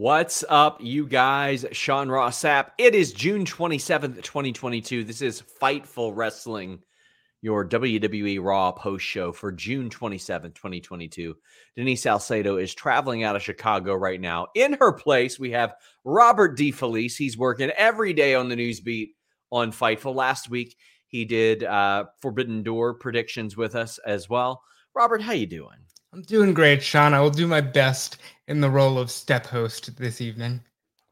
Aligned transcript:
What's 0.00 0.44
up, 0.48 0.78
you 0.80 1.06
guys? 1.06 1.66
Sean 1.72 2.08
Ross 2.08 2.42
Sapp. 2.42 2.70
It 2.78 2.94
is 2.94 3.12
June 3.12 3.44
27th, 3.44 4.22
2022. 4.22 5.04
This 5.04 5.20
is 5.20 5.42
Fightful 5.60 6.12
Wrestling, 6.14 6.80
your 7.42 7.66
WWE 7.66 8.42
Raw 8.42 8.72
post 8.72 9.04
show 9.04 9.32
for 9.32 9.50
June 9.50 9.88
27th, 9.88 10.54
2022. 10.54 11.34
Denise 11.76 12.02
Salcedo 12.02 12.56
is 12.56 12.74
traveling 12.74 13.24
out 13.24 13.36
of 13.36 13.42
Chicago 13.42 13.94
right 13.94 14.20
now. 14.20 14.48
In 14.54 14.74
her 14.74 14.92
place, 14.92 15.38
we 15.38 15.50
have 15.52 15.74
Robert 16.04 16.56
DeFelice. 16.58 17.16
He's 17.16 17.38
working 17.38 17.70
every 17.70 18.12
day 18.12 18.34
on 18.34 18.48
the 18.48 18.56
news 18.56 18.80
beat 18.80 19.14
on 19.50 19.72
Fightful. 19.72 20.14
Last 20.14 20.50
week, 20.50 20.76
he 21.06 21.24
did 21.24 21.64
uh, 21.64 22.04
Forbidden 22.20 22.62
Door 22.62 22.94
predictions 22.94 23.56
with 23.56 23.74
us 23.74 23.98
as 24.06 24.28
well. 24.28 24.62
Robert, 24.94 25.22
how 25.22 25.32
you 25.32 25.46
doing? 25.46 25.78
I'm 26.12 26.22
doing 26.22 26.52
great, 26.52 26.82
Sean. 26.82 27.14
I 27.14 27.20
will 27.20 27.30
do 27.30 27.46
my 27.46 27.60
best 27.60 28.18
in 28.48 28.60
the 28.60 28.70
role 28.70 28.98
of 28.98 29.10
step 29.10 29.46
host 29.46 29.96
this 29.96 30.20
evening. 30.20 30.60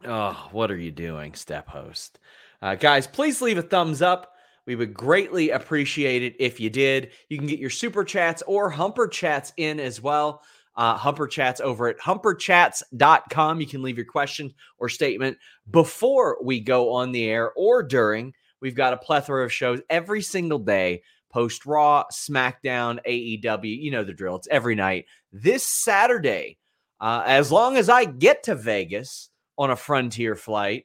Oh, 0.05 0.49
what 0.53 0.71
are 0.71 0.77
you 0.77 0.91
doing, 0.91 1.35
step 1.35 1.69
host? 1.69 2.19
Uh, 2.61 2.75
guys, 2.75 3.07
please 3.07 3.41
leave 3.41 3.59
a 3.59 3.63
thumbs 3.63 4.03
up. 4.03 4.35
We 4.69 4.77
would 4.77 4.93
greatly 4.93 5.49
appreciate 5.49 6.23
it 6.23 6.37
if 6.39 6.61
you 6.61 6.69
did. 6.69 7.13
You 7.31 7.39
can 7.39 7.47
get 7.47 7.59
your 7.59 7.71
super 7.71 8.05
chats 8.05 8.43
or 8.47 8.69
humper 8.69 9.09
chats 9.09 9.55
in 9.57 9.81
as 9.81 10.03
well. 10.03 10.43
Uh, 10.77 10.95
humper 10.95 11.27
chats 11.27 11.63
over 11.63 11.89
at 11.89 11.99
humperchats.com. 11.99 13.63
You 13.63 13.67
can 13.67 13.83
leave 13.83 13.97
your 13.97 14.05
question 14.05 14.53
or 14.77 14.91
statement 14.91 15.39
before 15.71 16.37
we 16.45 16.61
go 16.61 16.93
on 16.93 17.13
the 17.13 17.25
air 17.25 17.51
or 17.57 17.83
during. 17.83 18.35
We've 18.61 18.75
got 18.75 18.93
a 18.93 18.99
plethora 18.99 19.43
of 19.43 19.51
shows 19.55 19.81
every 19.89 20.21
single 20.21 20.59
day 20.59 21.01
post 21.33 21.65
Raw, 21.65 22.05
SmackDown, 22.13 22.99
AEW. 23.09 23.83
You 23.83 23.91
know 23.91 24.05
the 24.05 24.13
drill. 24.13 24.37
It's 24.37 24.49
every 24.51 24.75
night. 24.75 25.07
This 25.33 25.65
Saturday, 25.65 26.59
uh, 27.01 27.23
as 27.25 27.51
long 27.51 27.79
as 27.79 27.89
I 27.89 28.05
get 28.05 28.43
to 28.43 28.55
Vegas 28.55 29.31
on 29.57 29.71
a 29.71 29.77
Frontier 29.77 30.37
flight, 30.37 30.85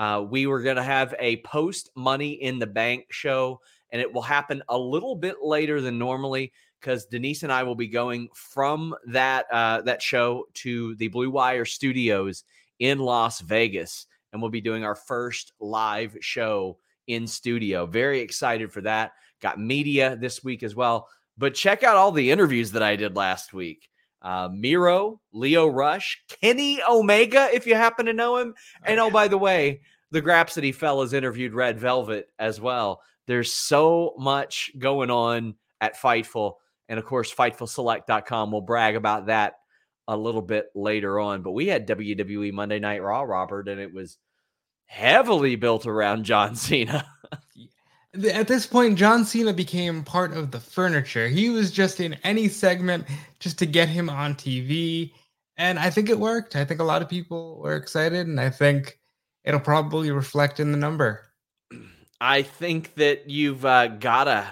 uh, 0.00 0.22
we 0.22 0.46
were 0.46 0.62
going 0.62 0.76
to 0.76 0.82
have 0.82 1.14
a 1.18 1.36
post 1.42 1.90
Money 1.94 2.30
in 2.30 2.58
the 2.58 2.66
Bank 2.66 3.04
show, 3.10 3.60
and 3.90 4.00
it 4.00 4.10
will 4.10 4.22
happen 4.22 4.62
a 4.70 4.78
little 4.78 5.14
bit 5.14 5.42
later 5.42 5.82
than 5.82 5.98
normally 5.98 6.52
because 6.80 7.04
Denise 7.04 7.42
and 7.42 7.52
I 7.52 7.64
will 7.64 7.74
be 7.74 7.86
going 7.86 8.30
from 8.34 8.94
that 9.08 9.44
uh, 9.52 9.82
that 9.82 10.00
show 10.00 10.46
to 10.54 10.94
the 10.94 11.08
Blue 11.08 11.28
Wire 11.28 11.66
Studios 11.66 12.44
in 12.78 12.98
Las 12.98 13.40
Vegas, 13.42 14.06
and 14.32 14.40
we'll 14.40 14.50
be 14.50 14.62
doing 14.62 14.84
our 14.84 14.94
first 14.94 15.52
live 15.60 16.16
show 16.22 16.78
in 17.06 17.26
studio. 17.26 17.84
Very 17.84 18.20
excited 18.20 18.72
for 18.72 18.80
that. 18.80 19.12
Got 19.42 19.60
media 19.60 20.16
this 20.16 20.42
week 20.42 20.62
as 20.62 20.74
well. 20.74 21.08
But 21.36 21.52
check 21.54 21.82
out 21.82 21.96
all 21.96 22.10
the 22.10 22.30
interviews 22.30 22.72
that 22.72 22.82
I 22.82 22.96
did 22.96 23.16
last 23.16 23.52
week. 23.52 23.89
Uh, 24.22 24.48
Miro, 24.52 25.20
Lio 25.32 25.66
Rush, 25.66 26.22
Kenny 26.28 26.80
Omega, 26.82 27.48
if 27.52 27.66
you 27.66 27.74
happen 27.74 28.06
to 28.06 28.12
know 28.12 28.36
him. 28.36 28.54
And 28.84 29.00
oh, 29.00 29.10
by 29.10 29.28
the 29.28 29.38
way, 29.38 29.80
the 30.10 30.22
Grapsody 30.22 30.74
fellas 30.74 31.12
interviewed 31.12 31.54
Red 31.54 31.78
Velvet 31.78 32.28
as 32.38 32.60
well. 32.60 33.02
There's 33.26 33.52
so 33.52 34.14
much 34.18 34.72
going 34.78 35.10
on 35.10 35.54
at 35.80 35.96
Fightful. 35.96 36.54
And 36.88 36.98
of 36.98 37.04
course, 37.04 37.32
FightfulSelect.com 37.32 38.50
will 38.50 38.60
brag 38.60 38.96
about 38.96 39.26
that 39.26 39.54
a 40.08 40.16
little 40.16 40.42
bit 40.42 40.66
later 40.74 41.20
on. 41.20 41.42
But 41.42 41.52
we 41.52 41.68
had 41.68 41.86
WWE 41.86 42.52
Monday 42.52 42.80
Night 42.80 43.02
Raw, 43.02 43.22
Robert, 43.22 43.68
and 43.68 43.80
it 43.80 43.94
was 43.94 44.18
heavily 44.86 45.54
built 45.54 45.86
around 45.86 46.24
John 46.24 46.56
Cena. 46.56 47.06
At 48.12 48.48
this 48.48 48.66
point, 48.66 48.98
John 48.98 49.24
Cena 49.24 49.52
became 49.52 50.02
part 50.02 50.32
of 50.32 50.50
the 50.50 50.58
furniture. 50.58 51.28
He 51.28 51.48
was 51.48 51.70
just 51.70 52.00
in 52.00 52.14
any 52.24 52.48
segment 52.48 53.06
just 53.38 53.58
to 53.58 53.66
get 53.66 53.88
him 53.88 54.10
on 54.10 54.34
TV. 54.34 55.12
And 55.56 55.78
I 55.78 55.90
think 55.90 56.08
it 56.08 56.18
worked. 56.18 56.56
I 56.56 56.64
think 56.64 56.80
a 56.80 56.84
lot 56.84 57.02
of 57.02 57.08
people 57.08 57.60
were 57.62 57.76
excited, 57.76 58.26
and 58.26 58.40
I 58.40 58.50
think 58.50 58.98
it'll 59.44 59.60
probably 59.60 60.10
reflect 60.10 60.58
in 60.58 60.72
the 60.72 60.78
number. 60.78 61.30
I 62.20 62.42
think 62.42 62.94
that 62.94 63.30
you've 63.30 63.64
uh, 63.64 63.88
gotta 63.88 64.46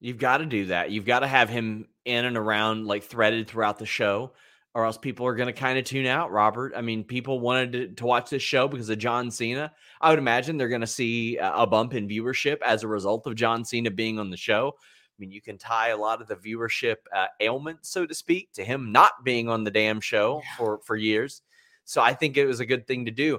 you've 0.00 0.18
got 0.18 0.38
to 0.38 0.46
do 0.46 0.66
that. 0.66 0.90
You've 0.90 1.06
got 1.06 1.20
to 1.20 1.28
have 1.28 1.48
him 1.48 1.86
in 2.04 2.24
and 2.24 2.36
around 2.36 2.86
like 2.86 3.04
threaded 3.04 3.46
throughout 3.46 3.78
the 3.78 3.86
show 3.86 4.32
or 4.74 4.86
else 4.86 4.96
people 4.96 5.26
are 5.26 5.34
going 5.34 5.48
to 5.48 5.52
kind 5.52 5.78
of 5.78 5.84
tune 5.84 6.06
out, 6.06 6.32
Robert. 6.32 6.72
I 6.74 6.80
mean, 6.80 7.04
people 7.04 7.40
wanted 7.40 7.72
to, 7.72 7.88
to, 7.88 8.06
watch 8.06 8.30
this 8.30 8.42
show 8.42 8.68
because 8.68 8.88
of 8.88 8.98
John 8.98 9.30
Cena. 9.30 9.72
I 10.00 10.10
would 10.10 10.18
imagine 10.18 10.56
they're 10.56 10.68
going 10.68 10.80
to 10.80 10.86
see 10.86 11.36
a 11.40 11.66
bump 11.66 11.94
in 11.94 12.08
viewership 12.08 12.58
as 12.62 12.82
a 12.82 12.88
result 12.88 13.26
of 13.26 13.34
John 13.34 13.64
Cena 13.64 13.90
being 13.90 14.18
on 14.18 14.30
the 14.30 14.36
show. 14.36 14.74
I 14.78 15.16
mean, 15.18 15.30
you 15.30 15.42
can 15.42 15.58
tie 15.58 15.88
a 15.88 15.96
lot 15.96 16.22
of 16.22 16.28
the 16.28 16.36
viewership 16.36 16.96
uh, 17.14 17.26
ailment, 17.40 17.80
so 17.82 18.06
to 18.06 18.14
speak, 18.14 18.50
to 18.54 18.64
him 18.64 18.92
not 18.92 19.24
being 19.24 19.48
on 19.48 19.62
the 19.62 19.70
damn 19.70 20.00
show 20.00 20.40
yeah. 20.42 20.56
for 20.56 20.80
for 20.84 20.96
years. 20.96 21.42
So 21.84 22.00
I 22.00 22.14
think 22.14 22.36
it 22.36 22.46
was 22.46 22.60
a 22.60 22.66
good 22.66 22.86
thing 22.86 23.04
to 23.04 23.10
do. 23.10 23.38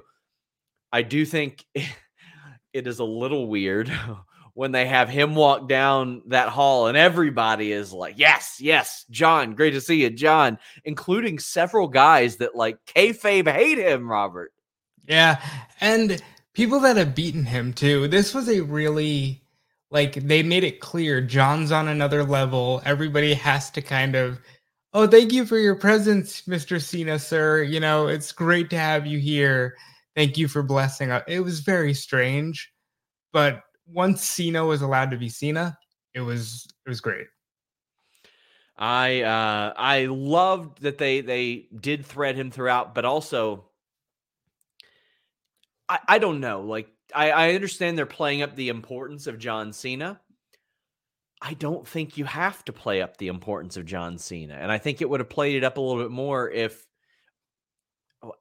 I 0.92 1.02
do 1.02 1.26
think 1.26 1.64
it 1.74 2.86
is 2.86 3.00
a 3.00 3.04
little 3.04 3.48
weird 3.48 3.92
when 4.54 4.70
they 4.72 4.86
have 4.86 5.08
him 5.08 5.34
walk 5.34 5.68
down 5.68 6.22
that 6.26 6.48
hall 6.48 6.86
and 6.86 6.96
everybody 6.96 7.72
is 7.72 7.92
like, 7.92 8.14
yes, 8.16 8.56
yes, 8.60 9.04
John, 9.10 9.54
great 9.54 9.72
to 9.72 9.80
see 9.80 10.02
you, 10.02 10.10
John, 10.10 10.58
including 10.84 11.38
several 11.40 11.88
guys 11.88 12.36
that 12.36 12.54
like 12.54 12.78
kayfabe 12.86 13.52
hate 13.52 13.78
him, 13.78 14.08
Robert. 14.08 14.52
Yeah. 15.06 15.42
And 15.80 16.22
people 16.54 16.80
that 16.80 16.96
have 16.96 17.14
beaten 17.14 17.44
him 17.44 17.72
too. 17.72 18.06
This 18.08 18.32
was 18.32 18.48
a 18.48 18.60
really, 18.60 19.42
like, 19.90 20.14
they 20.14 20.42
made 20.42 20.64
it 20.64 20.80
clear 20.80 21.20
John's 21.20 21.72
on 21.72 21.88
another 21.88 22.22
level. 22.22 22.80
Everybody 22.84 23.34
has 23.34 23.70
to 23.72 23.82
kind 23.82 24.14
of, 24.14 24.40
oh, 24.92 25.08
thank 25.08 25.32
you 25.32 25.44
for 25.44 25.58
your 25.58 25.74
presence, 25.74 26.42
Mr. 26.42 26.80
Cena, 26.80 27.18
sir. 27.18 27.64
You 27.64 27.80
know, 27.80 28.06
it's 28.06 28.30
great 28.30 28.70
to 28.70 28.78
have 28.78 29.04
you 29.04 29.18
here. 29.18 29.76
Thank 30.14 30.38
you 30.38 30.46
for 30.46 30.62
blessing 30.62 31.10
us. 31.10 31.24
It 31.26 31.40
was 31.40 31.58
very 31.58 31.92
strange, 31.92 32.72
but 33.32 33.62
once 33.86 34.22
Cena 34.22 34.64
was 34.64 34.82
allowed 34.82 35.10
to 35.10 35.16
be 35.16 35.28
Cena, 35.28 35.78
it 36.14 36.20
was 36.20 36.66
it 36.86 36.88
was 36.88 37.00
great. 37.00 37.26
I 38.76 39.22
uh 39.22 39.72
I 39.76 40.06
loved 40.06 40.82
that 40.82 40.98
they 40.98 41.20
they 41.20 41.68
did 41.80 42.04
thread 42.04 42.36
him 42.36 42.50
throughout, 42.50 42.94
but 42.94 43.04
also 43.04 43.70
I, 45.88 45.98
I 46.08 46.18
don't 46.18 46.40
know. 46.40 46.62
Like 46.62 46.88
I, 47.14 47.30
I 47.30 47.54
understand 47.54 47.96
they're 47.96 48.06
playing 48.06 48.42
up 48.42 48.56
the 48.56 48.68
importance 48.68 49.26
of 49.26 49.38
John 49.38 49.72
Cena. 49.72 50.20
I 51.40 51.54
don't 51.54 51.86
think 51.86 52.16
you 52.16 52.24
have 52.24 52.64
to 52.64 52.72
play 52.72 53.02
up 53.02 53.18
the 53.18 53.28
importance 53.28 53.76
of 53.76 53.84
John 53.84 54.16
Cena. 54.16 54.54
And 54.54 54.72
I 54.72 54.78
think 54.78 55.02
it 55.02 55.10
would 55.10 55.20
have 55.20 55.28
played 55.28 55.56
it 55.56 55.64
up 55.64 55.76
a 55.76 55.80
little 55.80 56.02
bit 56.02 56.10
more 56.10 56.50
if 56.50 56.84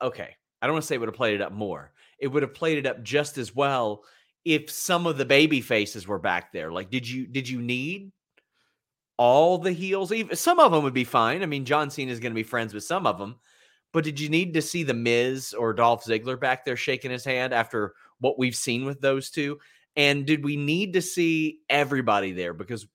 okay. 0.02 0.36
I 0.62 0.66
don't 0.66 0.76
want 0.76 0.84
to 0.84 0.88
say 0.88 0.96
it 0.96 1.00
would 1.00 1.10
have 1.10 1.16
played 1.16 1.36
it 1.36 1.42
up 1.42 1.52
more. 1.52 1.92
It 2.18 2.28
would 2.28 2.44
have 2.44 2.54
played 2.54 2.78
it 2.78 2.86
up 2.86 3.04
just 3.04 3.38
as 3.38 3.54
well 3.54 4.06
if 4.46 4.70
some 4.70 5.08
of 5.08 5.18
the 5.18 5.26
baby 5.26 5.62
faces 5.62 6.08
were 6.08 6.20
back 6.20 6.52
there. 6.52 6.72
Like, 6.72 6.90
did 6.90 7.08
you 7.08 7.28
did 7.28 7.48
you 7.48 7.62
need 7.62 8.12
all 9.18 9.58
the 9.58 9.72
heels? 9.72 10.12
Even 10.12 10.36
some 10.36 10.60
of 10.60 10.72
them 10.72 10.84
would 10.84 10.94
be 10.94 11.04
fine. 11.04 11.44
I 11.44 11.46
mean, 11.46 11.66
John 11.66 11.90
Cena 11.90 12.12
is 12.12 12.20
going 12.20 12.32
to 12.32 12.36
be 12.36 12.44
friends 12.44 12.74
with 12.74 12.84
some 12.84 13.08
of 13.08 13.18
them, 13.18 13.36
but 13.92 14.04
did 14.04 14.20
you 14.20 14.30
need 14.30 14.54
to 14.56 14.62
see 14.62 14.84
the 14.84 14.94
Miz 14.94 15.54
or 15.54 15.74
Dolph 15.74 16.06
Ziggler 16.06 16.40
back 16.40 16.66
there 16.66 16.78
shaking 16.78 17.12
his 17.12 17.26
hand 17.26 17.54
after 17.54 17.94
what 18.20 18.38
we've 18.38 18.56
seen 18.56 18.86
with 18.86 19.02
those 19.02 19.30
two? 19.30 19.60
And 19.96 20.26
did 20.26 20.44
we 20.44 20.58
need 20.58 20.94
to 20.94 21.02
see 21.02 21.60
everybody 21.70 22.32
there 22.32 22.54
because 22.54 22.88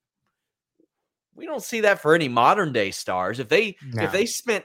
we 1.39 1.47
don't 1.47 1.63
see 1.63 1.81
that 1.83 2.01
for 2.01 2.15
any 2.15 2.29
modern 2.29 2.73
day 2.73 2.91
stars. 2.91 3.39
If 3.39 3.49
they 3.49 3.77
no. 3.95 4.03
if 4.03 4.13
they 4.13 4.27
spent 4.27 4.65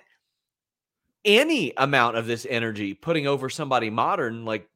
any 1.23 1.71
amount 1.77 2.17
of 2.17 2.25
this 2.25 2.45
energy 2.49 2.93
putting 2.93 3.27
over 3.27 3.49
somebody 3.49 3.89
modern, 3.89 4.43
like 4.43 4.67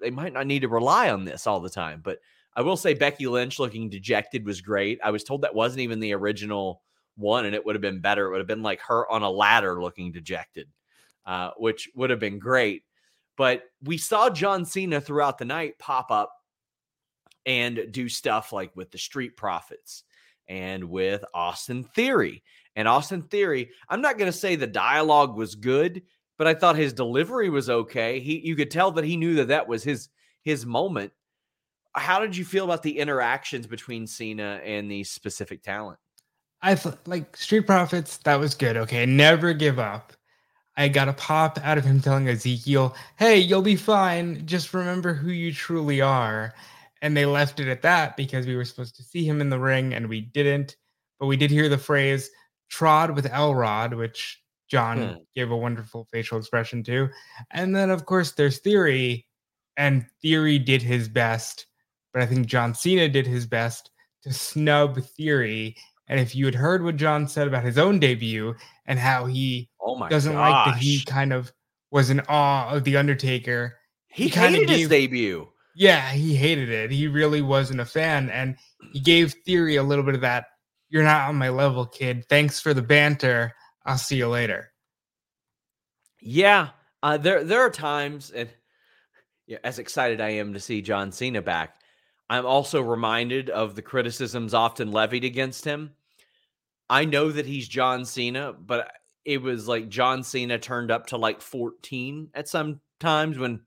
they 0.00 0.10
might 0.10 0.32
not 0.32 0.46
need 0.46 0.60
to 0.60 0.68
rely 0.68 1.10
on 1.10 1.24
this 1.24 1.46
all 1.46 1.60
the 1.60 1.70
time. 1.70 2.00
But 2.02 2.18
I 2.54 2.62
will 2.62 2.76
say 2.76 2.94
Becky 2.94 3.26
Lynch 3.26 3.58
looking 3.58 3.88
dejected 3.88 4.44
was 4.44 4.60
great. 4.60 4.98
I 5.04 5.10
was 5.10 5.24
told 5.24 5.42
that 5.42 5.54
wasn't 5.54 5.80
even 5.80 6.00
the 6.00 6.14
original 6.14 6.82
one, 7.16 7.46
and 7.46 7.54
it 7.54 7.64
would 7.64 7.74
have 7.74 7.82
been 7.82 8.00
better. 8.00 8.26
It 8.26 8.30
would 8.30 8.38
have 8.40 8.46
been 8.46 8.62
like 8.62 8.80
her 8.82 9.10
on 9.10 9.22
a 9.22 9.30
ladder 9.30 9.80
looking 9.82 10.12
dejected, 10.12 10.68
uh, 11.26 11.50
which 11.58 11.88
would 11.94 12.10
have 12.10 12.20
been 12.20 12.38
great. 12.38 12.84
But 13.36 13.62
we 13.82 13.98
saw 13.98 14.30
John 14.30 14.64
Cena 14.64 15.00
throughout 15.00 15.38
the 15.38 15.44
night 15.44 15.78
pop 15.78 16.10
up 16.10 16.32
and 17.46 17.88
do 17.90 18.08
stuff 18.08 18.52
like 18.52 18.74
with 18.76 18.90
the 18.90 18.98
Street 18.98 19.36
Profits 19.36 20.04
and 20.48 20.84
with 20.84 21.24
Austin 21.32 21.84
Theory. 21.84 22.42
And 22.76 22.86
Austin 22.86 23.22
Theory, 23.22 23.70
I'm 23.88 24.02
not 24.02 24.18
going 24.18 24.30
to 24.30 24.36
say 24.36 24.56
the 24.56 24.66
dialogue 24.66 25.36
was 25.36 25.54
good, 25.54 26.02
but 26.40 26.46
I 26.46 26.54
thought 26.54 26.76
his 26.76 26.94
delivery 26.94 27.50
was 27.50 27.68
okay. 27.68 28.18
He 28.18 28.38
you 28.38 28.56
could 28.56 28.70
tell 28.70 28.90
that 28.92 29.04
he 29.04 29.18
knew 29.18 29.34
that 29.34 29.48
that 29.48 29.68
was 29.68 29.84
his 29.84 30.08
his 30.40 30.64
moment. 30.64 31.12
How 31.94 32.18
did 32.18 32.34
you 32.34 32.46
feel 32.46 32.64
about 32.64 32.82
the 32.82 32.98
interactions 32.98 33.66
between 33.66 34.06
Cena 34.06 34.58
and 34.64 34.90
the 34.90 35.04
specific 35.04 35.62
talent? 35.62 35.98
I 36.62 36.76
thought 36.76 37.06
like 37.06 37.36
Street 37.36 37.66
Profits, 37.66 38.16
that 38.24 38.40
was 38.40 38.54
good. 38.54 38.78
Okay, 38.78 39.04
never 39.04 39.52
give 39.52 39.78
up. 39.78 40.14
I 40.78 40.88
got 40.88 41.10
a 41.10 41.12
pop 41.12 41.58
out 41.62 41.76
of 41.76 41.84
him 41.84 42.00
telling 42.00 42.26
Ezekiel, 42.26 42.96
"Hey, 43.18 43.36
you'll 43.36 43.60
be 43.60 43.76
fine. 43.76 44.46
Just 44.46 44.72
remember 44.72 45.12
who 45.12 45.32
you 45.32 45.52
truly 45.52 46.00
are." 46.00 46.54
And 47.02 47.14
they 47.14 47.26
left 47.26 47.60
it 47.60 47.68
at 47.68 47.82
that 47.82 48.16
because 48.16 48.46
we 48.46 48.56
were 48.56 48.64
supposed 48.64 48.96
to 48.96 49.02
see 49.02 49.26
him 49.26 49.42
in 49.42 49.50
the 49.50 49.58
ring 49.58 49.92
and 49.92 50.08
we 50.08 50.22
didn't. 50.22 50.78
But 51.18 51.26
we 51.26 51.36
did 51.36 51.50
hear 51.50 51.68
the 51.68 51.76
phrase 51.76 52.30
"trod 52.70 53.10
with 53.10 53.26
Elrod," 53.26 53.92
which 53.92 54.42
John 54.70 55.02
hmm. 55.02 55.14
gave 55.34 55.50
a 55.50 55.56
wonderful 55.56 56.06
facial 56.12 56.38
expression 56.38 56.82
to. 56.84 57.08
And 57.50 57.74
then, 57.74 57.90
of 57.90 58.06
course, 58.06 58.32
there's 58.32 58.58
Theory, 58.58 59.26
and 59.76 60.06
Theory 60.22 60.58
did 60.58 60.80
his 60.80 61.08
best, 61.08 61.66
but 62.12 62.22
I 62.22 62.26
think 62.26 62.46
John 62.46 62.74
Cena 62.74 63.08
did 63.08 63.26
his 63.26 63.46
best 63.46 63.90
to 64.22 64.32
snub 64.32 65.02
Theory. 65.02 65.76
And 66.08 66.20
if 66.20 66.34
you 66.34 66.44
had 66.44 66.54
heard 66.54 66.82
what 66.84 66.96
John 66.96 67.28
said 67.28 67.48
about 67.48 67.64
his 67.64 67.78
own 67.78 67.98
debut 67.98 68.54
and 68.86 68.98
how 68.98 69.26
he 69.26 69.68
oh 69.80 70.08
doesn't 70.08 70.32
gosh. 70.32 70.50
like 70.50 70.74
that 70.74 70.82
he 70.82 71.04
kind 71.04 71.32
of 71.32 71.52
was 71.90 72.10
in 72.10 72.20
awe 72.28 72.70
of 72.70 72.84
the 72.84 72.96
Undertaker, 72.96 73.76
he, 74.08 74.24
he 74.24 74.30
kind 74.30 74.54
of 74.54 74.66
gave, 74.66 74.78
his 74.78 74.88
debut. 74.88 75.48
Yeah, 75.74 76.10
he 76.10 76.34
hated 76.34 76.68
it. 76.68 76.90
He 76.90 77.08
really 77.08 77.42
wasn't 77.42 77.80
a 77.80 77.84
fan, 77.84 78.28
and 78.30 78.56
he 78.92 79.00
gave 79.00 79.34
Theory 79.44 79.76
a 79.76 79.82
little 79.82 80.04
bit 80.04 80.14
of 80.14 80.20
that. 80.20 80.46
You're 80.88 81.04
not 81.04 81.28
on 81.28 81.36
my 81.36 81.48
level, 81.48 81.86
kid. 81.86 82.24
Thanks 82.28 82.60
for 82.60 82.74
the 82.74 82.82
banter. 82.82 83.54
I'll 83.84 83.98
see 83.98 84.16
you 84.16 84.28
later. 84.28 84.72
Yeah, 86.20 86.70
uh, 87.02 87.16
there 87.16 87.44
there 87.44 87.60
are 87.60 87.70
times, 87.70 88.30
and 88.30 88.50
as 89.64 89.78
excited 89.78 90.20
I 90.20 90.30
am 90.30 90.52
to 90.52 90.60
see 90.60 90.82
John 90.82 91.12
Cena 91.12 91.40
back, 91.40 91.80
I'm 92.28 92.46
also 92.46 92.82
reminded 92.82 93.50
of 93.50 93.74
the 93.74 93.82
criticisms 93.82 94.54
often 94.54 94.92
levied 94.92 95.24
against 95.24 95.64
him. 95.64 95.92
I 96.88 97.04
know 97.04 97.30
that 97.30 97.46
he's 97.46 97.68
John 97.68 98.04
Cena, 98.04 98.52
but 98.52 98.92
it 99.24 99.40
was 99.40 99.66
like 99.66 99.88
John 99.88 100.22
Cena 100.22 100.58
turned 100.58 100.90
up 100.90 101.06
to 101.06 101.16
like 101.16 101.40
14 101.40 102.30
at 102.34 102.48
some 102.48 102.80
times 102.98 103.38
when 103.38 103.60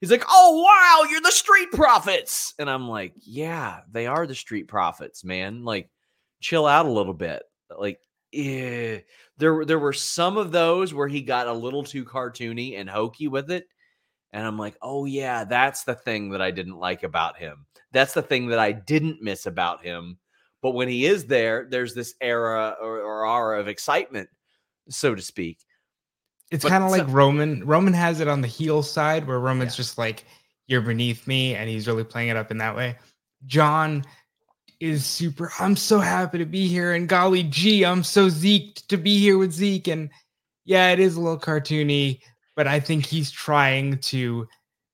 he's 0.00 0.10
like, 0.10 0.24
"Oh 0.28 0.62
wow, 0.62 1.10
you're 1.10 1.20
the 1.20 1.30
Street 1.32 1.72
Profits," 1.72 2.54
and 2.58 2.70
I'm 2.70 2.88
like, 2.88 3.14
"Yeah, 3.16 3.80
they 3.90 4.06
are 4.06 4.26
the 4.26 4.34
Street 4.34 4.68
Profits, 4.68 5.24
man. 5.24 5.64
Like, 5.64 5.90
chill 6.40 6.66
out 6.66 6.86
a 6.86 6.90
little 6.90 7.14
bit. 7.14 7.42
Like, 7.76 7.98
yeah, 8.32 8.98
there 9.38 9.64
there 9.64 9.78
were 9.78 9.92
some 9.92 10.36
of 10.36 10.52
those 10.52 10.92
where 10.92 11.08
he 11.08 11.22
got 11.22 11.46
a 11.46 11.52
little 11.52 11.84
too 11.84 12.04
cartoony 12.04 12.78
and 12.78 12.88
hokey 12.88 13.28
with 13.28 13.50
it, 13.50 13.66
and 14.32 14.46
I'm 14.46 14.58
like, 14.58 14.76
oh 14.82 15.04
yeah, 15.04 15.44
that's 15.44 15.84
the 15.84 15.94
thing 15.94 16.30
that 16.30 16.42
I 16.42 16.50
didn't 16.50 16.78
like 16.78 17.02
about 17.02 17.36
him. 17.36 17.66
That's 17.92 18.14
the 18.14 18.22
thing 18.22 18.48
that 18.48 18.58
I 18.58 18.72
didn't 18.72 19.22
miss 19.22 19.46
about 19.46 19.84
him. 19.84 20.18
But 20.62 20.72
when 20.72 20.88
he 20.88 21.06
is 21.06 21.26
there, 21.26 21.66
there's 21.70 21.94
this 21.94 22.14
era 22.20 22.76
or, 22.80 22.98
or 23.00 23.26
aura 23.26 23.60
of 23.60 23.68
excitement, 23.68 24.28
so 24.88 25.14
to 25.14 25.22
speak. 25.22 25.58
It's 26.50 26.64
kind 26.64 26.84
of 26.84 26.90
like 26.90 27.06
Roman. 27.08 27.64
Roman 27.64 27.92
has 27.94 28.20
it 28.20 28.28
on 28.28 28.40
the 28.40 28.48
heel 28.48 28.82
side 28.82 29.26
where 29.26 29.40
Roman's 29.40 29.74
yeah. 29.74 29.78
just 29.78 29.98
like, 29.98 30.24
you're 30.66 30.80
beneath 30.80 31.26
me, 31.26 31.54
and 31.54 31.68
he's 31.68 31.86
really 31.86 32.04
playing 32.04 32.28
it 32.28 32.36
up 32.36 32.50
in 32.50 32.58
that 32.58 32.74
way. 32.74 32.96
John 33.46 34.04
is 34.80 35.04
super. 35.04 35.52
I'm 35.58 35.76
so 35.76 35.98
happy 35.98 36.38
to 36.38 36.44
be 36.44 36.68
here, 36.68 36.92
and 36.92 37.08
golly 37.08 37.42
gee, 37.42 37.84
I'm 37.84 38.04
so 38.04 38.28
Zeke 38.28 38.74
to 38.88 38.96
be 38.96 39.18
here 39.18 39.38
with 39.38 39.52
Zeke. 39.52 39.88
And 39.88 40.10
yeah, 40.64 40.90
it 40.90 41.00
is 41.00 41.16
a 41.16 41.20
little 41.20 41.38
cartoony, 41.38 42.20
but 42.54 42.66
I 42.66 42.80
think 42.80 43.06
he's 43.06 43.30
trying 43.30 43.98
to 43.98 44.46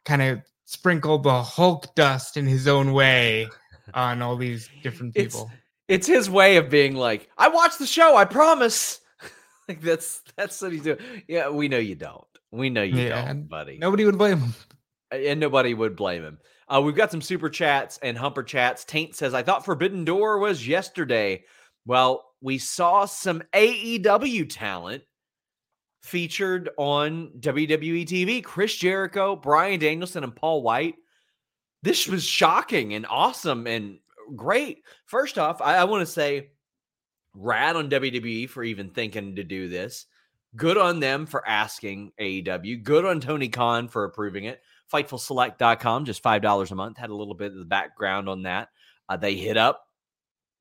kind 0.05 0.23
of 0.23 0.43
sprinkle 0.65 1.19
the 1.19 1.43
Hulk 1.43 1.95
dust 1.95 2.37
in 2.37 2.47
his 2.47 2.67
own 2.67 2.93
way 2.93 3.49
on 3.95 4.23
all 4.23 4.37
these 4.37 4.69
different 4.83 5.15
people. 5.15 5.51
It's, 5.89 6.07
it's 6.07 6.07
his 6.07 6.31
way 6.31 6.57
of 6.57 6.71
being 6.71 6.95
like, 6.95 7.29
I 7.37 7.49
watched 7.49 7.79
the 7.79 7.87
show, 7.87 8.17
I 8.17 8.25
promise. 8.25 9.01
like 9.69 9.81
that's 9.81 10.23
that's 10.37 10.61
what 10.61 10.73
he's 10.73 10.83
doing. 10.83 10.99
Yeah, 11.29 11.51
we 11.51 11.69
know 11.69 11.79
you 11.79 11.95
don't. 11.95 12.25
We 12.51 12.71
know 12.71 12.83
you 12.83 13.03
yeah, 13.03 13.27
don't, 13.27 13.49
buddy. 13.49 13.79
Nobody 13.79 14.05
would 14.05 14.19
blame 14.19 14.39
him. 14.39 14.55
And 15.11 15.41
nobody 15.41 15.75
would 15.75 15.97
blame 15.97 16.23
him. 16.23 16.39
Uh, 16.73 16.81
we've 16.81 16.97
got 16.97 17.11
some 17.11 17.21
super 17.21 17.51
chats 17.51 17.99
and 18.03 18.17
humper 18.17 18.43
chats. 18.43 18.85
Taint 18.85 19.15
says, 19.15 19.35
I 19.35 19.43
thought 19.43 19.65
Forbidden 19.65 20.07
Door 20.07 20.39
was 20.39 20.67
yesterday. 20.67 21.45
Well, 21.85 22.25
we 22.41 22.57
saw 22.57 23.05
some 23.05 23.43
AEW 23.53 24.49
talent 24.49 25.03
featured 26.03 26.71
on 26.79 27.33
WWE 27.41 28.07
TV. 28.07 28.43
Chris 28.43 28.75
Jericho, 28.75 29.37
Bryan 29.37 29.81
Danielson, 29.81 30.25
and 30.25 30.35
Paul 30.35 30.63
White. 30.63 30.95
This 31.83 32.09
was 32.09 32.25
shocking 32.25 32.95
and 32.95 33.05
awesome 33.07 33.67
and 33.67 33.99
great. 34.35 34.83
First 35.05 35.39
off, 35.39 35.61
I, 35.61 35.77
I 35.77 35.85
want 35.85 36.07
to 36.07 36.13
say, 36.13 36.53
rad 37.35 37.77
on 37.77 37.91
WWE 37.91 38.49
for 38.49 38.63
even 38.63 38.89
thinking 38.89 39.37
to 39.37 39.45
do 39.45 39.69
this. 39.69 40.07
Good 40.57 40.79
on 40.79 41.01
them 41.01 41.27
for 41.27 41.47
asking 41.47 42.13
AEW. 42.19 42.83
Good 42.83 43.05
on 43.05 43.21
Tony 43.21 43.49
Khan 43.51 43.89
for 43.89 44.05
approving 44.05 44.45
it. 44.45 44.63
FightfulSelect.com, 44.93 46.05
just 46.05 46.23
$5 46.23 46.71
a 46.71 46.75
month. 46.75 46.99
Had 46.99 47.11
a 47.11 47.15
little 47.15 47.35
bit 47.35 47.53
of 47.53 47.59
the 47.59 47.65
background 47.65 48.29
on 48.29 48.43
that. 48.43 48.69
Uh, 49.09 49.17
they 49.17 49.35
hit 49.35 49.57
up 49.57 49.87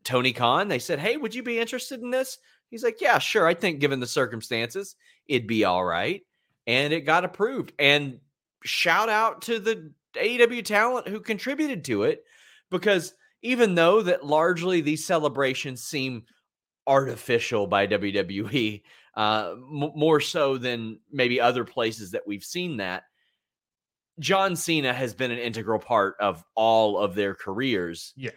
Tony 0.03 0.33
Khan. 0.33 0.67
They 0.67 0.79
said, 0.79 0.99
Hey, 0.99 1.17
would 1.17 1.35
you 1.35 1.43
be 1.43 1.59
interested 1.59 2.01
in 2.01 2.11
this? 2.11 2.37
He's 2.69 2.83
like, 2.83 3.01
Yeah, 3.01 3.19
sure. 3.19 3.47
I 3.47 3.53
think 3.53 3.79
given 3.79 3.99
the 3.99 4.07
circumstances, 4.07 4.95
it'd 5.27 5.47
be 5.47 5.65
all 5.65 5.83
right. 5.83 6.21
And 6.67 6.93
it 6.93 7.01
got 7.01 7.25
approved. 7.25 7.73
And 7.79 8.19
shout 8.63 9.09
out 9.09 9.43
to 9.43 9.59
the 9.59 9.91
AEW 10.15 10.63
talent 10.63 11.07
who 11.07 11.19
contributed 11.19 11.85
to 11.85 12.03
it 12.03 12.23
because 12.69 13.13
even 13.41 13.75
though 13.75 14.01
that 14.01 14.25
largely 14.25 14.81
these 14.81 15.05
celebrations 15.05 15.83
seem 15.83 16.23
artificial 16.87 17.67
by 17.67 17.87
WWE, 17.87 18.81
uh, 19.15 19.51
m- 19.51 19.91
more 19.95 20.19
so 20.19 20.57
than 20.57 20.99
maybe 21.11 21.39
other 21.41 21.65
places 21.65 22.11
that 22.11 22.25
we've 22.25 22.43
seen 22.43 22.77
that, 22.77 23.03
John 24.19 24.55
Cena 24.55 24.93
has 24.93 25.13
been 25.13 25.31
an 25.31 25.39
integral 25.39 25.79
part 25.79 26.15
of 26.19 26.43
all 26.55 26.97
of 26.97 27.15
their 27.15 27.33
careers. 27.33 28.13
Yeah. 28.15 28.31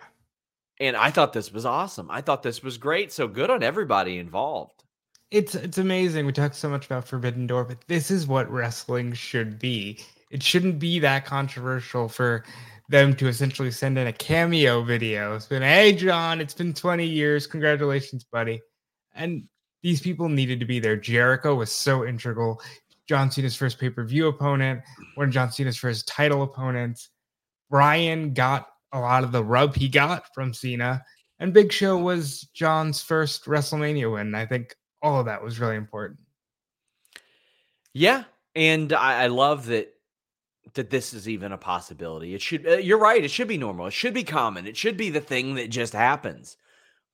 And 0.81 0.97
I 0.97 1.11
thought 1.11 1.33
this 1.33 1.53
was 1.53 1.67
awesome. 1.67 2.11
I 2.11 2.21
thought 2.21 2.43
this 2.43 2.63
was 2.63 2.79
great. 2.79 3.13
So 3.13 3.29
good 3.29 3.51
on 3.51 3.63
everybody 3.63 4.19
involved. 4.19 4.83
It's 5.31 5.55
it's 5.55 5.79
amazing. 5.79 6.27
We 6.27 6.33
talk 6.33 6.55
so 6.55 6.69
much 6.69 6.87
about 6.87 7.09
Forbidden 7.09 7.47
Door, 7.47 7.65
but 7.65 7.79
this 7.89 8.11
is 8.11 8.27
what 8.27 8.51
wrestling 8.51 9.13
should 9.15 9.59
be. 9.59 10.01
It 10.31 10.43
shouldn't 10.43 10.79
be 10.79 10.99
that 11.01 11.25
controversial 11.25 12.09
for 12.09 12.45
them 12.89 13.15
to 13.17 13.29
essentially 13.29 13.71
send 13.71 13.99
in 13.99 14.07
a 14.07 14.13
cameo 14.13 14.83
video. 14.83 15.35
It's 15.35 15.47
been, 15.47 15.63
hey 15.63 15.93
John, 15.93 16.41
it's 16.41 16.55
been 16.55 16.75
20 16.75 17.07
years. 17.07 17.47
Congratulations, 17.47 18.25
buddy. 18.25 18.61
And 19.15 19.45
these 19.83 20.01
people 20.01 20.29
needed 20.29 20.61
to 20.61 20.67
be 20.67 20.81
there. 20.81 20.97
Jericho 20.97 21.55
was 21.55 21.71
so 21.71 22.07
integral. 22.07 22.61
John 23.09 23.31
Cena's 23.31 23.57
first 23.57 23.79
pay 23.79 23.91
per 23.91 24.05
view 24.05 24.29
opponent, 24.29 24.83
one 25.15 25.29
of 25.29 25.35
John 25.35 25.51
Cena's 25.51 25.77
first 25.77 26.09
title 26.09 26.43
opponents. 26.43 27.11
Bryan 27.71 28.33
got 28.33 28.69
a 28.93 29.01
lot 29.01 29.25
of 29.25 29.33
the 29.33 29.45
rub 29.45 29.75
he 29.75 29.89
got 29.89 30.33
from 30.35 30.55
Cena, 30.55 31.05
and 31.39 31.53
Big 31.53 31.73
Show 31.73 31.99
was 31.99 32.43
John's 32.55 33.03
first 33.03 33.45
WrestleMania 33.47 34.13
win. 34.13 34.35
I 34.35 34.47
think 34.47 34.75
all 35.03 35.21
of 35.21 35.27
that 35.27 35.43
was 35.43 35.61
really 35.61 35.77
important. 35.77 36.21
Yeah, 37.93 38.25
and 38.55 38.93
I, 38.93 39.25
I 39.25 39.27
love 39.27 39.67
that 39.67 39.91
that 40.75 40.91
this 40.91 41.13
is 41.13 41.29
even 41.29 41.53
a 41.53 41.59
possibility. 41.59 42.35
It 42.35 42.43
should. 42.43 42.67
Uh, 42.67 42.77
you're 42.77 42.99
right. 42.99 43.23
It 43.23 43.31
should 43.31 43.49
be 43.49 43.59
normal. 43.59 43.87
It 43.87 43.93
should 43.93 44.15
be 44.15 44.25
common. 44.25 44.67
It 44.67 44.77
should 44.77 44.97
be 44.97 45.11
the 45.11 45.21
thing 45.21 45.55
that 45.57 45.71
just 45.71 45.93
happens. 45.93 46.57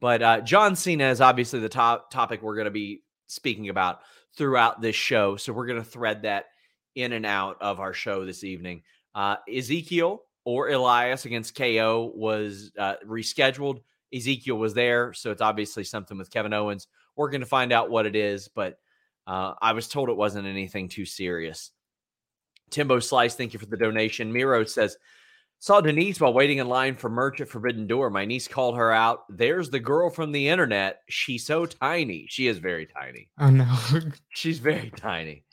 But 0.00 0.22
uh, 0.22 0.40
John 0.40 0.76
Cena 0.76 1.10
is 1.10 1.20
obviously 1.20 1.60
the 1.60 1.68
top 1.68 2.10
topic 2.10 2.42
we're 2.42 2.54
going 2.54 2.66
to 2.66 2.70
be 2.70 3.02
speaking 3.26 3.68
about 3.68 4.00
throughout 4.40 4.80
this 4.80 4.96
show. 4.96 5.36
So 5.36 5.52
we're 5.52 5.66
going 5.66 5.82
to 5.82 5.84
thread 5.84 6.22
that 6.22 6.46
in 6.94 7.12
and 7.12 7.26
out 7.26 7.58
of 7.60 7.78
our 7.78 7.92
show 7.92 8.24
this 8.24 8.42
evening. 8.42 8.84
Uh, 9.14 9.36
Ezekiel 9.54 10.22
or 10.46 10.70
Elias 10.70 11.26
against 11.26 11.54
KO 11.54 12.10
was 12.14 12.72
uh, 12.78 12.94
rescheduled. 13.06 13.82
Ezekiel 14.14 14.56
was 14.56 14.72
there, 14.72 15.12
so 15.12 15.30
it's 15.30 15.42
obviously 15.42 15.84
something 15.84 16.16
with 16.16 16.30
Kevin 16.30 16.54
Owens. 16.54 16.88
We're 17.16 17.28
going 17.28 17.42
to 17.42 17.46
find 17.46 17.70
out 17.70 17.90
what 17.90 18.06
it 18.06 18.16
is, 18.16 18.48
but 18.48 18.78
uh, 19.26 19.52
I 19.60 19.74
was 19.74 19.88
told 19.88 20.08
it 20.08 20.16
wasn't 20.16 20.46
anything 20.46 20.88
too 20.88 21.04
serious. 21.04 21.70
Timbo 22.70 22.98
Slice, 22.98 23.34
thank 23.34 23.52
you 23.52 23.58
for 23.58 23.66
the 23.66 23.76
donation. 23.76 24.32
Miro 24.32 24.64
says, 24.64 24.96
Saw 25.62 25.82
Denise 25.82 26.18
while 26.18 26.32
waiting 26.32 26.56
in 26.56 26.68
line 26.68 26.96
for 26.96 27.10
merch 27.10 27.42
at 27.42 27.48
Forbidden 27.48 27.86
Door. 27.86 28.08
My 28.10 28.24
niece 28.24 28.48
called 28.48 28.78
her 28.78 28.90
out. 28.90 29.24
There's 29.28 29.68
the 29.68 29.78
girl 29.78 30.08
from 30.08 30.32
the 30.32 30.48
internet. 30.48 31.00
She's 31.10 31.44
so 31.44 31.66
tiny. 31.66 32.24
She 32.30 32.46
is 32.46 32.56
very 32.56 32.86
tiny. 32.86 33.28
Oh 33.38 33.50
no. 33.50 33.70
She's 34.30 34.58
very 34.58 34.90
tiny. 34.96 35.44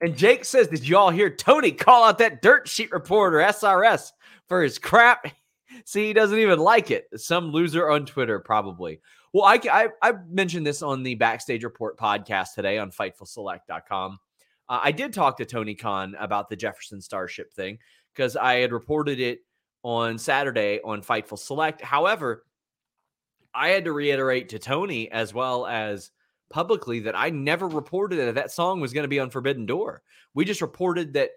And 0.00 0.16
Jake 0.16 0.44
says, 0.44 0.66
Did 0.66 0.86
you 0.86 0.96
all 0.96 1.10
hear 1.10 1.30
Tony 1.30 1.70
call 1.70 2.02
out 2.02 2.18
that 2.18 2.42
dirt 2.42 2.66
sheet 2.66 2.90
reporter, 2.90 3.38
SRS, 3.38 4.10
for 4.48 4.64
his 4.64 4.80
crap? 4.80 5.26
See, 5.84 6.08
he 6.08 6.12
doesn't 6.12 6.40
even 6.40 6.58
like 6.58 6.90
it. 6.90 7.06
Some 7.16 7.52
loser 7.52 7.88
on 7.88 8.04
Twitter, 8.04 8.40
probably. 8.40 9.00
Well, 9.32 9.44
I, 9.44 9.60
I, 9.70 9.88
I 10.02 10.12
mentioned 10.28 10.66
this 10.66 10.82
on 10.82 11.04
the 11.04 11.14
Backstage 11.14 11.62
Report 11.62 11.96
podcast 11.96 12.54
today 12.54 12.78
on 12.78 12.90
FightfulSelect.com. 12.90 14.18
Uh, 14.68 14.80
I 14.82 14.90
did 14.90 15.12
talk 15.12 15.36
to 15.36 15.44
Tony 15.44 15.76
Khan 15.76 16.16
about 16.18 16.48
the 16.48 16.56
Jefferson 16.56 17.00
Starship 17.00 17.54
thing 17.54 17.78
because 18.12 18.36
I 18.36 18.54
had 18.54 18.72
reported 18.72 19.20
it 19.20 19.38
on 19.82 20.18
Saturday 20.18 20.80
on 20.84 21.02
Fightful 21.02 21.38
Select. 21.38 21.80
However, 21.80 22.44
I 23.54 23.68
had 23.68 23.84
to 23.84 23.92
reiterate 23.92 24.50
to 24.50 24.58
Tony 24.58 25.10
as 25.10 25.34
well 25.34 25.66
as 25.66 26.10
publicly 26.50 27.00
that 27.00 27.18
I 27.18 27.30
never 27.30 27.68
reported 27.68 28.16
that 28.16 28.34
that 28.34 28.50
song 28.50 28.80
was 28.80 28.92
going 28.92 29.04
to 29.04 29.08
be 29.08 29.20
on 29.20 29.30
Forbidden 29.30 29.66
Door. 29.66 30.02
We 30.34 30.44
just 30.44 30.62
reported 30.62 31.14
that 31.14 31.30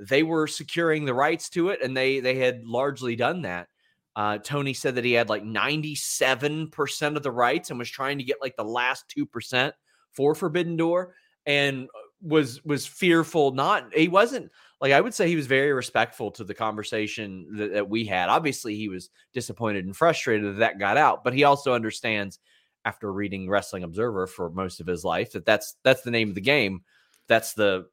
they 0.00 0.22
were 0.22 0.46
securing 0.46 1.04
the 1.04 1.14
rights 1.14 1.48
to 1.50 1.68
it 1.68 1.82
and 1.82 1.96
they 1.96 2.20
they 2.20 2.36
had 2.36 2.64
largely 2.64 3.16
done 3.16 3.42
that. 3.42 3.68
Uh, 4.14 4.38
Tony 4.38 4.74
said 4.74 4.96
that 4.96 5.04
he 5.04 5.12
had 5.12 5.30
like 5.30 5.42
97% 5.42 7.16
of 7.16 7.22
the 7.22 7.30
rights 7.30 7.70
and 7.70 7.78
was 7.78 7.88
trying 7.88 8.18
to 8.18 8.24
get 8.24 8.42
like 8.42 8.56
the 8.56 8.64
last 8.64 9.12
2% 9.16 9.72
for 10.12 10.34
Forbidden 10.34 10.76
Door 10.76 11.14
and 11.46 11.88
was 12.22 12.64
was 12.64 12.86
fearful 12.86 13.50
not 13.50 13.92
he 13.94 14.06
wasn't 14.06 14.50
like 14.82 14.92
I 14.92 15.00
would 15.00 15.14
say 15.14 15.28
he 15.28 15.36
was 15.36 15.46
very 15.46 15.72
respectful 15.72 16.32
to 16.32 16.44
the 16.44 16.54
conversation 16.54 17.46
that, 17.56 17.72
that, 17.72 17.88
we 17.88 18.04
had. 18.04 18.28
Obviously, 18.28 18.74
he 18.74 18.88
was 18.88 19.10
disappointed 19.32 19.84
and 19.86 19.96
frustrated 19.96 20.44
that 20.44 20.58
that 20.58 20.78
got 20.80 20.96
out, 20.96 21.22
but 21.22 21.32
he 21.32 21.44
also 21.44 21.72
understands 21.72 22.40
after 22.84 23.12
reading 23.12 23.48
Wrestling 23.48 23.84
Observer 23.84 24.26
for 24.26 24.50
most 24.50 24.80
of 24.80 24.88
his 24.88 25.04
life 25.04 25.30
that 25.32 25.46
that's 25.46 25.76
that's 25.84 26.02
the 26.02 26.10
name 26.10 26.28
of 26.28 26.34
the 26.34 26.40
game. 26.40 26.82
That's 27.28 27.54
the 27.54 27.86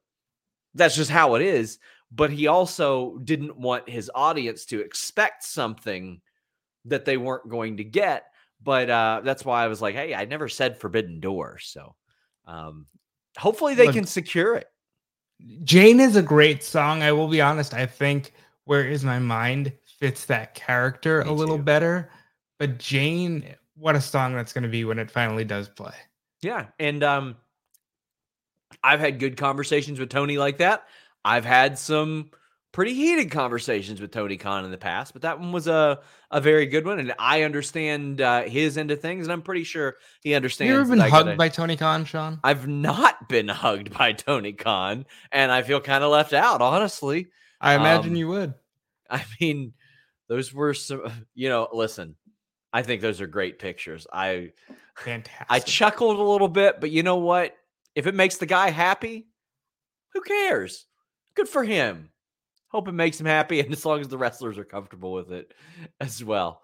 that's 0.74 0.96
just 0.96 1.12
how 1.12 1.36
it 1.36 1.42
is. 1.42 1.78
But 2.10 2.32
he 2.32 2.48
also 2.48 3.18
didn't 3.18 3.56
want 3.56 3.88
his 3.88 4.10
audience 4.12 4.64
to 4.66 4.80
expect 4.80 5.44
something 5.44 6.20
that 6.86 7.04
they 7.04 7.16
weren't 7.16 7.48
going 7.48 7.76
to 7.76 7.84
get. 7.84 8.24
But 8.62 8.90
uh, 8.90 9.20
that's 9.22 9.44
why 9.44 9.62
I 9.62 9.68
was 9.68 9.80
like, 9.80 9.94
hey, 9.94 10.12
I 10.12 10.24
never 10.24 10.48
said 10.48 10.76
Forbidden 10.76 11.20
Door, 11.20 11.60
so 11.60 11.94
um, 12.46 12.86
hopefully 13.40 13.74
they 13.74 13.86
Look, 13.86 13.94
can 13.94 14.04
secure 14.04 14.54
it. 14.54 14.68
Jane 15.64 15.98
is 16.00 16.16
a 16.16 16.22
great 16.22 16.62
song. 16.62 17.02
I 17.02 17.12
will 17.12 17.28
be 17.28 17.40
honest. 17.40 17.72
I 17.72 17.86
think 17.86 18.34
Where 18.64 18.86
Is 18.86 19.04
My 19.04 19.18
Mind 19.18 19.72
fits 19.98 20.26
that 20.26 20.54
character 20.54 21.24
Me 21.24 21.30
a 21.30 21.32
little 21.32 21.56
too. 21.56 21.62
better. 21.62 22.10
But 22.58 22.78
Jane, 22.78 23.54
what 23.74 23.96
a 23.96 24.00
song 24.00 24.34
that's 24.34 24.52
going 24.52 24.64
to 24.64 24.68
be 24.68 24.84
when 24.84 24.98
it 24.98 25.10
finally 25.10 25.44
does 25.44 25.68
play. 25.68 25.94
Yeah. 26.42 26.66
And 26.78 27.02
um, 27.02 27.36
I've 28.82 29.00
had 29.00 29.18
good 29.18 29.36
conversations 29.38 29.98
with 29.98 30.10
Tony 30.10 30.36
like 30.36 30.58
that. 30.58 30.84
I've 31.24 31.44
had 31.44 31.78
some 31.78 32.30
pretty 32.72 32.94
heated 32.94 33.30
conversations 33.30 34.00
with 34.00 34.12
Tony 34.12 34.36
Khan 34.36 34.64
in 34.64 34.70
the 34.70 34.78
past, 34.78 35.12
but 35.12 35.22
that 35.22 35.40
one 35.40 35.52
was 35.52 35.66
a 35.66 36.00
a 36.30 36.40
very 36.40 36.66
good 36.66 36.86
one, 36.86 36.98
and 36.98 37.14
I 37.18 37.42
understand 37.42 38.20
uh, 38.20 38.42
his 38.42 38.78
end 38.78 38.90
of 38.90 39.00
things, 39.00 39.26
and 39.26 39.32
I'm 39.32 39.42
pretty 39.42 39.64
sure 39.64 39.96
he 40.22 40.34
understands. 40.34 40.70
You 40.70 40.80
ever 40.80 40.90
been 40.90 41.00
hugged 41.00 41.26
gotta, 41.26 41.36
by 41.36 41.48
Tony 41.48 41.76
Khan, 41.76 42.04
Sean? 42.04 42.38
I've 42.44 42.68
not 42.68 43.28
been 43.28 43.48
hugged 43.48 43.96
by 43.96 44.12
Tony 44.12 44.52
Khan, 44.52 45.06
and 45.32 45.50
I 45.50 45.62
feel 45.62 45.80
kind 45.80 46.04
of 46.04 46.10
left 46.10 46.32
out, 46.32 46.62
honestly. 46.62 47.28
I 47.60 47.74
imagine 47.74 48.12
um, 48.12 48.16
you 48.16 48.28
would. 48.28 48.54
I 49.10 49.24
mean, 49.40 49.72
those 50.28 50.52
were 50.52 50.74
some. 50.74 51.02
You 51.34 51.48
know, 51.48 51.68
listen, 51.72 52.14
I 52.72 52.82
think 52.82 53.02
those 53.02 53.20
are 53.20 53.26
great 53.26 53.58
pictures. 53.58 54.06
I 54.12 54.52
fantastic. 54.96 55.46
I 55.48 55.58
chuckled 55.58 56.18
a 56.18 56.22
little 56.22 56.48
bit, 56.48 56.80
but 56.80 56.90
you 56.90 57.02
know 57.02 57.16
what? 57.16 57.56
If 57.96 58.06
it 58.06 58.14
makes 58.14 58.36
the 58.36 58.46
guy 58.46 58.70
happy, 58.70 59.26
who 60.12 60.20
cares? 60.20 60.86
Good 61.34 61.48
for 61.48 61.64
him. 61.64 62.10
Hope 62.70 62.88
it 62.88 62.92
makes 62.92 63.20
him 63.20 63.26
happy, 63.26 63.60
and 63.60 63.72
as 63.72 63.84
long 63.84 64.00
as 64.00 64.08
the 64.08 64.18
wrestlers 64.18 64.58
are 64.58 64.64
comfortable 64.64 65.12
with 65.12 65.32
it 65.32 65.54
as 66.00 66.24
well. 66.24 66.62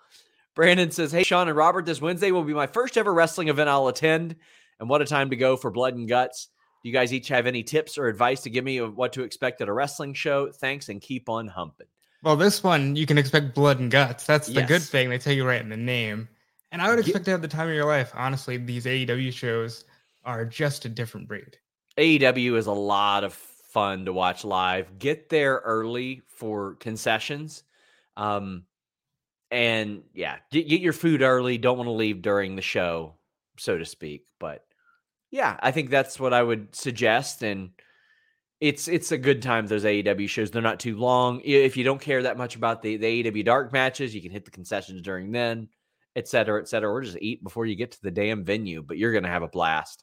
Brandon 0.55 0.91
says, 0.91 1.13
Hey, 1.13 1.23
Sean 1.23 1.49
and 1.49 1.57
Robert, 1.57 1.85
this 1.85 2.01
Wednesday 2.01 2.31
will 2.31 2.43
be 2.43 2.55
my 2.55 2.67
first 2.67 2.97
ever 2.97 3.13
wrestling 3.13 3.49
event 3.49 3.69
I'll 3.69 3.89
attend. 3.89 4.37
And 4.81 4.89
what 4.89 5.03
a 5.03 5.05
time 5.05 5.31
to 5.31 5.37
go 5.37 5.57
for 5.57 5.71
blood 5.71 5.95
and 5.95 6.09
guts. 6.09 6.49
Do 6.83 6.89
you 6.89 6.95
guys 6.95 7.13
each 7.13 7.29
have 7.29 7.47
any 7.47 7.63
tips 7.63 7.99
or 7.99 8.07
advice 8.07 8.43
to 8.43 8.51
give 8.51 8.65
me 8.65 8.79
of 8.79 8.97
what 8.97 9.13
to 9.15 9.23
expect 9.23 9.61
at 9.61 9.69
a 9.69 9.73
wrestling 9.73 10.15
show? 10.15 10.51
Thanks 10.53 10.89
and 10.89 11.01
keep 11.01 11.29
on 11.29 11.49
humping. 11.49 11.87
Well, 12.23 12.37
this 12.37 12.63
one, 12.63 12.97
you 12.97 13.07
can 13.07 13.19
expect 13.19 13.55
blood 13.55 13.81
and 13.81 13.91
guts. 13.91 14.25
That's 14.25 14.49
the 14.49 14.61
yes. 14.61 14.69
good 14.69 14.83
thing. 14.83 15.11
They 15.11 15.19
tell 15.19 15.33
you 15.33 15.47
right 15.47 15.61
in 15.61 15.69
the 15.69 15.77
name. 15.77 16.29
And 16.73 16.81
I 16.81 16.89
would 16.91 16.99
expect 16.99 17.25
to 17.27 17.31
have 17.31 17.43
the 17.43 17.49
time 17.49 17.69
of 17.69 17.75
your 17.75 17.85
life. 17.85 18.13
Honestly, 18.15 18.57
these 18.57 18.85
AEW 18.85 19.33
shows 19.33 19.85
are 20.25 20.45
just 20.45 20.85
a 20.85 20.89
different 20.89 21.29
breed. 21.29 21.59
AEW 21.99 22.57
is 22.57 22.67
a 22.67 22.73
lot 22.73 23.25
of 23.25 23.39
fun 23.77 24.07
to 24.07 24.13
watch 24.13 24.43
live. 24.43 24.99
Get 24.99 25.29
there 25.29 25.61
early 25.63 26.23
for 26.29 26.77
concessions. 26.77 27.63
Um, 28.17 28.63
and 29.51 30.03
yeah, 30.15 30.37
get, 30.51 30.67
get 30.67 30.81
your 30.81 30.95
food 30.95 31.21
early. 31.21 31.59
Don't 31.59 31.77
want 31.77 31.87
to 31.87 31.93
leave 31.93 32.23
during 32.23 32.57
the 32.57 32.63
show, 32.63 33.17
so 33.59 33.77
to 33.77 33.85
speak. 33.85 34.25
But 34.41 34.65
yeah, 35.31 35.59
I 35.61 35.73
think 35.73 35.91
that's 35.91 36.19
what 36.19 36.33
I 36.33 36.43
would 36.43 36.75
suggest. 36.75 37.43
And 37.43 37.69
it's 38.63 38.89
it's 38.89 39.13
a 39.13 39.19
good 39.19 39.43
time 39.43 39.67
those 39.67 39.85
AEW 39.85 40.27
shows. 40.27 40.51
They're 40.51 40.63
not 40.63 40.81
too 40.81 40.97
long. 40.97 41.43
If 41.45 41.77
you 41.77 41.85
don't 41.85 42.01
care 42.01 42.23
that 42.23 42.39
much 42.39 42.57
about 42.57 42.81
the, 42.81 42.97
the 42.97 43.25
AEW 43.25 43.45
dark 43.45 43.75
matches, 43.75 44.15
you 44.15 44.23
can 44.23 44.31
hit 44.31 44.47
the 44.47 44.51
concessions 44.51 45.03
during 45.03 45.33
then, 45.33 45.69
et 46.17 46.29
cetera, 46.29 46.63
et 46.63 46.69
cetera, 46.69 46.91
or 46.91 47.03
just 47.03 47.19
eat 47.21 47.45
before 47.45 47.67
you 47.67 47.77
get 47.77 47.93
to 47.93 48.03
the 48.03 48.11
damn 48.11 48.43
venue. 48.43 48.83
But 48.83 48.97
you're 48.97 49.13
gonna 49.13 49.29
have 49.29 49.43
a 49.43 49.49
blast. 49.49 50.03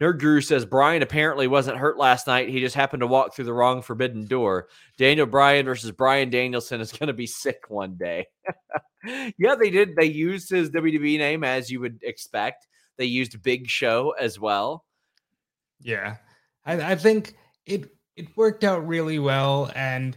Nerd 0.00 0.18
Guru 0.18 0.42
says 0.42 0.66
Bryan 0.66 1.02
apparently 1.02 1.46
wasn't 1.46 1.78
hurt 1.78 1.96
last 1.96 2.26
night. 2.26 2.50
He 2.50 2.60
just 2.60 2.74
happened 2.74 3.00
to 3.00 3.06
walk 3.06 3.34
through 3.34 3.46
the 3.46 3.54
wrong 3.54 3.80
forbidden 3.80 4.26
door. 4.26 4.68
Daniel 4.98 5.26
Bryan 5.26 5.64
versus 5.64 5.90
Bryan 5.90 6.28
Danielson 6.28 6.80
is 6.80 6.92
going 6.92 7.06
to 7.06 7.14
be 7.14 7.26
sick 7.26 7.64
one 7.68 7.96
day. 7.96 8.26
yeah, 9.38 9.54
they 9.54 9.70
did. 9.70 9.96
They 9.96 10.04
used 10.06 10.50
his 10.50 10.70
WWE 10.70 11.18
name 11.18 11.44
as 11.44 11.70
you 11.70 11.80
would 11.80 12.00
expect. 12.02 12.66
They 12.98 13.06
used 13.06 13.42
Big 13.42 13.68
Show 13.68 14.14
as 14.20 14.38
well. 14.38 14.84
Yeah, 15.80 16.16
I, 16.64 16.92
I 16.92 16.94
think 16.96 17.36
it 17.64 17.90
it 18.16 18.36
worked 18.36 18.64
out 18.64 18.86
really 18.86 19.18
well. 19.18 19.70
And 19.74 20.16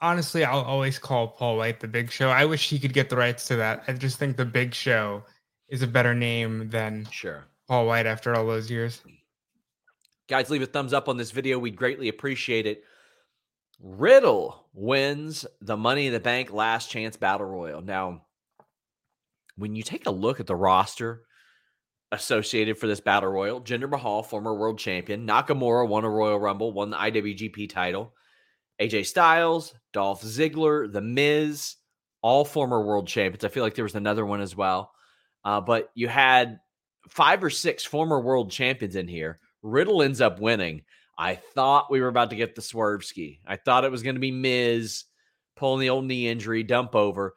honestly, 0.00 0.44
I'll 0.44 0.62
always 0.62 0.98
call 0.98 1.28
Paul 1.28 1.56
White 1.56 1.80
the 1.80 1.88
Big 1.88 2.10
Show. 2.10 2.28
I 2.28 2.44
wish 2.44 2.68
he 2.68 2.78
could 2.78 2.94
get 2.94 3.08
the 3.08 3.16
rights 3.16 3.46
to 3.48 3.56
that. 3.56 3.84
I 3.88 3.92
just 3.92 4.18
think 4.18 4.36
the 4.36 4.44
Big 4.44 4.74
Show 4.74 5.22
is 5.68 5.82
a 5.82 5.86
better 5.86 6.14
name 6.14 6.68
than 6.68 7.06
sure 7.10 7.46
Paul 7.68 7.86
White 7.86 8.06
after 8.06 8.34
all 8.34 8.46
those 8.46 8.70
years. 8.70 9.02
Guys, 10.28 10.50
leave 10.50 10.62
a 10.62 10.66
thumbs 10.66 10.92
up 10.92 11.08
on 11.08 11.16
this 11.16 11.30
video. 11.30 11.58
We'd 11.58 11.76
greatly 11.76 12.08
appreciate 12.08 12.66
it. 12.66 12.82
Riddle 13.80 14.68
wins 14.72 15.46
the 15.60 15.76
Money 15.76 16.06
in 16.06 16.12
the 16.12 16.20
Bank 16.20 16.52
Last 16.52 16.90
Chance 16.90 17.16
Battle 17.16 17.46
Royal. 17.46 17.82
Now, 17.82 18.22
when 19.56 19.74
you 19.74 19.82
take 19.82 20.06
a 20.06 20.10
look 20.10 20.40
at 20.40 20.46
the 20.46 20.56
roster 20.56 21.22
associated 22.12 22.78
for 22.78 22.86
this 22.86 23.00
Battle 23.00 23.30
Royal, 23.30 23.60
Jinder 23.60 23.88
Mahal, 23.88 24.22
former 24.22 24.54
world 24.54 24.78
champion, 24.78 25.26
Nakamura 25.26 25.86
won 25.86 26.04
a 26.04 26.10
Royal 26.10 26.38
Rumble, 26.38 26.72
won 26.72 26.90
the 26.90 26.96
IWGP 26.96 27.68
title, 27.68 28.14
AJ 28.80 29.06
Styles, 29.06 29.74
Dolph 29.92 30.22
Ziggler, 30.22 30.90
The 30.90 31.00
Miz, 31.00 31.76
all 32.22 32.44
former 32.44 32.84
world 32.84 33.08
champions. 33.08 33.44
I 33.44 33.48
feel 33.48 33.62
like 33.62 33.74
there 33.74 33.84
was 33.84 33.94
another 33.94 34.24
one 34.26 34.40
as 34.40 34.56
well. 34.56 34.92
Uh, 35.44 35.60
but 35.60 35.90
you 35.94 36.08
had 36.08 36.58
five 37.08 37.42
or 37.42 37.50
six 37.50 37.84
former 37.84 38.20
world 38.20 38.50
champions 38.50 38.96
in 38.96 39.08
here. 39.08 39.40
Riddle 39.62 40.02
ends 40.02 40.20
up 40.20 40.40
winning. 40.40 40.82
I 41.18 41.34
thought 41.34 41.90
we 41.90 42.00
were 42.00 42.08
about 42.08 42.30
to 42.30 42.36
get 42.36 42.54
the 42.54 42.62
swerve 42.62 43.04
ski. 43.04 43.40
I 43.46 43.56
thought 43.56 43.84
it 43.84 43.90
was 43.90 44.02
going 44.02 44.16
to 44.16 44.20
be 44.20 44.30
Miz 44.30 45.04
pulling 45.56 45.80
the 45.80 45.90
old 45.90 46.04
knee 46.04 46.28
injury, 46.28 46.62
dump 46.62 46.94
over. 46.94 47.34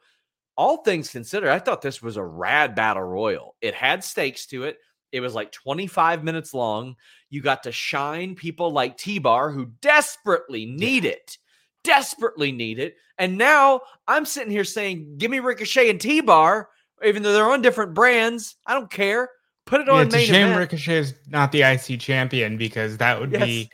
All 0.56 0.78
things 0.78 1.10
considered, 1.10 1.50
I 1.50 1.58
thought 1.58 1.80
this 1.80 2.02
was 2.02 2.18
a 2.18 2.24
rad 2.24 2.74
battle 2.74 3.02
royal. 3.02 3.56
It 3.62 3.74
had 3.74 4.04
stakes 4.04 4.46
to 4.46 4.64
it. 4.64 4.78
It 5.10 5.20
was 5.20 5.34
like 5.34 5.50
25 5.50 6.22
minutes 6.22 6.54
long. 6.54 6.96
You 7.30 7.40
got 7.40 7.62
to 7.64 7.72
shine 7.72 8.34
people 8.34 8.70
like 8.70 8.96
T 8.96 9.18
Bar 9.18 9.50
who 9.50 9.72
desperately 9.80 10.66
need 10.66 11.04
yeah. 11.04 11.12
it, 11.12 11.38
desperately 11.82 12.52
need 12.52 12.78
it. 12.78 12.96
And 13.18 13.38
now 13.38 13.80
I'm 14.06 14.26
sitting 14.26 14.52
here 14.52 14.64
saying, 14.64 15.16
give 15.18 15.30
me 15.30 15.40
Ricochet 15.40 15.90
and 15.90 16.00
T 16.00 16.20
Bar, 16.20 16.68
even 17.04 17.22
though 17.22 17.32
they're 17.32 17.50
on 17.50 17.62
different 17.62 17.94
brands. 17.94 18.56
I 18.66 18.74
don't 18.74 18.90
care. 18.90 19.30
Put 19.70 19.82
it 19.82 19.88
on. 19.88 19.98
Yeah, 19.98 20.02
it's 20.02 20.14
a 20.16 20.18
shame 20.26 20.46
event. 20.48 20.58
Ricochet 20.58 20.98
is 20.98 21.14
not 21.28 21.52
the 21.52 21.62
IC 21.62 22.00
champion 22.00 22.56
because 22.56 22.96
that 22.96 23.20
would 23.20 23.30
yes. 23.30 23.44
be 23.44 23.70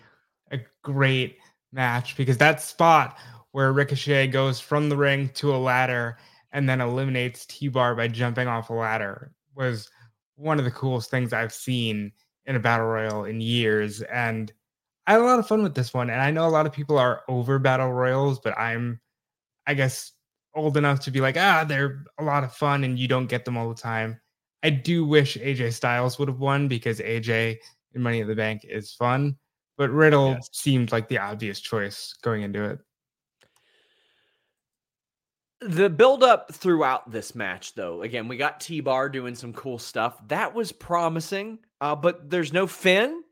a 0.53 0.61
great 0.83 1.39
match. 1.73 2.19
Because 2.19 2.37
that 2.37 2.61
spot 2.61 3.17
where 3.53 3.73
Ricochet 3.73 4.27
goes 4.27 4.61
from 4.61 4.91
the 4.91 4.97
ring 4.97 5.31
to 5.31 5.55
a 5.55 5.57
ladder 5.57 6.19
and 6.53 6.69
then 6.69 6.83
eliminates 6.83 7.47
T 7.47 7.69
Bar 7.69 7.95
by 7.95 8.09
jumping 8.09 8.47
off 8.47 8.69
a 8.69 8.75
ladder 8.75 9.33
was 9.55 9.89
one 10.35 10.59
of 10.59 10.67
the 10.67 10.71
coolest 10.71 11.11
things 11.11 11.33
I've 11.33 11.55
seen 11.55 12.13
in 12.45 12.57
a 12.57 12.61
battle 12.61 12.87
royal 12.87 13.25
in 13.25 13.41
years. 13.41 14.03
And 14.03 14.53
I 15.07 15.13
had 15.13 15.23
a 15.23 15.25
lot 15.25 15.39
of 15.39 15.49
fun 15.49 15.63
with 15.63 15.75
this 15.75 15.95
one. 15.95 16.11
And 16.11 16.21
I 16.21 16.31
know 16.31 16.47
a 16.47 16.51
lot 16.51 16.67
of 16.67 16.75
people 16.75 16.99
are 16.99 17.23
over 17.27 17.59
battle 17.59 17.91
royals, 17.91 18.39
but 18.39 18.59
I'm, 18.59 19.01
I 19.67 19.73
guess, 19.73 20.13
old 20.55 20.77
enough 20.77 21.01
to 21.01 21.11
be 21.11 21.23
like, 21.23 21.39
ah, 21.39 21.65
they're 21.67 22.05
a 22.19 22.23
lot 22.25 22.45
of 22.45 22.53
fun 22.53 22.85
and 22.85 22.99
you 22.99 23.09
don't 23.09 23.29
get 23.29 23.47
them 23.47 23.57
all 23.57 23.71
the 23.71 23.75
time. 23.75 24.21
I 24.67 24.71
do 24.71 25.07
wish 25.07 25.37
AJ 25.37 25.75
Styles 25.75 26.19
would 26.19 26.27
have 26.27 26.41
won 26.41 26.67
because 26.67 26.99
AJ 26.99 27.59
in 27.95 28.03
Money 28.03 28.19
in 28.19 28.27
the 28.27 28.35
Bank 28.35 28.63
is 28.69 28.93
fun, 28.93 29.37
but 29.79 29.91
Riddle 29.91 30.31
yes. 30.33 30.49
seemed 30.51 30.91
like 30.91 31.07
the 31.07 31.19
obvious 31.19 31.61
choice 31.61 32.15
going 32.21 32.43
into 32.43 32.65
it. 32.65 32.81
The 35.61 35.89
build 35.89 36.25
up 36.25 36.53
throughout 36.53 37.13
this 37.13 37.37
match, 37.37 37.77
though, 37.77 38.03
again, 38.03 38.27
we 38.27 38.37
got 38.37 38.59
T 38.59 38.81
Bar 38.81 39.09
doing 39.09 39.37
some 39.37 39.53
cool 39.53 39.79
stuff. 39.79 40.21
That 40.27 40.53
was 40.53 40.73
promising, 40.73 41.61
uh, 41.81 41.95
but 41.95 42.29
there's 42.29 42.53
no 42.53 42.67
Finn, 42.67 43.23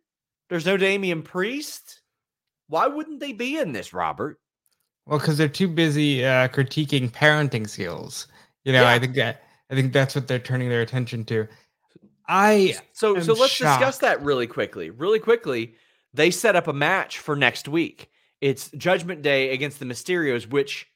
there's 0.51 0.67
no 0.67 0.77
Damian 0.77 1.23
Priest. 1.23 2.03
Why 2.69 2.87
wouldn't 2.87 3.19
they 3.19 3.33
be 3.33 3.59
in 3.59 3.73
this, 3.73 3.93
Robert? 3.93 4.39
Well, 5.05 5.19
because 5.19 5.37
they're 5.37 5.49
too 5.49 5.67
busy 5.67 6.25
uh, 6.25 6.47
critiquing 6.47 7.11
parenting 7.11 7.69
skills. 7.69 8.29
You 8.63 8.73
know, 8.73 8.83
yeah. 8.83 8.91
I 8.91 9.01
think 9.01 9.17
that 9.17 9.43
I 9.71 9.75
think 9.75 9.93
that's 9.93 10.15
what 10.15 10.29
they're 10.29 10.39
turning 10.39 10.69
their 10.69 10.83
attention 10.83 11.25
to. 11.27 11.49
I 12.27 12.77
so 12.93 13.19
so 13.21 13.35
let's 13.35 13.53
shocked. 13.53 13.81
discuss 13.81 13.99
that 13.99 14.23
really 14.23 14.47
quickly. 14.47 14.91
Really 14.91 15.19
quickly, 15.19 15.75
they 16.13 16.31
set 16.31 16.57
up 16.57 16.69
a 16.69 16.73
match 16.73 17.19
for 17.19 17.37
next 17.37 17.69
week. 17.69 18.11
It's 18.41 18.71
Judgment 18.71 19.23
Day 19.23 19.51
against 19.51 19.79
the 19.79 19.85
Mysterios, 19.85 20.49
which 20.49 20.87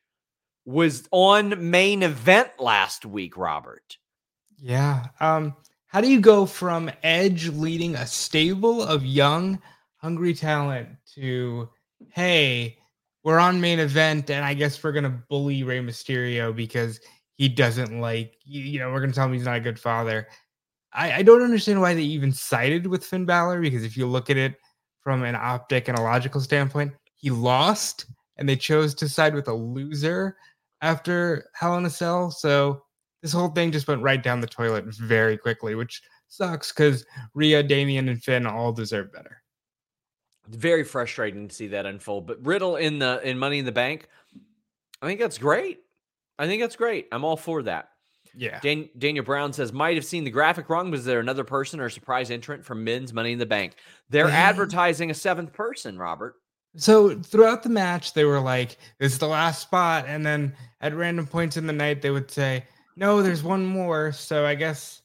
was 0.65 1.09
on 1.11 1.71
main 1.71 2.03
event 2.03 2.51
last 2.59 3.07
week, 3.07 3.37
Robert. 3.37 3.97
Yeah. 4.59 5.07
Um, 5.21 5.57
how 5.87 6.03
do 6.03 6.11
you 6.11 6.21
go 6.21 6.45
from 6.45 6.91
Edge 7.03 7.49
leading 7.49 7.95
a 7.95 8.07
stable 8.07 8.83
of 8.83 9.05
young, 9.05 9.61
hungry 9.97 10.35
talent 10.35 10.89
to, 11.15 11.71
hey, 12.11 12.79
we're 13.25 13.39
on 13.39 13.61
main 13.61 13.79
event, 13.79 14.31
and 14.31 14.45
I 14.45 14.53
guess 14.55 14.83
we're 14.83 14.93
gonna 14.93 15.23
bully 15.29 15.63
Rey 15.63 15.81
Mysterio 15.81 16.55
because 16.55 17.01
he 17.39 17.49
doesn't 17.49 18.01
like 18.01 18.35
you 18.45 18.79
know, 18.79 18.93
we're 18.93 19.01
gonna 19.01 19.13
tell 19.13 19.27
him 19.27 19.33
he's 19.33 19.45
not 19.45 19.57
a 19.57 19.61
good 19.61 19.79
father. 19.79 20.29
I, 20.93 21.13
I 21.13 21.23
don't 21.23 21.43
understand 21.43 21.81
why 21.81 21.95
they 21.95 22.03
even 22.03 22.33
sided 22.33 22.87
with 22.87 23.05
Finn 23.05 23.25
Balor 23.25 23.61
because 23.61 23.85
if 23.85 23.97
you 23.97 24.07
look 24.07 24.31
at 24.31 24.37
it 24.37 24.57
from 25.01 25.23
an 25.23 25.35
optic 25.35 25.89
and 25.89 25.99
a 25.99 26.03
logical 26.03 26.41
standpoint, 26.41 26.93
he 27.15 27.31
lost 27.31 28.07
and 28.37 28.49
they 28.49 28.57
chose 28.57 28.95
to 28.97 29.09
side 29.09 29.35
with 29.35 29.49
a 29.49 29.53
loser 29.53 30.37
after 30.81 31.51
Hell 31.55 31.77
in 31.77 31.87
a 31.87 31.91
Cell. 31.91 32.31
So 32.31 32.83
this 33.23 33.33
whole 33.33 33.49
thing 33.49 33.73
just 33.73 33.89
went 33.89 34.03
right 34.03 34.23
down 34.23 34.41
the 34.41 34.47
toilet 34.47 34.85
very 34.87 35.37
quickly, 35.37 35.75
which 35.75 36.03
sucks 36.29 36.73
because 36.73 37.05
Rhea, 37.35 37.63
Damian, 37.63 38.09
and 38.09 38.23
Finn 38.23 38.47
all 38.47 38.73
deserve 38.73 39.13
better. 39.13 39.43
It's 40.47 40.57
very 40.57 40.85
frustrating 40.85 41.49
to 41.49 41.55
see 41.55 41.67
that 41.69 41.85
unfold. 41.85 42.27
But 42.27 42.45
Riddle 42.45 42.77
in 42.77 42.99
the 42.99 43.21
in 43.29 43.39
Money 43.39 43.59
in 43.59 43.65
the 43.65 43.73
Bank, 43.73 44.09
I 45.03 45.07
think 45.07 45.21
that's 45.21 45.39
great. 45.39 45.81
I 46.39 46.47
think 46.47 46.63
that's 46.63 46.77
great. 46.77 47.09
I'm 47.13 47.25
all 47.25 47.37
for 47.37 47.63
that. 47.65 47.91
Yeah. 48.37 48.61
Dan- 48.61 48.89
Daniel 48.97 49.25
Brown 49.25 49.53
says, 49.53 49.73
might 49.73 49.97
have 49.97 50.05
seen 50.05 50.25
the 50.25 50.31
graphic 50.31 50.69
wrong. 50.69 50.91
Was 50.91 51.05
there 51.05 51.21
another 51.21 51.45
person 51.45 51.81
or 51.81 51.89
surprise 51.89 52.31
entrant 52.31 52.65
from 52.65 52.85
men's 52.85 53.13
Money 53.13 53.33
in 53.33 53.39
the 53.39 53.47
Bank? 53.47 53.75
They're 54.11 54.29
advertising 54.29 55.11
a 55.11 55.15
seventh 55.15 55.53
person, 55.53 55.99
Robert. 55.99 56.37
So 56.77 57.19
throughout 57.19 57.63
the 57.63 57.69
match, 57.71 58.13
they 58.13 58.25
were 58.25 58.41
like, 58.41 58.77
this 58.99 59.13
is 59.13 59.19
the 59.19 59.27
last 59.27 59.61
spot. 59.63 60.05
And 60.07 60.25
then 60.25 60.55
at 60.81 60.95
random 60.95 61.27
points 61.27 61.57
in 61.57 61.67
the 61.67 61.73
night, 61.73 62.03
they 62.03 62.11
would 62.11 62.31
say, 62.31 62.65
no, 62.95 63.23
there's 63.23 63.43
one 63.43 63.65
more. 63.65 64.13
So 64.13 64.47
I 64.47 64.55
guess 64.55 65.03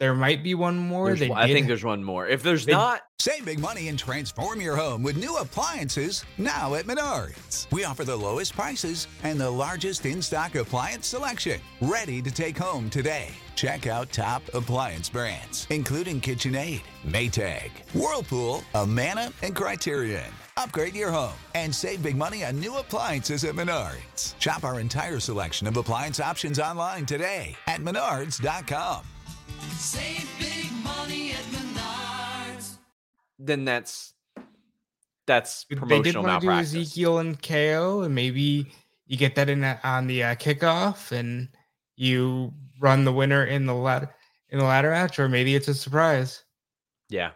there 0.00 0.14
might 0.14 0.42
be 0.42 0.54
one 0.54 0.76
more. 0.76 1.14
They 1.14 1.30
I 1.30 1.46
think 1.46 1.68
there's 1.68 1.84
one 1.84 2.02
more. 2.02 2.26
If 2.26 2.42
there's 2.42 2.66
they, 2.66 2.72
not, 2.72 3.02
save 3.20 3.44
big 3.44 3.60
money 3.60 3.88
and 3.88 3.98
transform 3.98 4.60
your 4.60 4.76
home 4.76 5.02
with 5.02 5.16
new 5.16 5.36
appliances 5.36 6.24
now 6.36 6.74
at 6.74 6.86
Menards. 6.86 7.70
We 7.70 7.84
offer 7.84 8.04
the 8.04 8.16
lowest 8.16 8.54
prices 8.54 9.06
and 9.22 9.40
the 9.40 9.50
largest 9.50 10.04
in-stock 10.04 10.56
appliance 10.56 11.06
selection, 11.06 11.60
ready 11.80 12.20
to 12.22 12.30
take 12.30 12.58
home 12.58 12.90
today. 12.90 13.28
Check 13.54 13.86
out 13.86 14.10
top 14.10 14.42
appliance 14.52 15.08
brands, 15.08 15.66
including 15.70 16.20
KitchenAid, 16.20 16.82
Maytag, 17.06 17.70
Whirlpool, 17.94 18.64
Amana, 18.74 19.32
and 19.42 19.54
Criterion. 19.54 20.32
Upgrade 20.56 20.94
your 20.94 21.10
home 21.10 21.34
and 21.54 21.72
save 21.72 22.02
big 22.02 22.16
money 22.16 22.44
on 22.44 22.58
new 22.58 22.76
appliances 22.78 23.44
at 23.44 23.54
Menards. 23.54 24.38
Shop 24.40 24.64
our 24.64 24.80
entire 24.80 25.20
selection 25.20 25.68
of 25.68 25.76
appliance 25.76 26.18
options 26.18 26.58
online 26.58 27.06
today 27.06 27.56
at 27.68 27.80
menards.com. 27.80 29.04
Save 29.76 30.28
big 30.38 30.72
money 30.82 31.32
at 31.32 31.44
Menards. 31.52 32.76
Then 33.38 33.64
that's 33.64 34.14
that's 35.26 35.64
promotional 35.64 36.02
they 36.02 36.10
did 36.10 36.16
want 36.16 36.42
to 36.42 36.46
do 36.46 36.52
Ezekiel 36.52 37.18
and 37.18 37.42
KO, 37.42 38.02
and 38.02 38.14
maybe 38.14 38.66
you 39.06 39.16
get 39.16 39.34
that 39.36 39.48
in 39.48 39.64
on 39.64 40.06
the 40.06 40.22
uh, 40.22 40.34
kickoff, 40.34 41.12
and 41.12 41.48
you 41.96 42.52
run 42.80 43.04
the 43.04 43.12
winner 43.12 43.44
in 43.44 43.66
the 43.66 43.74
ladder 43.74 44.14
in 44.50 44.58
the 44.58 44.64
ladder 44.64 44.90
match, 44.90 45.18
or 45.18 45.28
maybe 45.28 45.54
it's 45.54 45.68
a 45.68 45.74
surprise. 45.74 46.44
Yeah, 47.08 47.32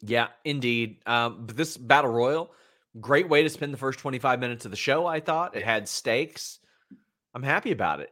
yeah, 0.00 0.28
indeed. 0.44 0.98
Um, 1.06 1.46
but 1.46 1.56
this 1.56 1.76
battle 1.76 2.10
royal, 2.10 2.52
great 3.00 3.28
way 3.28 3.42
to 3.42 3.48
spend 3.48 3.72
the 3.72 3.78
first 3.78 3.98
twenty 3.98 4.18
five 4.18 4.40
minutes 4.40 4.64
of 4.64 4.70
the 4.70 4.76
show. 4.76 5.06
I 5.06 5.20
thought 5.20 5.56
it 5.56 5.64
had 5.64 5.88
stakes. 5.88 6.58
I'm 7.34 7.42
happy 7.42 7.72
about 7.72 8.00
it. 8.00 8.10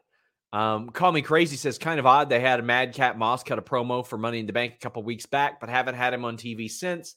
Um, 0.52 0.90
Call 0.90 1.12
Me 1.12 1.22
Crazy 1.22 1.56
says 1.56 1.78
kind 1.78 2.00
of 2.00 2.06
odd 2.06 2.28
they 2.28 2.40
had 2.40 2.58
a 2.58 2.62
Madcap 2.62 3.16
Moss 3.16 3.44
cut 3.44 3.58
a 3.58 3.62
promo 3.62 4.04
for 4.04 4.18
Money 4.18 4.40
in 4.40 4.46
the 4.46 4.52
Bank 4.52 4.74
a 4.74 4.78
couple 4.78 5.02
weeks 5.02 5.26
back, 5.26 5.60
but 5.60 5.68
haven't 5.68 5.94
had 5.94 6.12
him 6.12 6.24
on 6.24 6.36
TV 6.36 6.70
since. 6.70 7.14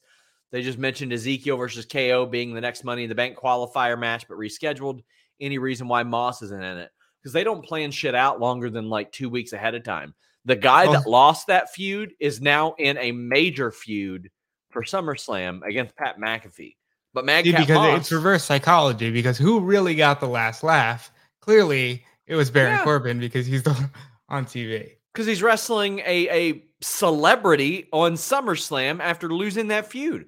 They 0.52 0.62
just 0.62 0.78
mentioned 0.78 1.12
Ezekiel 1.12 1.56
versus 1.56 1.84
KO 1.84 2.26
being 2.26 2.54
the 2.54 2.60
next 2.60 2.84
Money 2.84 3.02
in 3.02 3.08
the 3.08 3.14
Bank 3.16 3.36
qualifier 3.36 3.98
match, 3.98 4.28
but 4.28 4.38
rescheduled. 4.38 5.02
Any 5.40 5.58
reason 5.58 5.88
why 5.88 6.04
Moss 6.04 6.42
isn't 6.42 6.62
in 6.62 6.78
it? 6.78 6.90
Because 7.20 7.32
they 7.32 7.42
don't 7.42 7.64
plan 7.64 7.90
shit 7.90 8.14
out 8.14 8.38
longer 8.38 8.70
than 8.70 8.88
like 8.88 9.10
two 9.10 9.28
weeks 9.28 9.52
ahead 9.52 9.74
of 9.74 9.82
time. 9.82 10.14
The 10.44 10.54
guy 10.54 10.86
oh. 10.86 10.92
that 10.92 11.08
lost 11.08 11.48
that 11.48 11.72
feud 11.72 12.12
is 12.20 12.40
now 12.40 12.74
in 12.78 12.98
a 12.98 13.10
major 13.10 13.72
feud 13.72 14.30
for 14.70 14.82
SummerSlam 14.82 15.66
against 15.66 15.96
Pat 15.96 16.20
McAfee. 16.20 16.76
But 17.14 17.24
Madcap 17.24 17.60
because 17.60 17.74
Moss, 17.74 18.00
it's 18.00 18.12
reverse 18.12 18.44
psychology. 18.44 19.10
Because 19.10 19.38
who 19.38 19.58
really 19.58 19.96
got 19.96 20.20
the 20.20 20.28
last 20.28 20.62
laugh? 20.62 21.10
Clearly, 21.40 22.04
it 22.26 22.34
was 22.34 22.50
Baron 22.50 22.74
yeah. 22.74 22.84
Corbin 22.84 23.18
because 23.20 23.46
he's 23.46 23.62
the, 23.62 23.90
on 24.28 24.44
TV. 24.46 24.92
Because 25.12 25.26
he's 25.26 25.42
wrestling 25.42 26.00
a, 26.00 26.50
a 26.50 26.64
celebrity 26.80 27.88
on 27.92 28.14
SummerSlam 28.14 29.00
after 29.00 29.28
losing 29.28 29.68
that 29.68 29.86
feud. 29.86 30.26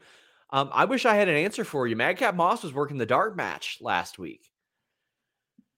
Um, 0.51 0.71
I 0.73 0.85
wish 0.85 1.05
I 1.05 1.15
had 1.15 1.29
an 1.29 1.37
answer 1.37 1.65
for 1.65 1.87
you. 1.87 1.97
Madcap 1.97 2.35
Moss 2.35 2.63
was 2.63 2.73
working 2.73 2.99
the 2.99 3.07
dark 3.07 3.37
match 3.37 3.79
last 3.81 4.19
week. 4.19 4.49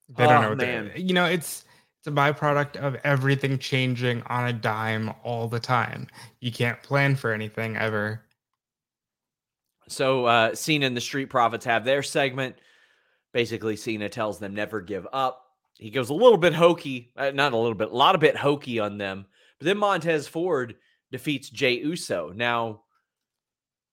They 0.09 0.25
don't 0.25 0.37
oh, 0.37 0.43
know 0.43 0.49
what 0.51 0.59
man. 0.59 0.93
You 0.97 1.15
know, 1.15 1.25
it's 1.25 1.65
it's 1.99 2.07
a 2.07 2.11
byproduct 2.11 2.77
of 2.77 2.97
everything 3.05 3.59
changing 3.59 4.23
on 4.23 4.49
a 4.49 4.53
dime 4.53 5.13
all 5.23 5.49
the 5.49 5.61
time. 5.61 6.07
You 6.41 6.53
can't 6.53 6.83
plan 6.83 7.17
for 7.17 7.33
anything 7.33 7.77
ever. 7.77 8.23
So 9.89 10.27
uh 10.27 10.55
Cena 10.55 10.87
and 10.87 10.97
the 10.97 11.01
Street 11.01 11.31
Profits 11.31 11.65
have 11.65 11.85
their 11.85 12.03
segment. 12.03 12.57
Basically, 13.33 13.77
Cena 13.77 14.09
tells 14.09 14.39
them 14.39 14.55
never 14.55 14.81
give 14.81 15.07
up 15.13 15.48
he 15.79 15.91
goes 15.91 16.11
a 16.11 16.14
little 16.14 16.38
bit 16.38 16.55
hokey, 16.55 17.12
uh, 17.17 17.31
not 17.31 17.53
a 17.53 17.57
little 17.57 17.75
bit, 17.75 17.91
a 17.91 17.97
lot 17.97 18.14
of 18.14 18.21
bit 18.21 18.37
hokey 18.37 18.81
on 18.81 18.99
them. 18.99 19.27
But 19.59 19.67
then 19.67 19.79
Montez 19.79 20.27
Ford 20.27 20.75
defeats 21.11 21.49
Jey 21.49 21.79
Uso. 21.79 22.33
Now, 22.35 22.83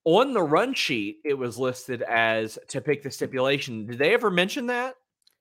on 0.03 0.33
the 0.33 0.41
run 0.41 0.73
sheet, 0.73 1.19
it 1.23 1.35
was 1.35 1.57
listed 1.57 2.01
as 2.01 2.59
to 2.69 2.81
pick 2.81 3.03
the 3.03 3.11
stipulation. 3.11 3.85
Did 3.85 3.99
they 3.99 4.13
ever 4.13 4.29
mention 4.29 4.67
that? 4.67 4.95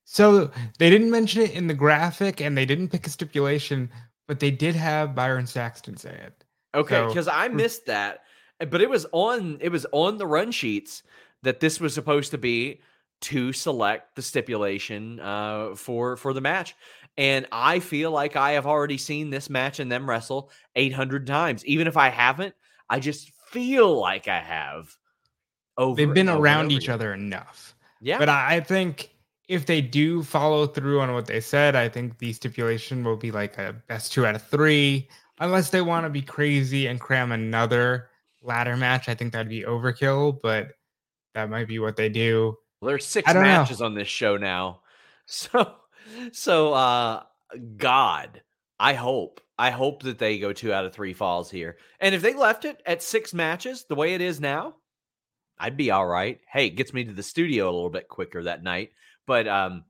So 0.05 0.51
they 0.79 0.91
didn't 0.91 1.11
mention 1.11 1.43
it 1.43 1.53
in 1.53 1.67
the 1.67 1.75
graphic, 1.75 2.41
and 2.41 2.57
they 2.57 2.67
didn't 2.67 2.89
pick 2.89 3.07
a 3.07 3.11
stipulation, 3.11 3.91
but 4.29 4.39
they 4.39 4.51
did 4.51 4.75
have 4.75 5.15
Byron 5.15 5.47
Saxton 5.47 5.97
say 5.97 6.15
it. 6.15 6.45
Okay, 6.75 7.07
because 7.07 7.27
so, 7.27 7.33
I 7.33 7.49
missed 7.49 7.87
that, 7.87 8.21
but 8.59 8.83
it 8.83 8.91
was 8.91 9.07
on 9.13 9.59
it 9.61 9.71
was 9.71 9.87
on 9.93 10.19
the 10.19 10.27
run 10.27 10.51
sheets 10.51 11.05
that 11.43 11.61
this 11.61 11.81
was 11.81 11.95
supposed 11.95 12.33
to 12.33 12.39
be 12.39 12.81
to 13.23 13.53
select 13.53 14.17
the 14.17 14.23
stipulation 14.23 15.21
uh, 15.21 15.75
for 15.75 16.17
for 16.17 16.33
the 16.33 16.41
match. 16.41 16.75
And 17.17 17.47
I 17.53 17.79
feel 17.79 18.11
like 18.11 18.37
I 18.37 18.53
have 18.53 18.67
already 18.67 18.99
seen 18.99 19.31
this 19.31 19.49
match 19.49 19.79
and 19.79 19.91
them 19.91 20.09
wrestle 20.09 20.51
800 20.75 21.27
times. 21.27 21.65
Even 21.65 21.87
if 21.87 21.97
I 21.97 22.09
haven't, 22.09 22.55
I 22.91 22.99
just 22.99 23.31
feel 23.51 23.99
like 24.01 24.27
I 24.29 24.41
have. 24.41 24.97
Over 25.77 25.97
They've 25.97 26.15
been 26.15 26.29
around 26.29 26.73
each 26.73 26.89
other 26.89 27.15
enough. 27.15 27.75
Yeah. 28.01 28.19
But 28.19 28.29
I 28.29 28.61
think 28.61 29.11
if 29.49 29.67
they 29.67 29.81
do 29.81 30.23
follow 30.23 30.67
through 30.67 31.01
on 31.01 31.13
what 31.13 31.27
they 31.27 31.41
said, 31.41 31.77
I 31.77 31.89
think 31.89 32.19
the 32.19 32.33
stipulation 32.33 33.05
will 33.05 33.17
be 33.17 33.31
like 33.31 33.59
a 33.59 33.75
best 33.89 34.13
two 34.13 34.27
out 34.27 34.35
of 34.35 34.43
three. 34.43 35.09
Unless 35.41 35.71
they 35.71 35.83
want 35.83 36.07
to 36.07 36.11
be 36.11 36.23
crazy 36.23 36.87
and 36.87 37.01
cram 37.01 37.33
another 37.33 38.09
ladder 38.43 38.77
match, 38.77 39.09
I 39.09 39.15
think 39.15 39.33
that'd 39.33 39.49
be 39.49 39.63
overkill, 39.63 40.39
but 40.43 40.73
that 41.35 41.51
might 41.51 41.67
be 41.67 41.79
what 41.79 41.97
they 41.97 42.09
do. 42.09 42.57
Well, 42.81 42.89
there's 42.89 43.07
six 43.07 43.33
matches 43.33 43.81
know. 43.81 43.87
on 43.87 43.95
this 43.95 44.09
show 44.09 44.37
now. 44.37 44.81
So 45.27 45.77
so 46.33 46.75
uh 46.75 47.23
God, 47.79 48.43
I 48.79 48.93
hope. 48.93 49.41
I 49.59 49.71
hope 49.71 50.03
that 50.03 50.19
they 50.19 50.39
go 50.39 50.53
two 50.53 50.71
out 50.71 50.85
of 50.85 50.93
three 50.93 51.15
falls 51.15 51.51
here. 51.51 51.79
And 51.99 52.15
if 52.15 52.21
they 52.21 52.35
left 52.35 52.67
it 52.67 52.83
at 52.85 53.03
six 53.03 53.33
matches 53.33 53.87
the 53.89 53.95
way 53.95 54.13
it 54.13 54.21
is 54.21 54.39
now, 54.39 54.75
I'd 55.59 55.79
be 55.79 55.91
all 55.91 56.07
right. 56.07 56.41
Hey, 56.47 56.67
it 56.67 56.77
gets 56.77 56.93
me 56.93 57.05
to 57.05 57.13
the 57.15 57.23
studio 57.23 57.65
a 57.71 57.73
little 57.73 57.89
bit 57.89 58.07
quicker 58.09 58.43
that 58.43 58.63
night. 58.63 58.91
But 59.27 59.49
um 59.49 59.85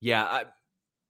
Yeah, 0.00 0.24
I, 0.24 0.44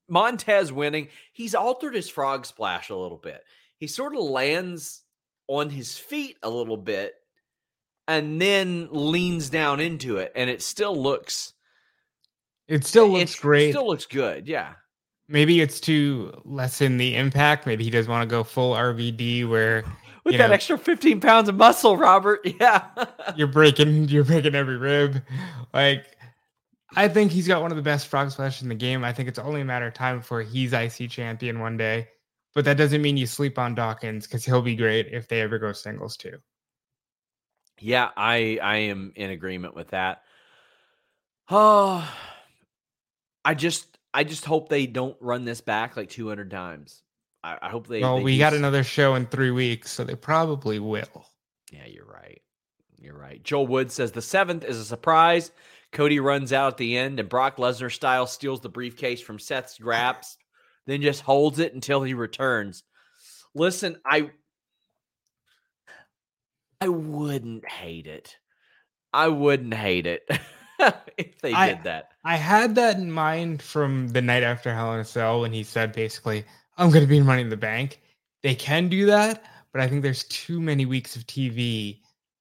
Montez 0.09 0.73
winning, 0.73 1.09
he's 1.33 1.55
altered 1.55 1.95
his 1.95 2.11
frog 2.11 2.47
splash 2.47 2.91
a 2.91 2.97
little 2.97 3.19
bit. 3.19 3.43
He 3.79 3.87
sort 3.87 4.15
of 4.15 4.23
lands 4.23 5.03
on 5.47 5.71
his 5.71 5.97
feet 5.97 6.37
a 6.43 6.51
little 6.51 6.77
bit 6.77 7.15
and 8.09 8.41
then 8.41 8.89
leans 8.91 9.51
down 9.51 9.81
into 9.81 10.19
it 10.19 10.33
and 10.35 10.51
it 10.51 10.63
still 10.63 10.95
looks 11.01 11.55
it 12.69 12.85
still 12.85 13.09
looks 13.09 13.35
great. 13.35 13.69
it. 13.69 13.73
Still 13.73 13.87
looks 13.87 14.07
good. 14.07 14.49
Yeah. 14.49 14.73
Maybe 15.29 15.61
it's 15.61 15.81
to 15.81 16.33
lessen 16.45 16.97
the 16.99 17.17
impact. 17.17 17.67
Maybe 17.67 17.85
he 17.85 17.91
doesn't 17.91 18.11
want 18.11 18.29
to 18.29 18.33
go 18.33 18.45
full 18.45 18.75
RVD 18.75 19.49
where 19.49 19.85
with 20.25 20.37
that 20.37 20.49
know, 20.49 20.55
extra 20.55 20.79
15 20.79 21.21
pounds 21.21 21.49
of 21.49 21.57
muscle, 21.57 21.97
Robert. 21.97 22.41
Yeah. 22.61 22.85
you're 23.37 23.49
breaking 23.49 24.09
you're 24.09 24.25
breaking 24.25 24.55
every 24.55 24.77
rib. 24.77 25.23
Like 25.73 26.07
I 26.97 27.09
think 27.09 27.33
he's 27.33 27.49
got 27.49 27.61
one 27.63 27.71
of 27.73 27.77
the 27.77 27.83
best 27.83 28.07
frog 28.07 28.31
splashes 28.31 28.63
in 28.63 28.69
the 28.69 28.75
game. 28.75 29.05
I 29.05 29.13
think 29.13 29.29
it's 29.29 29.39
only 29.39 29.61
a 29.61 29.65
matter 29.65 29.87
of 29.87 29.95
time 29.95 30.19
before 30.19 30.43
he's 30.43 30.73
IC 30.73 31.11
champion 31.11 31.59
one 31.61 31.77
day. 31.77 32.09
But 32.55 32.65
that 32.67 32.77
doesn't 32.77 33.03
mean 33.03 33.17
you 33.17 33.27
sleep 33.27 33.59
on 33.59 33.75
Dawkins 33.75 34.27
because 34.27 34.45
he'll 34.45 34.63
be 34.63 34.77
great 34.77 35.09
if 35.11 35.27
they 35.27 35.41
ever 35.41 35.59
go 35.59 35.73
singles 35.73 36.17
too. 36.17 36.39
Yeah, 37.81 38.11
I 38.17 38.59
I 38.63 38.77
am 38.77 39.13
in 39.17 39.31
agreement 39.31 39.75
with 39.75 39.89
that. 39.89 40.23
Oh, 41.51 42.09
I 43.45 43.55
just 43.55 43.87
I 44.13 44.25
just 44.25 44.45
hope 44.45 44.69
they 44.69 44.87
don't 44.87 45.17
run 45.21 45.45
this 45.45 45.61
back 45.61 45.97
like 45.97 46.09
200 46.09 46.51
times. 46.51 47.03
I, 47.43 47.59
I 47.61 47.69
hope 47.69 47.87
they. 47.87 48.01
Well, 48.01 48.19
they 48.19 48.23
we 48.23 48.39
got 48.39 48.55
another 48.55 48.85
show 48.85 49.15
in 49.17 49.27
three 49.27 49.51
weeks, 49.51 49.91
so 49.91 50.05
they 50.05 50.15
probably 50.15 50.79
will. 50.79 51.27
Yeah, 51.73 51.87
you're 51.87 52.07
right. 52.07 52.41
You're 52.99 53.19
right. 53.19 53.43
Joel 53.43 53.67
Wood 53.67 53.93
says 53.93 54.13
the 54.13 54.23
seventh 54.23 54.65
is 54.65 54.79
a 54.79 54.85
surprise. 54.85 55.51
Cody 55.93 56.21
runs 56.21 56.53
out 56.53 56.73
at 56.73 56.77
the 56.79 56.97
end, 56.97 57.21
and 57.21 57.29
Brock 57.29 57.57
Lesnar 57.59 57.93
style 57.93 58.27
steals 58.27 58.61
the 58.61 58.69
briefcase 58.69 59.21
from 59.21 59.39
Seth's 59.39 59.79
grasp, 59.81 60.41
then 60.87 61.03
just 61.03 61.23
holds 61.23 61.59
it 61.59 61.75
until 61.75 62.03
he 62.03 62.15
returns. 62.15 62.83
Listen, 63.55 63.99
I 64.07 64.31
I 66.85 66.89
wouldn't 66.89 67.67
hate 67.67 68.07
it. 68.07 68.37
I 69.15 69.29
wouldn't 69.29 69.73
hate 69.73 70.07
it 70.07 70.29
if 71.17 71.41
they 71.41 71.55
I, 71.55 71.69
did 71.69 71.85
that. 71.85 72.11
I 72.25 72.37
had 72.37 72.75
that 72.75 72.99
in 72.99 73.11
mind 73.11 73.63
from 73.63 74.09
the 74.09 74.21
night 74.21 74.43
after 74.43 74.75
Hell 74.75 74.93
in 74.93 75.01
a 75.01 75.05
Cell 75.05 75.41
when 75.41 75.53
he 75.53 75.63
said 75.63 75.93
basically, 75.93 76.45
I'm 76.77 76.91
going 76.91 77.03
to 77.05 77.09
be 77.09 77.17
in 77.17 77.25
Money 77.25 77.43
in 77.43 77.49
the 77.49 77.57
Bank. 77.57 78.03
They 78.43 78.55
can 78.55 78.89
do 78.89 79.07
that, 79.07 79.45
but 79.73 79.81
I 79.81 79.89
think 79.89 80.03
there's 80.03 80.25
too 80.25 80.61
many 80.61 80.85
weeks 80.85 81.17
of 81.17 81.27
TV 81.27 82.01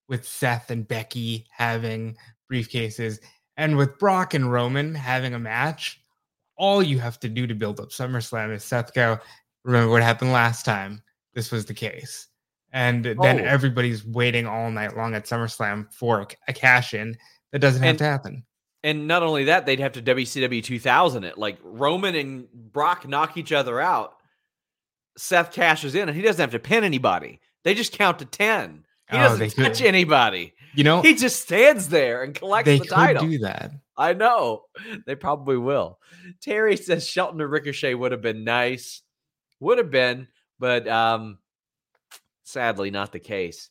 with 0.09 0.27
Seth 0.27 0.71
and 0.71 0.85
Becky 0.85 1.45
having 1.55 2.17
briefcases 2.51 3.19
and 3.55 3.77
with 3.77 3.97
Brock 3.97 4.33
and 4.33 4.51
Roman 4.51 4.93
having 4.93 5.35
a 5.35 5.39
match, 5.39 6.01
all 6.57 6.83
you 6.83 6.99
have 6.99 7.19
to 7.21 7.29
do 7.29 7.47
to 7.47 7.55
build 7.55 7.79
up 7.79 7.89
SummerSlam 7.89 8.53
is 8.53 8.63
Seth 8.63 8.93
go, 8.93 9.19
remember 9.63 9.89
what 9.89 10.03
happened 10.03 10.33
last 10.33 10.65
time? 10.65 11.01
This 11.33 11.51
was 11.51 11.65
the 11.65 11.73
case. 11.73 12.27
And 12.73 13.05
oh. 13.05 13.13
then 13.21 13.39
everybody's 13.39 14.03
waiting 14.03 14.47
all 14.47 14.71
night 14.71 14.97
long 14.97 15.13
at 15.13 15.25
SummerSlam 15.25 15.93
for 15.93 16.27
a 16.47 16.53
cash 16.53 16.93
in. 16.93 17.15
That 17.51 17.59
doesn't 17.59 17.83
have 17.83 17.89
and, 17.91 17.97
to 17.99 18.03
happen. 18.03 18.45
And 18.83 19.07
not 19.07 19.21
only 19.21 19.45
that, 19.45 19.65
they'd 19.65 19.79
have 19.79 19.93
to 19.93 20.01
WCW 20.01 20.63
2000 20.63 21.23
it. 21.23 21.37
Like 21.37 21.59
Roman 21.63 22.15
and 22.15 22.47
Brock 22.51 23.07
knock 23.07 23.37
each 23.37 23.51
other 23.51 23.79
out. 23.79 24.15
Seth 25.15 25.51
cashes 25.51 25.93
in 25.93 26.09
and 26.09 26.17
he 26.17 26.23
doesn't 26.23 26.41
have 26.41 26.51
to 26.51 26.59
pin 26.59 26.83
anybody. 26.83 27.39
They 27.63 27.75
just 27.75 27.93
count 27.93 28.19
to 28.19 28.25
10. 28.25 28.83
He 29.11 29.17
oh, 29.17 29.19
doesn't 29.19 29.51
touch 29.51 29.77
could. 29.77 29.87
anybody. 29.87 30.53
You 30.73 30.83
know, 30.83 31.01
he 31.01 31.13
just 31.13 31.41
stands 31.41 31.89
there 31.89 32.23
and 32.23 32.33
collects 32.33 32.65
they 32.65 32.79
the 32.79 32.85
title. 32.85 33.27
do 33.27 33.37
that. 33.39 33.71
I 33.95 34.13
know. 34.13 34.63
They 35.05 35.13
probably 35.13 35.57
will. 35.57 35.99
Terry 36.41 36.75
says 36.77 37.07
Shelton 37.07 37.37
to 37.37 37.47
Ricochet 37.47 37.93
would 37.93 38.11
have 38.11 38.23
been 38.23 38.43
nice. 38.43 39.03
Would 39.59 39.77
have 39.77 39.91
been, 39.91 40.27
but 40.57 40.87
um 40.87 41.37
sadly 42.43 42.91
not 42.91 43.11
the 43.11 43.19
case. 43.19 43.69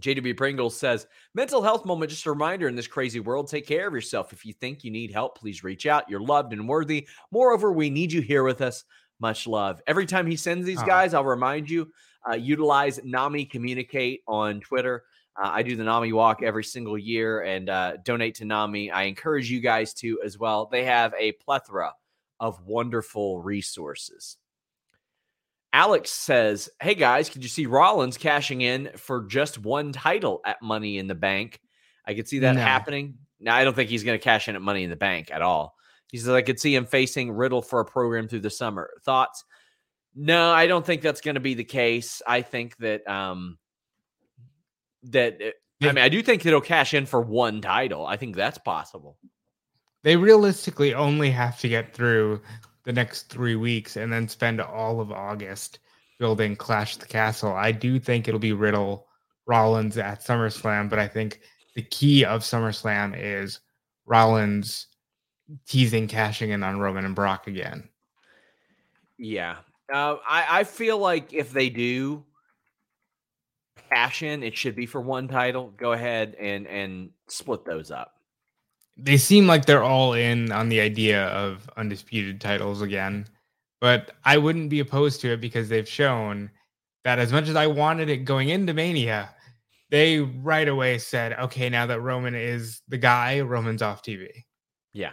JW 0.00 0.36
Pringle 0.36 0.70
says, 0.70 1.06
mental 1.34 1.62
health 1.62 1.84
moment, 1.84 2.10
just 2.10 2.26
a 2.26 2.30
reminder 2.30 2.66
in 2.66 2.74
this 2.74 2.86
crazy 2.86 3.20
world, 3.20 3.48
take 3.48 3.66
care 3.66 3.86
of 3.86 3.94
yourself. 3.94 4.32
If 4.32 4.44
you 4.44 4.52
think 4.52 4.84
you 4.84 4.90
need 4.90 5.12
help, 5.12 5.38
please 5.38 5.62
reach 5.62 5.86
out. 5.86 6.08
You're 6.08 6.20
loved 6.20 6.52
and 6.52 6.68
worthy. 6.68 7.06
Moreover, 7.30 7.72
we 7.72 7.90
need 7.90 8.12
you 8.12 8.20
here 8.20 8.42
with 8.42 8.62
us. 8.62 8.84
Much 9.20 9.46
love. 9.46 9.80
Every 9.86 10.06
time 10.06 10.26
he 10.26 10.34
sends 10.34 10.66
these 10.66 10.82
guys, 10.82 11.14
I'll 11.14 11.24
remind 11.24 11.70
you 11.70 11.92
uh, 12.28 12.34
utilize 12.34 13.00
Nami 13.04 13.44
Communicate 13.44 14.22
on 14.26 14.60
Twitter. 14.60 15.04
Uh, 15.40 15.48
I 15.50 15.62
do 15.62 15.76
the 15.76 15.84
Nami 15.84 16.12
walk 16.12 16.42
every 16.42 16.64
single 16.64 16.98
year 16.98 17.42
and 17.42 17.68
uh, 17.68 17.96
donate 18.04 18.34
to 18.36 18.44
Nami. 18.44 18.90
I 18.90 19.04
encourage 19.04 19.50
you 19.50 19.60
guys 19.60 19.94
to 19.94 20.20
as 20.24 20.38
well. 20.38 20.66
They 20.66 20.84
have 20.84 21.14
a 21.18 21.32
plethora 21.32 21.92
of 22.38 22.64
wonderful 22.66 23.40
resources. 23.40 24.36
Alex 25.72 26.10
says, 26.10 26.68
Hey 26.80 26.94
guys, 26.94 27.28
could 27.28 27.42
you 27.42 27.48
see 27.48 27.66
Rollins 27.66 28.18
cashing 28.18 28.60
in 28.60 28.90
for 28.96 29.26
just 29.26 29.58
one 29.58 29.92
title 29.92 30.40
at 30.44 30.62
Money 30.62 30.98
in 30.98 31.06
the 31.06 31.14
Bank? 31.14 31.60
I 32.06 32.14
could 32.14 32.28
see 32.28 32.40
that 32.40 32.56
no. 32.56 32.60
happening. 32.60 33.18
Now, 33.40 33.56
I 33.56 33.64
don't 33.64 33.74
think 33.74 33.90
he's 33.90 34.04
going 34.04 34.18
to 34.18 34.22
cash 34.22 34.48
in 34.48 34.54
at 34.54 34.62
Money 34.62 34.84
in 34.84 34.90
the 34.90 34.96
Bank 34.96 35.30
at 35.32 35.42
all. 35.42 35.74
He 36.08 36.18
says, 36.18 36.28
I 36.28 36.42
could 36.42 36.60
see 36.60 36.74
him 36.74 36.86
facing 36.86 37.32
Riddle 37.32 37.62
for 37.62 37.80
a 37.80 37.84
program 37.84 38.28
through 38.28 38.40
the 38.40 38.50
summer. 38.50 38.90
Thoughts? 39.04 39.44
No, 40.14 40.52
I 40.52 40.66
don't 40.66 40.84
think 40.84 41.00
that's 41.00 41.22
going 41.22 41.36
to 41.36 41.40
be 41.40 41.54
the 41.54 41.64
case. 41.64 42.20
I 42.26 42.42
think 42.42 42.76
that 42.78 43.08
um 43.08 43.58
that 45.04 45.40
it, 45.40 45.54
I 45.82 45.86
mean, 45.86 45.98
I 45.98 46.08
do 46.08 46.22
think 46.22 46.44
it'll 46.46 46.60
cash 46.60 46.94
in 46.94 47.06
for 47.06 47.20
one 47.20 47.60
title. 47.60 48.06
I 48.06 48.16
think 48.16 48.36
that's 48.36 48.58
possible. 48.58 49.18
They 50.04 50.16
realistically 50.16 50.94
only 50.94 51.30
have 51.30 51.58
to 51.60 51.68
get 51.68 51.94
through 51.94 52.40
the 52.84 52.92
next 52.92 53.28
three 53.28 53.56
weeks 53.56 53.96
and 53.96 54.12
then 54.12 54.28
spend 54.28 54.60
all 54.60 55.00
of 55.00 55.12
August 55.12 55.78
building 56.18 56.56
Clash 56.56 56.96
the 56.96 57.06
Castle. 57.06 57.52
I 57.52 57.72
do 57.72 57.98
think 57.98 58.28
it'll 58.28 58.40
be 58.40 58.52
Riddle 58.52 59.06
Rollins 59.46 59.98
at 59.98 60.24
SummerSlam, 60.24 60.88
but 60.88 60.98
I 60.98 61.08
think 61.08 61.40
the 61.74 61.82
key 61.82 62.24
of 62.24 62.42
SummerSlam 62.42 63.14
is 63.16 63.60
Rollins 64.06 64.86
teasing 65.66 66.08
cashing 66.08 66.50
in 66.50 66.62
on 66.62 66.80
Roman 66.80 67.04
and 67.04 67.14
Brock 67.14 67.46
again. 67.46 67.88
Yeah, 69.18 69.56
uh, 69.92 70.16
I, 70.26 70.60
I 70.60 70.64
feel 70.64 70.98
like 70.98 71.32
if 71.32 71.52
they 71.52 71.68
do 71.68 72.24
cash 73.90 74.22
in, 74.22 74.42
it 74.42 74.56
should 74.56 74.74
be 74.74 74.86
for 74.86 75.00
one 75.00 75.28
title. 75.28 75.72
Go 75.76 75.92
ahead 75.92 76.34
and 76.40 76.66
and 76.66 77.10
split 77.28 77.64
those 77.64 77.90
up. 77.90 78.11
They 79.02 79.16
seem 79.16 79.46
like 79.46 79.66
they're 79.66 79.82
all 79.82 80.12
in 80.12 80.52
on 80.52 80.68
the 80.68 80.80
idea 80.80 81.26
of 81.28 81.68
undisputed 81.76 82.40
titles 82.40 82.82
again, 82.82 83.26
but 83.80 84.12
I 84.24 84.38
wouldn't 84.38 84.70
be 84.70 84.80
opposed 84.80 85.20
to 85.22 85.32
it 85.32 85.40
because 85.40 85.68
they've 85.68 85.88
shown 85.88 86.50
that 87.04 87.18
as 87.18 87.32
much 87.32 87.48
as 87.48 87.56
I 87.56 87.66
wanted 87.66 88.08
it 88.08 88.18
going 88.18 88.50
into 88.50 88.74
Mania, 88.74 89.34
they 89.90 90.20
right 90.20 90.68
away 90.68 90.98
said, 90.98 91.32
okay, 91.34 91.68
now 91.68 91.86
that 91.86 92.00
Roman 92.00 92.34
is 92.34 92.80
the 92.88 92.96
guy, 92.96 93.40
Roman's 93.40 93.82
off 93.82 94.02
TV. 94.02 94.28
Yeah. 94.92 95.12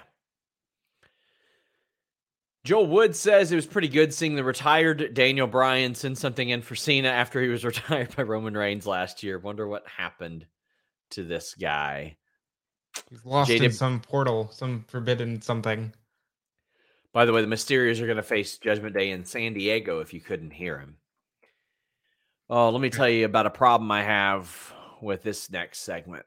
Joel 2.64 2.88
Wood 2.88 3.16
says 3.16 3.52
it 3.52 3.56
was 3.56 3.66
pretty 3.66 3.88
good 3.88 4.14
seeing 4.14 4.36
the 4.36 4.44
retired 4.44 5.16
Daniel 5.16 5.48
Bryan 5.48 5.96
send 5.96 6.18
something 6.18 6.50
in 6.50 6.62
for 6.62 6.76
Cena 6.76 7.08
after 7.08 7.42
he 7.42 7.48
was 7.50 7.66
retired 7.66 8.16
by 8.16 8.24
Roman 8.24 8.56
Reigns 8.56 8.86
last 8.86 9.24
year. 9.24 9.40
Wonder 9.40 9.68
what 9.68 9.88
happened 9.88 10.46
to 11.12 11.24
this 11.24 11.56
guy. 11.56 12.18
He's 13.10 13.26
lost 13.26 13.52
in 13.52 13.72
some 13.72 14.02
portal, 14.02 14.50
some 14.52 14.86
forbidden 14.88 15.42
something. 15.42 15.94
By 17.12 17.26
the 17.26 17.34
way, 17.34 17.42
the 17.42 17.48
Mysterios 17.48 18.00
are 18.02 18.06
going 18.06 18.18
to 18.18 18.24
face 18.24 18.58
Judgment 18.58 18.96
Day 18.96 19.10
in 19.10 19.26
San 19.26 19.54
Diego 19.54 20.00
if 20.00 20.14
you 20.14 20.22
couldn't 20.22 20.52
hear 20.52 20.78
him. 20.78 20.98
Oh, 22.50 22.70
let 22.70 22.82
me 22.82 22.90
tell 22.90 23.10
you 23.10 23.26
about 23.26 23.46
a 23.46 23.52
problem 23.52 23.92
I 23.92 24.04
have 24.04 24.74
with 25.02 25.24
this 25.24 25.52
next 25.52 25.82
segment. 25.82 26.26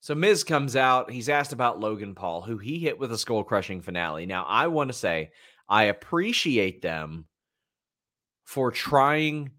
So 0.00 0.14
Miz 0.14 0.44
comes 0.44 0.76
out. 0.76 1.10
He's 1.10 1.30
asked 1.30 1.54
about 1.54 1.80
Logan 1.80 2.14
Paul, 2.14 2.42
who 2.42 2.58
he 2.58 2.78
hit 2.78 2.98
with 2.98 3.10
a 3.12 3.18
skull 3.18 3.42
crushing 3.42 3.80
finale. 3.80 4.26
Now, 4.26 4.44
I 4.44 4.66
want 4.66 4.88
to 4.88 4.96
say 4.96 5.30
I 5.68 5.84
appreciate 5.84 6.82
them 6.82 7.26
for 8.44 8.70
trying 8.70 9.50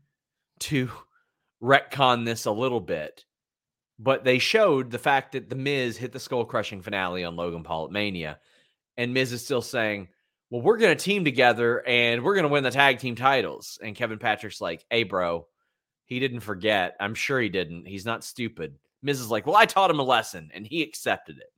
to 0.60 0.91
retcon 1.63 2.26
this 2.26 2.45
a 2.45 2.52
little 2.52 2.80
bit, 2.80 3.26
but 3.99 4.23
they 4.23 4.39
showed 4.39 4.91
the 4.91 4.99
fact 4.99 5.34
that 5.34 5.49
the 5.49 5.55
Miz 5.55 5.97
hit 5.97 6.12
the 6.12 6.19
skull 6.19 6.45
crushing 6.45 6.81
finale 6.81 7.23
on 7.23 7.36
Logan 7.36 7.63
Paul 7.63 7.86
at 7.86 7.91
Mania, 7.91 8.39
and 8.97 9.13
Miz 9.13 9.31
is 9.31 9.43
still 9.43 9.62
saying, 9.62 10.10
"Well, 10.49 10.62
we're 10.62 10.77
going 10.77 10.95
to 10.95 11.03
team 11.03 11.23
together 11.25 11.86
and 11.88 12.23
we're 12.23 12.36
going 12.36 12.43
to 12.43 12.49
win 12.49 12.63
the 12.63 12.71
tag 12.71 12.99
team 12.99 13.15
titles." 13.15 13.79
And 13.81 13.95
Kevin 13.95 14.19
Patrick's 14.19 14.62
like, 14.62 14.86
"Hey, 14.89 15.03
bro." 15.03 15.47
He 16.05 16.19
didn't 16.19 16.41
forget. 16.41 16.95
I'm 16.99 17.15
sure 17.15 17.41
he 17.41 17.49
didn't. 17.49 17.88
He's 17.88 18.05
not 18.05 18.23
stupid. 18.23 18.77
Miz 19.01 19.19
is 19.19 19.31
like, 19.31 19.45
well, 19.45 19.55
I 19.55 19.65
taught 19.65 19.89
him 19.89 19.99
a 19.99 20.03
lesson 20.03 20.51
and 20.53 20.65
he 20.65 20.81
accepted 20.84 21.38
it. 21.38 21.51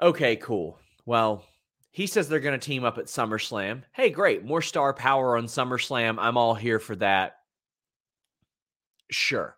Okay, 0.00 0.36
cool. 0.36 0.78
Well, 1.04 1.44
he 1.90 2.06
says 2.06 2.28
they're 2.28 2.40
going 2.40 2.58
to 2.58 2.64
team 2.64 2.84
up 2.84 2.98
at 2.98 3.06
SummerSlam. 3.06 3.82
Hey, 3.92 4.10
great. 4.10 4.44
More 4.44 4.62
star 4.62 4.94
power 4.94 5.36
on 5.36 5.46
SummerSlam. 5.46 6.16
I'm 6.18 6.36
all 6.36 6.54
here 6.54 6.78
for 6.78 6.96
that. 6.96 7.34
Sure. 9.10 9.56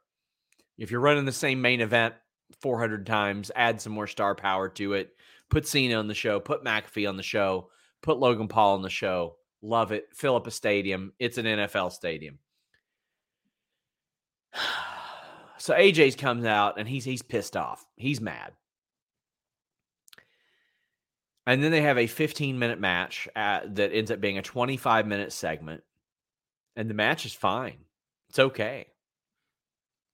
If 0.83 0.91
you're 0.91 1.01
running 1.01 1.27
the 1.27 1.31
same 1.31 1.61
main 1.63 1.81
event 1.81 2.17
400 2.61 3.07
times, 3.07 3.53
add 3.55 3.81
some 3.81 3.93
more 3.93 4.09
star 4.09 4.35
power 4.35 4.69
to 4.71 4.95
it. 4.95 5.11
Put 5.49 5.69
Cena 5.69 5.95
on 5.95 6.09
the 6.09 6.15
show, 6.15 6.41
put 6.41 6.65
McAfee 6.65 7.09
on 7.09 7.17
the 7.17 7.23
show, 7.23 7.71
put 8.03 8.19
Logan 8.19 8.49
Paul 8.49 8.75
on 8.75 8.83
the 8.83 8.91
show. 8.91 9.37
Love 9.63 9.93
it. 9.93 10.09
Fill 10.13 10.35
up 10.35 10.49
a 10.49 10.51
stadium. 10.51 11.13
It's 11.21 11.39
an 11.39 11.47
NFL 11.47 11.93
stadium. 11.93 12.41
So 15.59 15.75
AJ's 15.75 16.17
comes 16.17 16.45
out 16.45 16.81
and 16.81 16.89
he's 16.89 17.05
he's 17.05 17.23
pissed 17.23 17.57
off. 17.57 17.87
He's 17.95 18.21
mad. 18.21 18.51
And 21.47 21.63
then 21.63 21.71
they 21.71 21.83
have 21.83 21.99
a 21.99 22.09
15 22.09 22.59
minute 22.59 22.81
match 22.81 23.29
at, 23.37 23.77
that 23.77 23.93
ends 23.93 24.11
up 24.11 24.21
being 24.21 24.39
a 24.39 24.43
25 24.43 25.07
minute 25.07 25.33
segment. 25.33 25.85
And 26.75 26.91
the 26.91 26.95
match 26.95 27.27
is 27.27 27.33
fine. 27.33 27.85
It's 28.29 28.41
okay. 28.41 28.89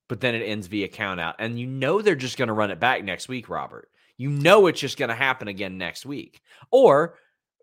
But 0.09 0.19
then 0.19 0.35
it 0.35 0.43
ends 0.43 0.67
via 0.67 0.89
count 0.89 1.21
out. 1.21 1.35
And 1.39 1.57
you 1.57 1.67
know 1.67 2.01
they're 2.01 2.15
just 2.15 2.37
going 2.37 2.49
to 2.49 2.53
run 2.53 2.71
it 2.71 2.79
back 2.79 3.03
next 3.05 3.29
week, 3.29 3.47
Robert. 3.47 3.89
You 4.17 4.29
know 4.29 4.67
it's 4.67 4.81
just 4.81 4.97
going 4.97 5.09
to 5.09 5.15
happen 5.15 5.47
again 5.47 5.77
next 5.77 6.05
week. 6.05 6.41
Or 6.71 7.15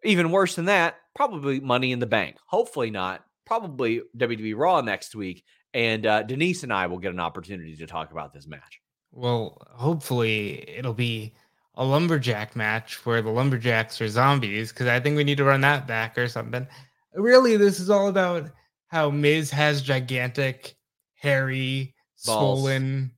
even 0.05 0.31
worse 0.31 0.55
than 0.55 0.65
that, 0.67 0.97
probably 1.15 1.61
money 1.61 1.93
in 1.93 1.99
the 1.99 2.07
bank. 2.07 2.37
Hopefully 2.47 2.91
not. 2.91 3.23
Probably 3.45 4.01
WWE 4.17 4.55
Raw 4.57 4.81
next 4.81 5.15
week 5.15 5.45
and 5.77 6.07
uh, 6.07 6.23
Denise 6.23 6.63
and 6.63 6.73
I 6.73 6.87
will 6.87 6.99
get 6.99 7.13
an 7.13 7.21
opportunity 7.21 7.77
to 7.77 7.87
talk 7.87 8.11
about 8.11 8.33
this 8.33 8.47
match. 8.47 8.81
Well, 9.13 9.61
hopefully 9.73 10.65
it'll 10.71 10.95
be 10.95 11.35
a 11.75 11.85
lumberjack 11.85 12.57
match 12.57 13.05
where 13.05 13.21
the 13.21 13.31
lumberjacks 13.31 14.01
are 14.01 14.09
zombies 14.09 14.73
because 14.73 14.87
I 14.87 15.01
think 15.01 15.17
we 15.19 15.25
need 15.25 15.37
to 15.37 15.45
run 15.45 15.61
that 15.61 15.87
back 15.87 16.17
or 16.17 16.29
something. 16.29 16.67
Really, 17.15 17.59
this 17.59 17.79
is 17.79 17.91
all 17.91 18.09
about 18.09 18.51
how 18.89 19.11
Miz 19.11 19.51
has 19.51 19.83
gigantic, 19.83 20.77
hairy, 21.15 21.95
balls. 22.25 22.61
swollen, 22.61 23.13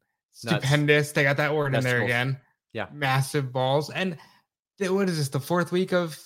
Nuts. 0.45 0.57
stupendous. 0.65 1.13
They 1.13 1.23
got 1.23 1.37
that 1.37 1.55
word 1.55 1.75
in 1.75 1.85
there 1.85 2.03
again. 2.03 2.39
Yeah, 2.73 2.87
massive 2.93 3.53
balls. 3.53 3.91
And 3.91 4.17
th- 4.79 4.91
what 4.91 5.09
is 5.09 5.19
this? 5.19 5.29
The 5.29 5.41
fourth 5.41 5.73
week 5.73 5.93
of 5.93 6.19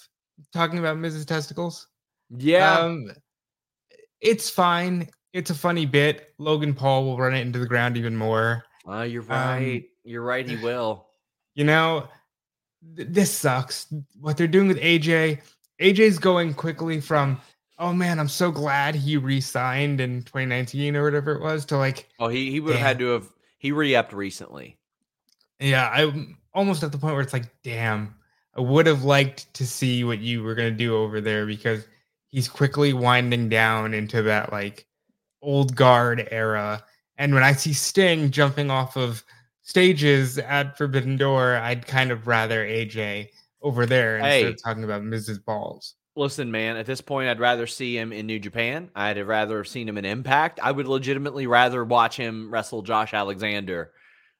talking 0.52 0.78
about 0.78 0.98
Miz's 0.98 1.26
testicles. 1.26 1.86
Yeah, 2.30 2.78
um, 2.78 3.10
it's 4.20 4.48
fine 4.48 5.08
it's 5.32 5.50
a 5.50 5.54
funny 5.54 5.86
bit. 5.86 6.34
Logan 6.38 6.74
Paul 6.74 7.04
will 7.04 7.16
run 7.18 7.34
it 7.34 7.40
into 7.40 7.58
the 7.58 7.66
ground 7.66 7.96
even 7.96 8.16
more. 8.16 8.64
Oh, 8.86 9.02
you're 9.02 9.22
right. 9.22 9.76
Um, 9.76 9.84
you're 10.04 10.22
right. 10.22 10.48
He 10.48 10.56
will. 10.56 11.06
You 11.54 11.64
know, 11.64 12.08
th- 12.96 13.08
this 13.10 13.30
sucks. 13.30 13.92
What 14.18 14.38
they're 14.38 14.46
doing 14.46 14.68
with 14.68 14.78
AJ, 14.78 15.42
AJ's 15.82 16.18
going 16.18 16.54
quickly 16.54 16.98
from, 16.98 17.38
oh 17.78 17.92
man, 17.92 18.18
I'm 18.18 18.28
so 18.28 18.50
glad 18.50 18.94
he 18.94 19.16
re-signed 19.16 20.00
in 20.00 20.22
2019 20.22 20.96
or 20.96 21.04
whatever 21.04 21.32
it 21.32 21.42
was 21.42 21.64
to 21.66 21.76
like, 21.76 22.08
oh, 22.18 22.28
he 22.28 22.50
he 22.50 22.60
would 22.60 22.74
have 22.74 22.86
had 22.86 22.98
to 23.00 23.06
have 23.08 23.28
he 23.58 23.72
re-upped 23.72 24.12
recently. 24.12 24.78
Yeah, 25.60 25.88
I'm 25.88 26.38
almost 26.54 26.82
at 26.82 26.92
the 26.92 26.98
point 26.98 27.14
where 27.14 27.22
it's 27.22 27.32
like, 27.32 27.50
damn, 27.62 28.14
I 28.56 28.60
would 28.60 28.86
have 28.86 29.04
liked 29.04 29.52
to 29.54 29.66
see 29.66 30.04
what 30.04 30.18
you 30.18 30.42
were 30.42 30.54
gonna 30.54 30.70
do 30.70 30.96
over 30.96 31.20
there 31.20 31.46
because 31.46 31.86
he's 32.28 32.48
quickly 32.48 32.92
winding 32.92 33.48
down 33.48 33.94
into 33.94 34.22
that 34.22 34.52
like 34.52 34.86
old 35.42 35.74
guard 35.76 36.28
era. 36.30 36.82
And 37.18 37.34
when 37.34 37.44
I 37.44 37.52
see 37.52 37.72
Sting 37.72 38.30
jumping 38.30 38.70
off 38.70 38.96
of 38.96 39.24
stages 39.62 40.38
at 40.38 40.76
Forbidden 40.76 41.16
Door, 41.16 41.56
I'd 41.56 41.86
kind 41.86 42.10
of 42.10 42.26
rather 42.26 42.64
AJ 42.66 43.28
over 43.60 43.86
there 43.86 44.16
instead 44.16 44.30
hey, 44.30 44.44
of 44.44 44.62
talking 44.62 44.84
about 44.84 45.04
Miz's 45.04 45.38
Balls. 45.38 45.94
Listen, 46.14 46.50
man, 46.50 46.76
at 46.76 46.84
this 46.84 47.00
point, 47.00 47.28
I'd 47.28 47.40
rather 47.40 47.66
see 47.66 47.96
him 47.96 48.12
in 48.12 48.26
New 48.26 48.38
Japan. 48.38 48.90
I'd 48.94 49.16
have 49.16 49.28
rather 49.28 49.56
have 49.58 49.68
seen 49.68 49.88
him 49.88 49.96
in 49.96 50.04
Impact. 50.04 50.60
I 50.62 50.70
would 50.70 50.86
legitimately 50.86 51.46
rather 51.46 51.84
watch 51.84 52.16
him 52.16 52.50
wrestle 52.52 52.82
Josh 52.82 53.14
Alexander 53.14 53.92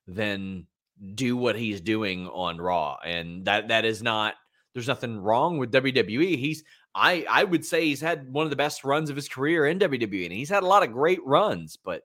than 0.06 0.66
do 1.14 1.36
what 1.36 1.56
he's 1.56 1.80
doing 1.80 2.28
on 2.28 2.58
Raw. 2.58 2.98
And 3.04 3.46
that 3.46 3.68
that 3.68 3.84
is 3.84 4.02
not 4.02 4.34
there's 4.74 4.88
nothing 4.88 5.18
wrong 5.18 5.58
with 5.58 5.72
WWE. 5.72 6.38
He's 6.38 6.62
I 6.94 7.24
I 7.28 7.44
would 7.44 7.64
say 7.64 7.86
he's 7.86 8.00
had 8.00 8.30
one 8.32 8.44
of 8.44 8.50
the 8.50 8.56
best 8.56 8.84
runs 8.84 9.10
of 9.10 9.16
his 9.16 9.28
career 9.28 9.66
in 9.66 9.78
WWE, 9.78 10.24
and 10.24 10.32
he's 10.32 10.48
had 10.48 10.62
a 10.62 10.66
lot 10.66 10.82
of 10.82 10.92
great 10.92 11.24
runs, 11.24 11.78
but 11.82 12.02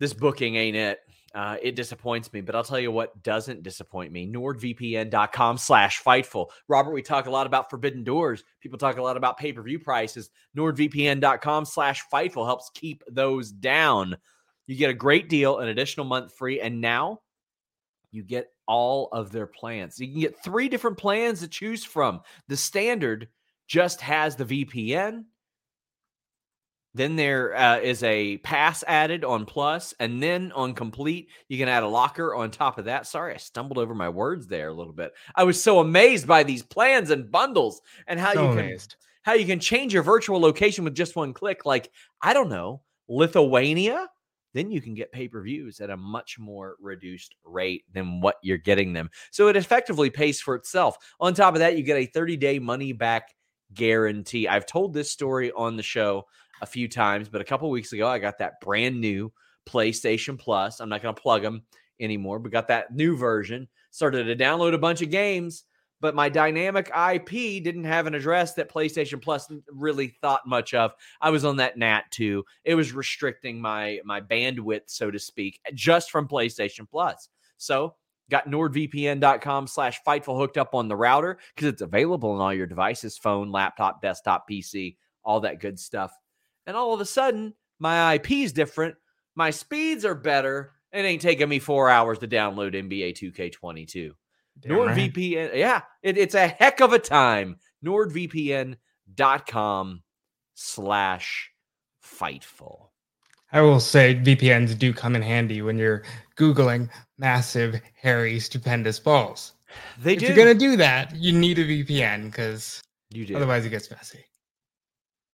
this 0.00 0.12
booking 0.12 0.56
ain't 0.56 0.76
it. 0.76 0.98
Uh, 1.34 1.56
it 1.60 1.76
disappoints 1.76 2.32
me, 2.32 2.40
but 2.40 2.54
I'll 2.54 2.64
tell 2.64 2.80
you 2.80 2.90
what 2.90 3.22
doesn't 3.22 3.62
disappoint 3.62 4.12
me. 4.12 4.26
NordVPN.com 4.26 5.58
slash 5.58 6.02
Fightful. 6.02 6.48
Robert, 6.68 6.92
we 6.92 7.02
talk 7.02 7.26
a 7.26 7.30
lot 7.30 7.46
about 7.46 7.68
Forbidden 7.68 8.02
Doors. 8.02 8.42
People 8.60 8.78
talk 8.78 8.96
a 8.96 9.02
lot 9.02 9.16
about 9.16 9.36
pay 9.36 9.52
per 9.52 9.62
view 9.62 9.78
prices. 9.78 10.30
NordVPN.com 10.56 11.66
slash 11.66 12.02
Fightful 12.12 12.46
helps 12.46 12.70
keep 12.74 13.02
those 13.10 13.50
down. 13.50 14.16
You 14.66 14.76
get 14.76 14.90
a 14.90 14.94
great 14.94 15.28
deal, 15.28 15.58
an 15.58 15.68
additional 15.68 16.06
month 16.06 16.34
free, 16.34 16.60
and 16.60 16.80
now 16.80 17.20
you 18.10 18.22
get 18.22 18.48
all 18.66 19.08
of 19.12 19.30
their 19.30 19.46
plans. 19.46 19.98
You 19.98 20.08
can 20.08 20.20
get 20.20 20.42
three 20.42 20.68
different 20.68 20.98
plans 20.98 21.40
to 21.40 21.48
choose 21.48 21.84
from. 21.84 22.20
The 22.48 22.56
standard 22.56 23.28
just 23.66 24.00
has 24.00 24.36
the 24.36 24.44
VPN. 24.44 25.24
Then 26.98 27.14
there 27.14 27.56
uh, 27.56 27.78
is 27.78 28.02
a 28.02 28.38
pass 28.38 28.82
added 28.88 29.24
on 29.24 29.46
Plus, 29.46 29.94
and 30.00 30.20
then 30.20 30.50
on 30.50 30.74
Complete, 30.74 31.28
you 31.46 31.56
can 31.56 31.68
add 31.68 31.84
a 31.84 31.88
locker 31.88 32.34
on 32.34 32.50
top 32.50 32.76
of 32.76 32.86
that. 32.86 33.06
Sorry, 33.06 33.32
I 33.32 33.36
stumbled 33.36 33.78
over 33.78 33.94
my 33.94 34.08
words 34.08 34.48
there 34.48 34.68
a 34.68 34.74
little 34.74 34.92
bit. 34.92 35.12
I 35.36 35.44
was 35.44 35.62
so 35.62 35.78
amazed 35.78 36.26
by 36.26 36.42
these 36.42 36.64
plans 36.64 37.10
and 37.10 37.30
bundles 37.30 37.80
and 38.08 38.18
how 38.18 38.34
so 38.34 38.42
you 38.42 38.56
can 38.56 38.64
amazed. 38.66 38.96
how 39.22 39.34
you 39.34 39.46
can 39.46 39.60
change 39.60 39.94
your 39.94 40.02
virtual 40.02 40.40
location 40.40 40.82
with 40.82 40.96
just 40.96 41.14
one 41.14 41.32
click. 41.32 41.64
Like 41.64 41.92
I 42.20 42.32
don't 42.32 42.48
know, 42.48 42.82
Lithuania 43.08 44.08
then 44.54 44.72
you 44.72 44.80
can 44.80 44.94
get 44.94 45.12
pay 45.12 45.28
per 45.28 45.40
views 45.42 45.78
at 45.78 45.90
a 45.90 45.96
much 45.96 46.36
more 46.36 46.74
reduced 46.80 47.36
rate 47.44 47.84
than 47.92 48.20
what 48.20 48.36
you're 48.42 48.58
getting 48.58 48.92
them. 48.92 49.08
So 49.30 49.46
it 49.46 49.56
effectively 49.56 50.10
pays 50.10 50.40
for 50.40 50.56
itself. 50.56 50.96
On 51.20 51.32
top 51.32 51.54
of 51.54 51.60
that, 51.60 51.76
you 51.76 51.84
get 51.84 51.98
a 51.98 52.06
30 52.06 52.36
day 52.38 52.58
money 52.58 52.92
back 52.92 53.34
guarantee. 53.74 54.48
I've 54.48 54.66
told 54.66 54.94
this 54.94 55.10
story 55.10 55.52
on 55.52 55.76
the 55.76 55.82
show 55.82 56.26
a 56.60 56.66
few 56.66 56.88
times, 56.88 57.28
but 57.28 57.40
a 57.40 57.44
couple 57.44 57.70
weeks 57.70 57.92
ago, 57.92 58.08
I 58.08 58.18
got 58.18 58.38
that 58.38 58.60
brand 58.60 59.00
new 59.00 59.32
PlayStation 59.66 60.38
Plus. 60.38 60.80
I'm 60.80 60.88
not 60.88 61.02
going 61.02 61.14
to 61.14 61.20
plug 61.20 61.42
them 61.42 61.62
anymore, 62.00 62.38
but 62.38 62.52
got 62.52 62.68
that 62.68 62.94
new 62.94 63.16
version. 63.16 63.68
Started 63.90 64.24
to 64.24 64.36
download 64.36 64.74
a 64.74 64.78
bunch 64.78 65.02
of 65.02 65.10
games 65.10 65.64
but 66.00 66.14
my 66.14 66.28
dynamic 66.28 66.90
IP 66.94 67.62
didn't 67.62 67.84
have 67.84 68.06
an 68.06 68.14
address 68.14 68.54
that 68.54 68.72
PlayStation 68.72 69.20
Plus 69.20 69.50
really 69.70 70.16
thought 70.20 70.46
much 70.46 70.74
of. 70.74 70.92
I 71.20 71.30
was 71.30 71.44
on 71.44 71.56
that 71.56 71.76
NAT 71.76 72.10
too. 72.10 72.44
It 72.64 72.74
was 72.74 72.92
restricting 72.92 73.60
my 73.60 74.00
my 74.04 74.20
bandwidth, 74.20 74.82
so 74.86 75.10
to 75.10 75.18
speak, 75.18 75.60
just 75.74 76.10
from 76.10 76.28
PlayStation 76.28 76.88
Plus. 76.88 77.28
So 77.56 77.94
got 78.30 78.46
nordvpn.com 78.46 79.66
slash 79.66 80.00
fightful 80.06 80.38
hooked 80.38 80.58
up 80.58 80.74
on 80.74 80.88
the 80.88 80.96
router 80.96 81.38
because 81.54 81.68
it's 81.68 81.82
available 81.82 82.30
on 82.30 82.40
all 82.40 82.54
your 82.54 82.66
devices 82.66 83.16
phone 83.16 83.50
laptop 83.50 84.02
desktop 84.02 84.46
pc 84.46 84.96
all 85.24 85.40
that 85.40 85.60
good 85.60 85.78
stuff 85.78 86.12
and 86.68 86.76
all 86.76 86.94
of 86.94 87.00
a 87.00 87.04
sudden 87.04 87.52
my 87.80 88.14
ip 88.14 88.30
is 88.30 88.52
different 88.52 88.94
my 89.34 89.50
speeds 89.50 90.04
are 90.04 90.14
better 90.14 90.70
it 90.92 91.00
ain't 91.00 91.20
taking 91.20 91.48
me 91.48 91.58
four 91.58 91.90
hours 91.90 92.18
to 92.18 92.28
download 92.28 92.74
nba 92.74 93.12
2k22 93.12 94.12
NordVPN. 94.66 95.50
Right. 95.50 95.58
Yeah, 95.58 95.82
it, 96.02 96.18
it's 96.18 96.34
a 96.34 96.48
heck 96.48 96.80
of 96.80 96.92
a 96.92 96.98
time. 96.98 97.60
NordVPN.com 97.84 100.02
slash 100.54 101.52
Fightful. 102.04 102.88
I 103.52 103.60
will 103.60 103.78
say 103.80 104.14
VPNs 104.14 104.78
do 104.78 104.92
come 104.92 105.16
in 105.16 105.22
handy 105.22 105.62
when 105.62 105.78
you're 105.78 106.02
Googling 106.36 106.90
massive, 107.18 107.80
hairy, 107.94 108.38
stupendous 108.40 108.98
balls. 108.98 109.52
They 109.98 110.14
if 110.14 110.20
do. 110.20 110.26
you're 110.26 110.36
going 110.36 110.48
to 110.48 110.54
do 110.54 110.76
that, 110.76 111.14
you 111.14 111.32
need 111.32 111.58
a 111.58 111.64
VPN 111.64 112.26
because 112.26 112.82
you 113.10 113.26
do. 113.26 113.36
otherwise 113.36 113.64
it 113.64 113.70
gets 113.70 113.90
messy. 113.90 114.24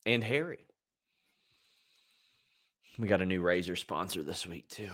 And 0.07 0.23
hairy. 0.23 0.64
We 2.99 3.09
got 3.09 3.23
a 3.23 3.27
new 3.27 3.41
razor 3.41 3.77
sponsor 3.77 4.23
this 4.23 4.47
week, 4.47 4.69
too. 4.69 4.91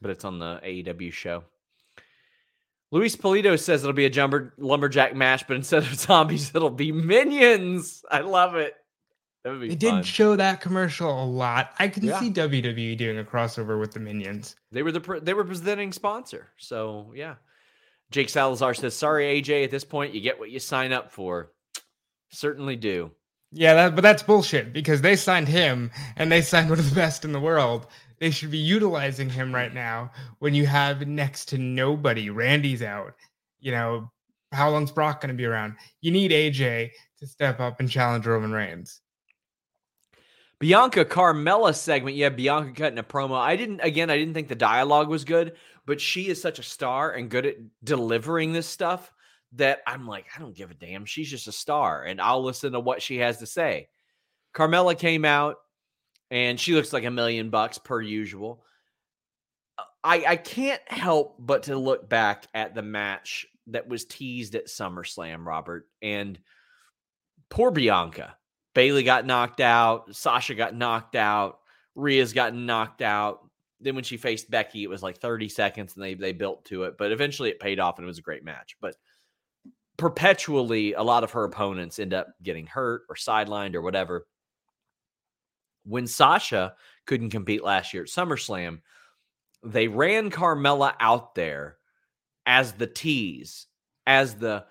But 0.00 0.10
it's 0.10 0.24
on 0.24 0.38
the 0.38 0.60
AEW 0.64 1.12
show. 1.12 1.44
Luis 2.92 3.16
Polito 3.16 3.58
says 3.58 3.82
it'll 3.82 3.92
be 3.92 4.06
a 4.06 4.10
jumper, 4.10 4.54
lumberjack 4.58 5.14
match, 5.14 5.46
but 5.46 5.56
instead 5.56 5.82
of 5.82 5.94
zombies, 5.98 6.52
it'll 6.54 6.70
be 6.70 6.92
minions. 6.92 8.04
I 8.10 8.20
love 8.20 8.54
it. 8.54 8.74
That 9.44 9.58
they 9.60 9.68
fun. 9.68 9.78
did 9.78 10.06
show 10.06 10.36
that 10.36 10.60
commercial 10.60 11.22
a 11.22 11.24
lot. 11.24 11.72
I 11.78 11.88
can 11.88 12.04
yeah. 12.04 12.18
see 12.18 12.30
WWE 12.30 12.96
doing 12.96 13.18
a 13.18 13.24
crossover 13.24 13.78
with 13.78 13.92
the 13.92 14.00
minions. 14.00 14.56
They 14.72 14.82
were 14.82 14.92
the 14.92 15.20
they 15.22 15.34
were 15.34 15.44
presenting 15.44 15.92
sponsor, 15.92 16.48
so 16.58 17.12
yeah. 17.14 17.36
Jake 18.10 18.28
Salazar 18.28 18.74
says, 18.74 18.94
"Sorry, 18.94 19.40
AJ. 19.40 19.64
At 19.64 19.70
this 19.70 19.84
point, 19.84 20.14
you 20.14 20.20
get 20.20 20.38
what 20.38 20.50
you 20.50 20.58
sign 20.58 20.92
up 20.92 21.12
for. 21.12 21.52
Certainly 22.30 22.76
do." 22.76 23.12
Yeah, 23.58 23.72
that, 23.74 23.94
but 23.94 24.02
that's 24.02 24.22
bullshit 24.22 24.74
because 24.74 25.00
they 25.00 25.16
signed 25.16 25.48
him 25.48 25.90
and 26.16 26.30
they 26.30 26.42
signed 26.42 26.68
one 26.68 26.78
of 26.78 26.88
the 26.88 26.94
best 26.94 27.24
in 27.24 27.32
the 27.32 27.40
world 27.40 27.86
they 28.18 28.30
should 28.30 28.50
be 28.50 28.58
utilizing 28.58 29.28
him 29.28 29.54
right 29.54 29.72
now 29.72 30.10
when 30.38 30.54
you 30.54 30.66
have 30.66 31.06
next 31.06 31.46
to 31.46 31.58
nobody. 31.58 32.30
Randy's 32.30 32.82
out. 32.82 33.14
You 33.60 33.72
know, 33.72 34.10
how 34.52 34.70
long's 34.70 34.92
Brock 34.92 35.20
going 35.20 35.28
to 35.28 35.34
be 35.34 35.44
around? 35.44 35.76
You 36.00 36.10
need 36.10 36.30
AJ 36.30 36.90
to 37.18 37.26
step 37.26 37.60
up 37.60 37.80
and 37.80 37.90
challenge 37.90 38.26
Roman 38.26 38.52
Reigns. 38.52 39.00
Bianca 40.58 41.04
Carmella 41.04 41.74
segment. 41.74 42.16
Yeah, 42.16 42.30
Bianca 42.30 42.72
cutting 42.72 42.98
a 42.98 43.02
promo. 43.02 43.38
I 43.38 43.56
didn't 43.56 43.80
again, 43.80 44.08
I 44.08 44.16
didn't 44.16 44.32
think 44.32 44.48
the 44.48 44.54
dialogue 44.54 45.08
was 45.08 45.24
good, 45.24 45.56
but 45.84 46.00
she 46.00 46.28
is 46.28 46.40
such 46.40 46.58
a 46.58 46.62
star 46.62 47.12
and 47.12 47.28
good 47.28 47.44
at 47.44 47.56
delivering 47.84 48.54
this 48.54 48.66
stuff 48.66 49.12
that 49.52 49.80
I'm 49.86 50.06
like, 50.06 50.26
I 50.34 50.40
don't 50.40 50.56
give 50.56 50.70
a 50.70 50.74
damn. 50.74 51.04
She's 51.04 51.30
just 51.30 51.48
a 51.48 51.52
star, 51.52 52.04
and 52.04 52.20
I'll 52.20 52.42
listen 52.42 52.72
to 52.72 52.80
what 52.80 53.02
she 53.02 53.18
has 53.18 53.38
to 53.38 53.46
say. 53.46 53.88
Carmella 54.54 54.98
came 54.98 55.24
out 55.24 55.56
and 56.30 56.58
she 56.58 56.74
looks 56.74 56.92
like 56.92 57.04
a 57.04 57.10
million 57.10 57.50
bucks 57.50 57.78
per 57.78 58.00
usual. 58.00 58.64
Uh, 59.78 59.82
I, 60.02 60.24
I 60.28 60.36
can't 60.36 60.80
help 60.86 61.36
but 61.38 61.64
to 61.64 61.76
look 61.76 62.08
back 62.08 62.46
at 62.54 62.74
the 62.74 62.82
match 62.82 63.46
that 63.68 63.88
was 63.88 64.04
teased 64.04 64.54
at 64.54 64.66
SummerSlam, 64.66 65.44
Robert, 65.44 65.88
and 66.00 66.38
poor 67.50 67.70
Bianca. 67.70 68.36
Bayley 68.74 69.02
got 69.02 69.26
knocked 69.26 69.60
out. 69.60 70.14
Sasha 70.14 70.54
got 70.54 70.74
knocked 70.74 71.16
out. 71.16 71.58
Rhea's 71.94 72.32
gotten 72.32 72.66
knocked 72.66 73.02
out. 73.02 73.40
Then 73.80 73.94
when 73.94 74.04
she 74.04 74.16
faced 74.16 74.50
Becky, 74.50 74.82
it 74.82 74.90
was 74.90 75.02
like 75.02 75.18
30 75.18 75.48
seconds 75.48 75.94
and 75.94 76.04
they 76.04 76.14
they 76.14 76.32
built 76.32 76.64
to 76.66 76.84
it. 76.84 76.96
But 76.98 77.12
eventually 77.12 77.50
it 77.50 77.60
paid 77.60 77.80
off 77.80 77.98
and 77.98 78.04
it 78.04 78.08
was 78.08 78.18
a 78.18 78.22
great 78.22 78.44
match. 78.44 78.76
But 78.80 78.94
perpetually 79.96 80.92
a 80.92 81.02
lot 81.02 81.24
of 81.24 81.32
her 81.32 81.44
opponents 81.44 81.98
end 81.98 82.14
up 82.14 82.28
getting 82.42 82.66
hurt 82.66 83.02
or 83.08 83.16
sidelined 83.16 83.74
or 83.74 83.82
whatever. 83.82 84.26
When 85.84 86.06
Sasha 86.06 86.74
couldn't 87.06 87.30
compete 87.30 87.62
last 87.62 87.94
year 87.94 88.02
at 88.02 88.08
SummerSlam, 88.08 88.80
they 89.62 89.88
ran 89.88 90.30
Carmella 90.30 90.94
out 91.00 91.34
there 91.34 91.76
as 92.44 92.72
the 92.72 92.86
tease, 92.86 93.66
as 94.06 94.34
the 94.34 94.64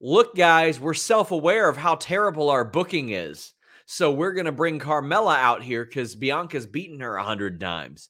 look, 0.00 0.34
guys, 0.34 0.80
we're 0.80 0.94
self 0.94 1.30
aware 1.30 1.68
of 1.68 1.76
how 1.76 1.94
terrible 1.96 2.50
our 2.50 2.64
booking 2.64 3.10
is. 3.10 3.52
So 3.86 4.12
we're 4.12 4.32
going 4.34 4.46
to 4.46 4.52
bring 4.52 4.78
Carmella 4.78 5.36
out 5.36 5.62
here 5.62 5.84
because 5.84 6.14
Bianca's 6.14 6.66
beaten 6.66 7.00
her 7.00 7.16
a 7.16 7.24
hundred 7.24 7.60
times. 7.60 8.08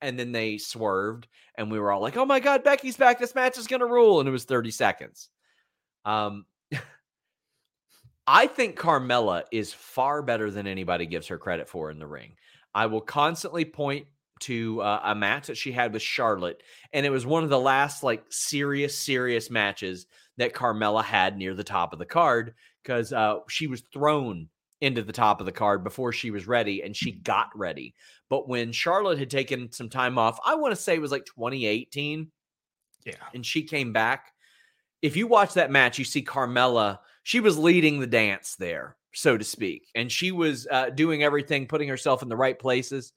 And 0.00 0.18
then 0.18 0.32
they 0.32 0.58
swerved, 0.58 1.28
and 1.56 1.70
we 1.70 1.78
were 1.78 1.92
all 1.92 2.00
like, 2.00 2.16
oh 2.16 2.24
my 2.24 2.40
God, 2.40 2.64
Becky's 2.64 2.96
back. 2.96 3.18
This 3.18 3.34
match 3.34 3.58
is 3.58 3.68
going 3.68 3.80
to 3.80 3.86
rule. 3.86 4.20
And 4.20 4.28
it 4.28 4.32
was 4.32 4.44
30 4.44 4.70
seconds. 4.70 5.28
Um, 6.04 6.46
I 8.26 8.46
think 8.46 8.78
Carmella 8.78 9.44
is 9.50 9.72
far 9.72 10.22
better 10.22 10.50
than 10.50 10.66
anybody 10.66 11.06
gives 11.06 11.28
her 11.28 11.38
credit 11.38 11.68
for 11.68 11.90
in 11.90 11.98
the 11.98 12.06
ring. 12.06 12.34
I 12.74 12.86
will 12.86 13.00
constantly 13.00 13.64
point 13.64 14.06
to 14.40 14.80
uh, 14.82 15.00
a 15.04 15.14
match 15.14 15.46
that 15.46 15.56
she 15.56 15.72
had 15.72 15.92
with 15.92 16.02
Charlotte, 16.02 16.62
and 16.92 17.06
it 17.06 17.10
was 17.10 17.24
one 17.24 17.44
of 17.44 17.50
the 17.50 17.58
last 17.58 18.02
like 18.02 18.24
serious, 18.30 18.98
serious 18.98 19.50
matches 19.50 20.06
that 20.36 20.54
Carmella 20.54 21.04
had 21.04 21.36
near 21.36 21.54
the 21.54 21.64
top 21.64 21.92
of 21.92 21.98
the 21.98 22.06
card 22.06 22.54
because 22.82 23.12
uh, 23.12 23.36
she 23.48 23.66
was 23.66 23.82
thrown 23.92 24.48
into 24.80 25.02
the 25.02 25.12
top 25.12 25.38
of 25.38 25.46
the 25.46 25.52
card 25.52 25.84
before 25.84 26.12
she 26.12 26.32
was 26.32 26.48
ready, 26.48 26.82
and 26.82 26.96
she 26.96 27.12
got 27.12 27.50
ready. 27.54 27.94
But 28.28 28.48
when 28.48 28.72
Charlotte 28.72 29.18
had 29.18 29.30
taken 29.30 29.70
some 29.70 29.88
time 29.88 30.18
off, 30.18 30.40
I 30.44 30.56
want 30.56 30.74
to 30.74 30.80
say 30.80 30.94
it 30.94 31.00
was 31.00 31.12
like 31.12 31.24
2018, 31.26 32.28
yeah, 33.06 33.14
and 33.34 33.46
she 33.46 33.62
came 33.62 33.92
back 33.92 34.31
if 35.02 35.16
you 35.16 35.26
watch 35.26 35.54
that 35.54 35.70
match, 35.70 35.98
you 35.98 36.04
see 36.04 36.22
Carmella, 36.22 37.00
she 37.24 37.40
was 37.40 37.58
leading 37.58 37.98
the 37.98 38.06
dance 38.06 38.54
there, 38.56 38.96
so 39.12 39.36
to 39.36 39.44
speak. 39.44 39.88
And 39.94 40.10
she 40.10 40.30
was 40.30 40.66
uh, 40.70 40.90
doing 40.90 41.24
everything, 41.24 41.66
putting 41.66 41.88
herself 41.88 42.22
in 42.22 42.28
the 42.28 42.36
right 42.36 42.58
places. 42.58 43.12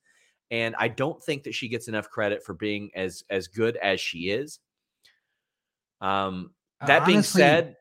And 0.52 0.76
I 0.78 0.88
don't 0.88 1.24
think 1.24 1.44
that 1.44 1.56
she 1.56 1.70
gets 1.70 1.88
enough 1.88 2.10
credit 2.10 2.44
for 2.44 2.54
being 2.54 2.92
as 2.96 3.24
as 3.30 3.48
good 3.48 3.78
as 3.78 4.00
she 4.00 4.30
is. 4.30 4.60
Um, 6.02 6.52
that 6.82 7.04
Honestly, 7.04 7.14
being 7.14 7.24
said, 7.24 7.76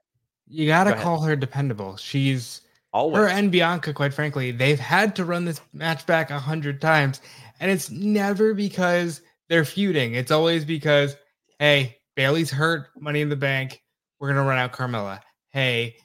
you 0.46 0.66
gotta 0.66 0.92
go 0.92 1.00
call 1.00 1.20
her 1.22 1.36
dependable. 1.36 1.96
She's 1.96 2.62
always 2.92 3.18
her 3.18 3.28
and 3.28 3.50
Bianca, 3.50 3.92
quite 3.92 4.14
frankly, 4.14 4.50
they've 4.50 4.78
had 4.78 5.16
to 5.16 5.24
run 5.24 5.44
this 5.44 5.60
match 5.72 6.06
back 6.06 6.30
a 6.30 6.38
hundred 6.38 6.80
times, 6.80 7.20
and 7.60 7.70
it's 7.70 7.90
never 7.90 8.54
because 8.54 9.20
they're 9.48 9.64
feuding. 9.66 10.14
It's 10.14 10.30
always 10.30 10.64
because, 10.64 11.16
hey, 11.58 11.98
Bayley's 12.16 12.50
hurt, 12.50 12.88
money 12.98 13.20
in 13.20 13.28
the 13.28 13.36
bank 13.36 13.82
we're 14.24 14.32
gonna 14.32 14.48
run 14.48 14.56
out 14.56 14.72
Carmella. 14.72 15.20
Hey, 15.50 15.96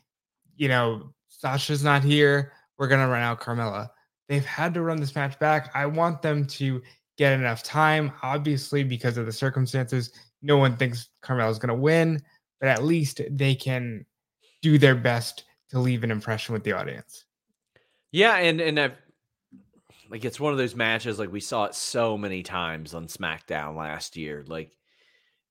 you 0.57 0.67
know, 0.67 1.13
Sasha's 1.29 1.85
not 1.85 2.03
here. 2.03 2.51
We're 2.77 2.89
gonna 2.89 3.07
run 3.07 3.21
out 3.21 3.39
Carmella. 3.39 3.87
They've 4.27 4.43
had 4.43 4.73
to 4.73 4.81
run 4.81 4.99
this 4.99 5.15
match 5.15 5.39
back. 5.39 5.71
I 5.73 5.85
want 5.85 6.21
them 6.21 6.45
to 6.47 6.81
get 7.17 7.31
enough 7.31 7.63
time. 7.63 8.11
Obviously, 8.21 8.83
because 8.83 9.15
of 9.15 9.25
the 9.25 9.31
circumstances, 9.31 10.11
no 10.41 10.57
one 10.57 10.75
thinks 10.75 11.11
Carmella's 11.23 11.59
gonna 11.59 11.73
win, 11.73 12.21
but 12.59 12.67
at 12.67 12.83
least 12.83 13.21
they 13.31 13.55
can 13.55 14.05
do 14.61 14.77
their 14.77 14.95
best 14.95 15.45
to 15.69 15.79
leave 15.79 16.03
an 16.03 16.11
impression 16.11 16.51
with 16.51 16.65
the 16.65 16.73
audience. 16.73 17.23
Yeah, 18.11 18.35
and 18.35 18.59
and 18.59 18.77
I've, 18.81 18.97
like 20.09 20.25
it's 20.25 20.41
one 20.41 20.51
of 20.51 20.57
those 20.57 20.75
matches 20.75 21.19
like 21.19 21.31
we 21.31 21.39
saw 21.39 21.63
it 21.63 21.73
so 21.73 22.17
many 22.17 22.43
times 22.43 22.93
on 22.93 23.07
SmackDown 23.07 23.77
last 23.77 24.17
year. 24.17 24.43
Like 24.45 24.75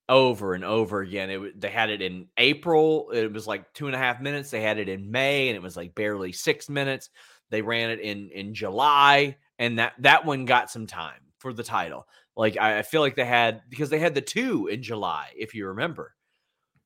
over 0.08 0.54
and 0.54 0.64
over 0.64 1.00
again. 1.00 1.30
It 1.30 1.60
they 1.60 1.70
had 1.70 1.90
it 1.90 2.02
in 2.02 2.28
April. 2.36 3.10
It 3.12 3.32
was 3.32 3.46
like 3.46 3.72
two 3.74 3.86
and 3.86 3.94
a 3.94 3.98
half 3.98 4.20
minutes. 4.20 4.50
They 4.50 4.62
had 4.62 4.78
it 4.78 4.88
in 4.88 5.10
May, 5.10 5.48
and 5.48 5.56
it 5.56 5.62
was 5.62 5.76
like 5.76 5.94
barely 5.94 6.32
six 6.32 6.68
minutes. 6.68 7.10
They 7.50 7.62
ran 7.62 7.90
it 7.90 8.00
in 8.00 8.30
in 8.30 8.54
July, 8.54 9.36
and 9.58 9.78
that 9.78 9.94
that 10.00 10.24
one 10.24 10.44
got 10.44 10.70
some 10.70 10.86
time 10.86 11.20
for 11.38 11.52
the 11.52 11.62
title. 11.62 12.06
Like 12.36 12.56
I, 12.56 12.78
I 12.78 12.82
feel 12.82 13.00
like 13.00 13.16
they 13.16 13.24
had 13.24 13.62
because 13.68 13.90
they 13.90 13.98
had 13.98 14.14
the 14.14 14.20
two 14.20 14.68
in 14.68 14.82
July, 14.82 15.28
if 15.36 15.54
you 15.54 15.66
remember. 15.68 16.14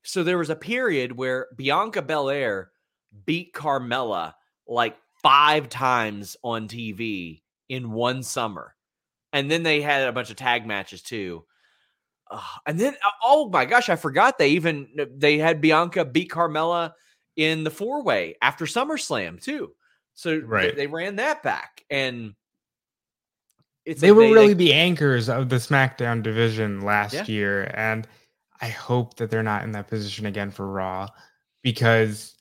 So 0.05 0.25
there 0.25 0.39
was 0.39 0.51
a 0.51 0.57
period 0.57 1.17
where 1.17 1.47
Bianca 1.57 2.03
Belair 2.03 2.71
beat 3.25 3.53
Carmella 3.55 4.33
like 4.67 4.97
five 5.23 5.69
times 5.69 6.37
on 6.43 6.67
TV 6.67 7.43
in 7.69 7.93
one 7.93 8.23
summer. 8.23 8.75
And 9.33 9.51
then 9.51 9.63
they 9.63 9.81
had 9.81 10.09
a 10.09 10.13
bunch 10.13 10.31
of 10.31 10.37
tag 10.37 10.67
matches 10.67 11.03
too 11.03 11.45
and 12.67 12.79
then 12.79 12.95
uh, 13.05 13.11
oh 13.23 13.49
my 13.49 13.65
gosh, 13.65 13.89
I 13.89 13.97
forgot 13.97 14.39
they 14.39 14.51
even 14.51 14.89
they 15.17 15.39
had 15.39 15.61
Bianca 15.61 16.05
beat 16.05 16.31
Carmella 16.31 16.93
in 17.37 17.65
the 17.65 17.71
four 17.71 18.03
way 18.03 18.37
after 18.43 18.65
SummerSlam 18.65 19.43
too. 19.43 19.73
So 20.15 20.39
right. 20.39 20.77
they, 20.77 20.83
they 20.83 20.87
ran 20.87 21.17
that 21.17 21.43
back 21.43 21.85
and 21.89 22.35
they 23.85 24.13
were 24.13 24.23
they, 24.23 24.33
really 24.33 24.55
they, 24.55 24.67
the 24.67 24.75
anchors 24.75 25.29
of 25.29 25.49
the 25.49 25.57
SmackDown 25.57 26.23
division 26.23 26.83
last 26.83 27.15
yeah. 27.15 27.25
year, 27.27 27.71
and 27.75 28.07
I 28.61 28.69
hope 28.69 29.17
that 29.17 29.31
they're 29.31 29.43
not 29.43 29.65
in 29.65 29.73
that 29.73 29.89
position 29.89 30.27
again 30.27 30.51
for 30.51 30.69
Raw 30.69 31.09
because 31.63 32.37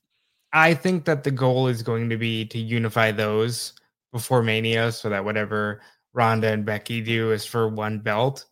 I 0.53 0.73
think 0.73 1.05
that 1.05 1.23
the 1.23 1.31
goal 1.31 1.67
is 1.67 1.81
going 1.81 2.09
to 2.09 2.17
be 2.17 2.45
to 2.45 2.59
unify 2.59 3.11
those 3.11 3.73
before 4.11 4.43
Mania, 4.43 4.91
so 4.91 5.09
that 5.09 5.25
whatever 5.25 5.81
Ronda 6.13 6.49
and 6.49 6.65
Becky 6.65 7.01
do 7.01 7.31
is 7.31 7.45
for 7.45 7.67
one 7.69 7.99
belt 7.99 8.45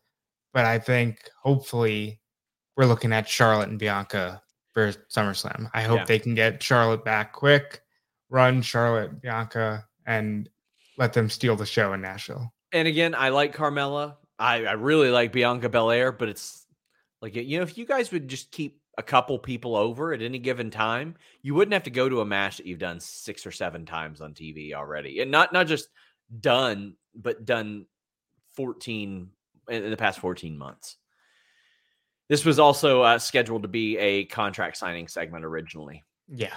but 0.60 0.66
I 0.66 0.78
think 0.78 1.30
hopefully 1.42 2.20
we're 2.76 2.86
looking 2.86 3.14
at 3.14 3.30
Charlotte 3.30 3.70
and 3.70 3.80
Bianca 3.80 4.42
for 4.74 4.92
SummerSlam. 5.10 5.70
I 5.74 5.84
hope 5.84 6.00
yeah. 6.00 6.04
they 6.04 6.20
can 6.20 6.36
get 6.36 6.62
Charlotte 6.62 7.06
back 7.06 7.32
quick, 7.32 7.82
run 8.30 8.62
Charlotte, 8.62 9.22
Bianca, 9.22 9.86
and 10.06 10.50
let 10.98 11.14
them 11.14 11.30
steal 11.30 11.56
the 11.56 11.66
show 11.66 11.94
in 11.94 12.02
Nashville. 12.02 12.54
And 12.74 12.90
again, 12.90 13.16
I 13.16 13.30
like 13.30 13.56
Carmella. 13.56 14.18
I, 14.38 14.66
I 14.66 14.74
really 14.74 15.10
like 15.10 15.32
Bianca 15.32 15.70
Belair, 15.70 16.12
but 16.12 16.28
it's 16.28 16.66
like 17.22 17.36
you 17.36 17.58
know, 17.58 17.64
if 17.64 17.78
you 17.78 17.86
guys 17.86 18.12
would 18.12 18.28
just 18.28 18.52
keep 18.52 18.82
a 18.98 19.02
couple 19.02 19.40
people 19.40 19.78
over 19.78 20.12
at 20.12 20.22
any 20.22 20.40
given 20.40 20.70
time, 20.70 21.16
you 21.42 21.56
wouldn't 21.56 21.72
have 21.72 21.84
to 21.84 21.90
go 21.90 22.10
to 22.10 22.20
a 22.20 22.26
match 22.26 22.58
that 22.58 22.66
you've 22.66 22.80
done 22.80 23.00
six 23.00 23.46
or 23.46 23.52
seven 23.52 23.86
times 23.86 24.20
on 24.20 24.34
TV 24.34 24.74
already, 24.74 25.22
and 25.22 25.32
not 25.32 25.54
not 25.54 25.68
just 25.68 25.88
done, 26.42 26.96
but 27.16 27.46
done 27.46 27.86
fourteen 28.58 29.30
in 29.70 29.90
the 29.90 29.98
past 29.98 30.20
14 30.20 30.58
months. 30.58 30.98
This 32.30 32.46
was 32.46 32.60
also 32.60 33.02
uh, 33.02 33.20
scheduled 33.20 33.64
to 33.64 33.68
be 33.68 33.98
a 33.98 34.26
contract 34.26 34.78
signing 34.78 35.08
segment 35.08 35.46
originally. 35.46 36.06
Yeah. 36.28 36.56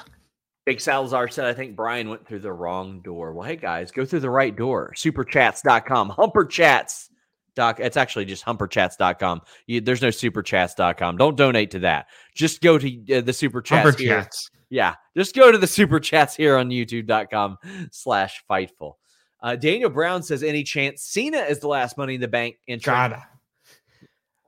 Big 0.67 0.81
Salazar 0.81 1.29
said, 1.29 1.47
I 1.47 1.55
think 1.55 1.75
Bryan 1.75 2.09
went 2.09 2.27
through 2.27 2.41
the 2.41 2.53
wrong 2.53 3.01
door. 3.01 3.33
Well, 3.33 3.47
hey 3.47 3.57
guys, 3.57 3.91
go 3.91 4.05
through 4.05 4.21
the 4.21 4.31
right 4.31 4.55
door. 4.55 4.93
Superchats.com. 4.97 6.11
Humperchats. 6.11 7.09
Doc, 7.55 7.81
it's 7.81 7.97
actually 7.97 8.25
just 8.27 8.45
humperchats.com. 8.45 9.43
You, 9.67 9.81
there's 9.81 10.03
no 10.03 10.09
superchats.com. 10.09 11.17
Don't 11.17 11.37
donate 11.37 11.71
to 11.73 11.81
that. 11.81 12.07
Just 12.35 12.63
go 12.63 12.79
to 12.79 13.19
uh, 13.19 13.21
the 13.23 13.33
super 13.33 13.61
chats 13.61 13.99
here. 13.99 14.27
Yeah, 14.71 14.95
just 15.15 15.35
go 15.35 15.53
to 15.53 15.59
the 15.59 15.67
super 15.67 16.01
chats 16.01 16.35
here 16.35 16.57
on 16.57 16.71
youtube.com 16.71 17.59
slash 17.91 18.43
fightful. 18.51 18.95
Uh, 19.43 19.57
Daniel 19.57 19.91
Brown 19.91 20.23
says, 20.23 20.43
any 20.43 20.63
chance 20.63 21.03
Cena 21.03 21.39
is 21.39 21.59
the 21.59 21.69
last 21.69 21.99
Money 21.99 22.15
in 22.15 22.21
the 22.21 22.29
Bank 22.29 22.57
entrant? 22.69 23.13
Gotta. 23.13 23.27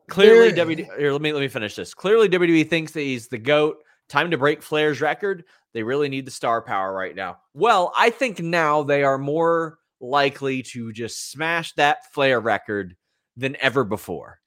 Clearly, 0.08 0.52
WWE. 0.52 0.98
Here, 0.98 1.12
let 1.12 1.22
me 1.22 1.32
let 1.32 1.40
me 1.40 1.48
finish 1.48 1.74
this. 1.74 1.94
Clearly, 1.94 2.28
WWE 2.28 2.68
thinks 2.68 2.92
that 2.92 3.00
he's 3.00 3.28
the 3.28 3.38
goat. 3.38 3.78
Time 4.08 4.30
to 4.30 4.38
break 4.38 4.62
Flair's 4.62 5.00
record. 5.00 5.44
They 5.72 5.82
really 5.82 6.08
need 6.08 6.26
the 6.26 6.30
star 6.30 6.60
power 6.60 6.92
right 6.92 7.16
now. 7.16 7.38
Well, 7.54 7.92
I 7.96 8.10
think 8.10 8.38
now 8.38 8.82
they 8.82 9.02
are 9.02 9.18
more 9.18 9.78
likely 10.00 10.62
to 10.62 10.92
just 10.92 11.30
smash 11.30 11.72
that 11.74 12.12
Flair 12.12 12.38
record 12.38 12.96
than 13.36 13.56
ever 13.60 13.82
before. 13.82 14.40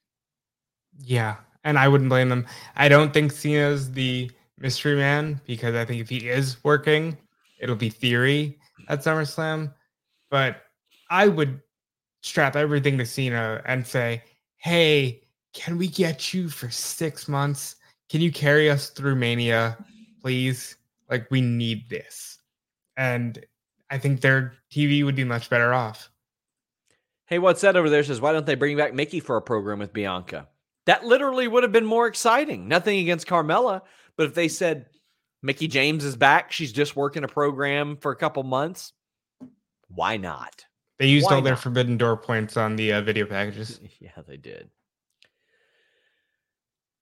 Yeah, 1.00 1.36
and 1.64 1.78
I 1.78 1.88
wouldn't 1.88 2.08
blame 2.08 2.28
them. 2.28 2.46
I 2.76 2.88
don't 2.88 3.12
think 3.12 3.32
Cena's 3.32 3.90
the 3.90 4.30
mystery 4.58 4.96
man 4.96 5.40
because 5.46 5.74
I 5.74 5.84
think 5.84 6.00
if 6.00 6.08
he 6.08 6.28
is 6.28 6.62
working, 6.64 7.16
it'll 7.60 7.76
be 7.76 7.90
theory 7.90 8.58
at 8.88 9.00
SummerSlam. 9.00 9.74
But 10.30 10.62
I 11.10 11.28
would 11.28 11.60
strap 12.22 12.56
everything 12.56 12.98
to 12.98 13.06
Cena 13.06 13.62
and 13.64 13.86
say, 13.86 14.22
"Hey, 14.56 15.22
can 15.54 15.78
we 15.78 15.88
get 15.88 16.34
you 16.34 16.48
for 16.48 16.70
six 16.70 17.28
months? 17.28 17.76
Can 18.08 18.20
you 18.20 18.32
carry 18.32 18.70
us 18.70 18.90
through 18.90 19.16
Mania, 19.16 19.76
please? 20.20 20.76
Like 21.08 21.30
we 21.30 21.40
need 21.40 21.88
this." 21.88 22.38
And 22.96 23.44
I 23.90 23.98
think 23.98 24.20
their 24.20 24.54
TV 24.70 25.04
would 25.04 25.16
be 25.16 25.24
much 25.24 25.48
better 25.48 25.72
off. 25.72 26.10
Hey, 27.26 27.38
what's 27.38 27.60
that 27.60 27.76
over 27.76 27.90
there? 27.90 28.02
Says, 28.02 28.20
why 28.20 28.32
don't 28.32 28.46
they 28.46 28.54
bring 28.54 28.76
back 28.76 28.94
Mickie 28.94 29.20
for 29.20 29.36
a 29.36 29.42
program 29.42 29.78
with 29.78 29.92
Bianca? 29.92 30.48
That 30.86 31.04
literally 31.04 31.46
would 31.46 31.62
have 31.62 31.72
been 31.72 31.84
more 31.84 32.06
exciting. 32.06 32.68
Nothing 32.68 33.00
against 33.00 33.26
Carmella, 33.26 33.82
but 34.16 34.26
if 34.26 34.34
they 34.34 34.48
said 34.48 34.86
Mickie 35.42 35.68
James 35.68 36.04
is 36.04 36.16
back, 36.16 36.50
she's 36.52 36.72
just 36.72 36.96
working 36.96 37.24
a 37.24 37.28
program 37.28 37.98
for 37.98 38.12
a 38.12 38.16
couple 38.16 38.42
months, 38.42 38.94
why 39.88 40.16
not? 40.16 40.64
They 40.98 41.06
used 41.06 41.26
Why 41.26 41.36
all 41.36 41.42
their 41.42 41.54
not? 41.54 41.62
Forbidden 41.62 41.96
Door 41.96 42.18
points 42.18 42.56
on 42.56 42.76
the 42.76 42.92
uh, 42.92 43.02
video 43.02 43.26
packages. 43.26 43.80
Yeah, 44.00 44.10
they 44.26 44.36
did. 44.36 44.70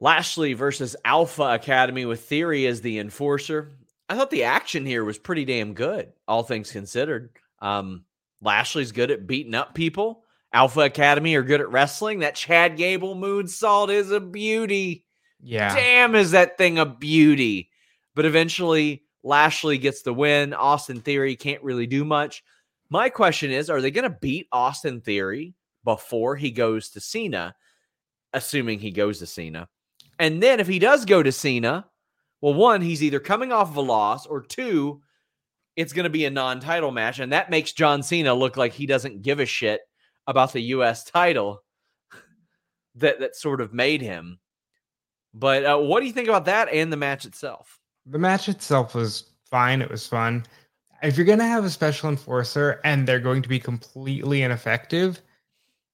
Lashley 0.01 0.53
versus 0.53 0.97
Alpha 1.05 1.43
Academy 1.43 2.05
with 2.05 2.21
Theory 2.21 2.67
as 2.67 2.81
the 2.81 2.99
enforcer. 2.99 3.73
I 4.09 4.17
thought 4.17 4.31
the 4.31 4.45
action 4.45 4.85
here 4.85 5.05
was 5.05 5.19
pretty 5.19 5.45
damn 5.45 5.75
good, 5.75 6.13
all 6.29 6.43
things 6.43 6.71
considered. 6.71 7.31
Um, 7.61 8.05
Lashley's 8.43 8.93
good 8.93 9.11
at 9.11 9.27
beating 9.27 9.55
up 9.55 9.75
people. 9.75 10.23
Alpha 10.53 10.81
Academy 10.81 11.35
are 11.35 11.43
good 11.43 11.61
at 11.61 11.71
wrestling. 11.71 12.21
That 12.21 12.35
Chad 12.35 12.77
Gable 12.77 13.17
moonsault 13.17 13.89
is 13.89 14.11
a 14.11 14.21
beauty. 14.21 15.05
Yeah. 15.43 15.75
Damn, 15.75 16.15
is 16.15 16.33
that 16.33 16.59
thing 16.59 16.79
a 16.79 16.87
beauty? 16.87 17.71
But 18.15 18.27
eventually, 18.27 19.05
Lashley 19.23 19.79
gets 19.79 20.03
the 20.03 20.15
win. 20.15 20.55
Austin 20.55 21.01
Theory 21.01 21.37
can't 21.37 21.63
really 21.63 21.87
do 21.87 22.05
much. 22.05 22.45
My 22.91 23.09
question 23.09 23.51
is 23.51 23.71
are 23.71 23.81
they 23.81 23.91
going 23.91 24.11
to 24.11 24.19
beat 24.21 24.49
Austin 24.53 25.01
Theory 25.01 25.55
before 25.85 26.37
he 26.37 26.51
goes 26.51 26.91
to 26.91 27.01
Cena, 27.01 27.55
assuming 28.33 28.79
he 28.79 28.91
goes 28.91 29.19
to 29.19 29.27
Cena? 29.27 29.69
And 30.19 30.43
then 30.43 30.61
if 30.61 30.67
he 30.67 30.79
does 30.79 31.05
go 31.05 31.23
to 31.23 31.33
Cena, 31.33 31.87
well, 32.41 32.55
one, 32.55 32.81
he's 32.81 33.03
either 33.03 33.21
coming 33.21 33.53
off 33.53 33.71
of 33.71 33.77
a 33.77 33.81
loss, 33.81 34.27
or 34.27 34.43
two, 34.43 35.03
it's 35.75 35.93
going 35.93 36.05
to 36.05 36.11
be 36.11 36.25
a 36.25 36.31
non 36.31 36.61
title 36.61 36.91
match. 36.91 37.19
And 37.19 37.33
that 37.33 37.51
makes 37.51 37.73
John 37.73 38.03
Cena 38.03 38.35
look 38.35 38.57
like 38.57 38.73
he 38.73 38.87
doesn't 38.87 39.23
give 39.23 39.41
a 39.41 39.47
shit 39.47 39.81
about 40.27 40.53
the 40.53 40.61
U.S. 40.61 41.05
title 41.05 41.63
that, 42.97 43.21
that 43.21 43.37
sort 43.37 43.61
of 43.61 43.73
made 43.73 44.03
him. 44.03 44.39
But 45.35 45.65
uh, 45.65 45.79
what 45.79 46.01
do 46.01 46.07
you 46.07 46.13
think 46.13 46.29
about 46.29 46.47
that 46.47 46.69
and 46.73 46.93
the 46.93 46.97
match 46.97 47.27
itself? 47.27 47.79
The 48.07 48.19
match 48.19 48.49
itself 48.49 48.95
was 48.95 49.33
fine. 49.51 49.83
It 49.83 49.91
was 49.91 50.07
fun. 50.07 50.45
If 51.03 51.17
you're 51.17 51.27
going 51.27 51.39
to 51.39 51.45
have 51.47 51.65
a 51.65 51.71
special 51.71 52.09
enforcer 52.09 52.81
and 52.85 53.07
they're 53.07 53.21
going 53.21 53.43
to 53.43 53.49
be 53.49 53.59
completely 53.61 54.43
ineffective, 54.43 55.21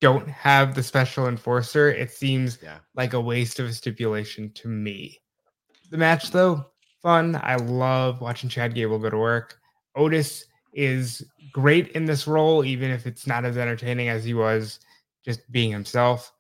don't 0.00 0.28
have 0.28 0.74
the 0.74 0.82
special 0.82 1.28
enforcer. 1.28 1.90
It 1.90 2.10
seems 2.10 2.58
Yeah. 2.62 2.78
like 2.94 3.12
a 3.12 3.20
waste 3.20 3.58
of 3.58 3.66
a 3.66 3.72
stipulation 3.72 4.52
to 4.54 4.68
me. 4.68 5.20
The 5.90 5.98
match, 5.98 6.30
though, 6.30 6.72
fun. 7.02 7.38
I 7.42 7.56
love 7.56 8.20
watching 8.20 8.48
Chad 8.48 8.74
Gable 8.74 8.98
go 8.98 9.10
to 9.10 9.16
work. 9.18 9.58
Otis 9.94 10.46
is 10.72 11.22
great 11.52 11.88
in 11.90 12.04
this 12.06 12.26
role, 12.26 12.64
even 12.64 12.90
if 12.90 13.06
it's 13.06 13.26
not 13.26 13.44
as 13.44 13.58
entertaining 13.58 14.08
as 14.08 14.24
he 14.24 14.34
was 14.34 14.80
just 15.24 15.50
being 15.52 15.70
himself. 15.70 16.32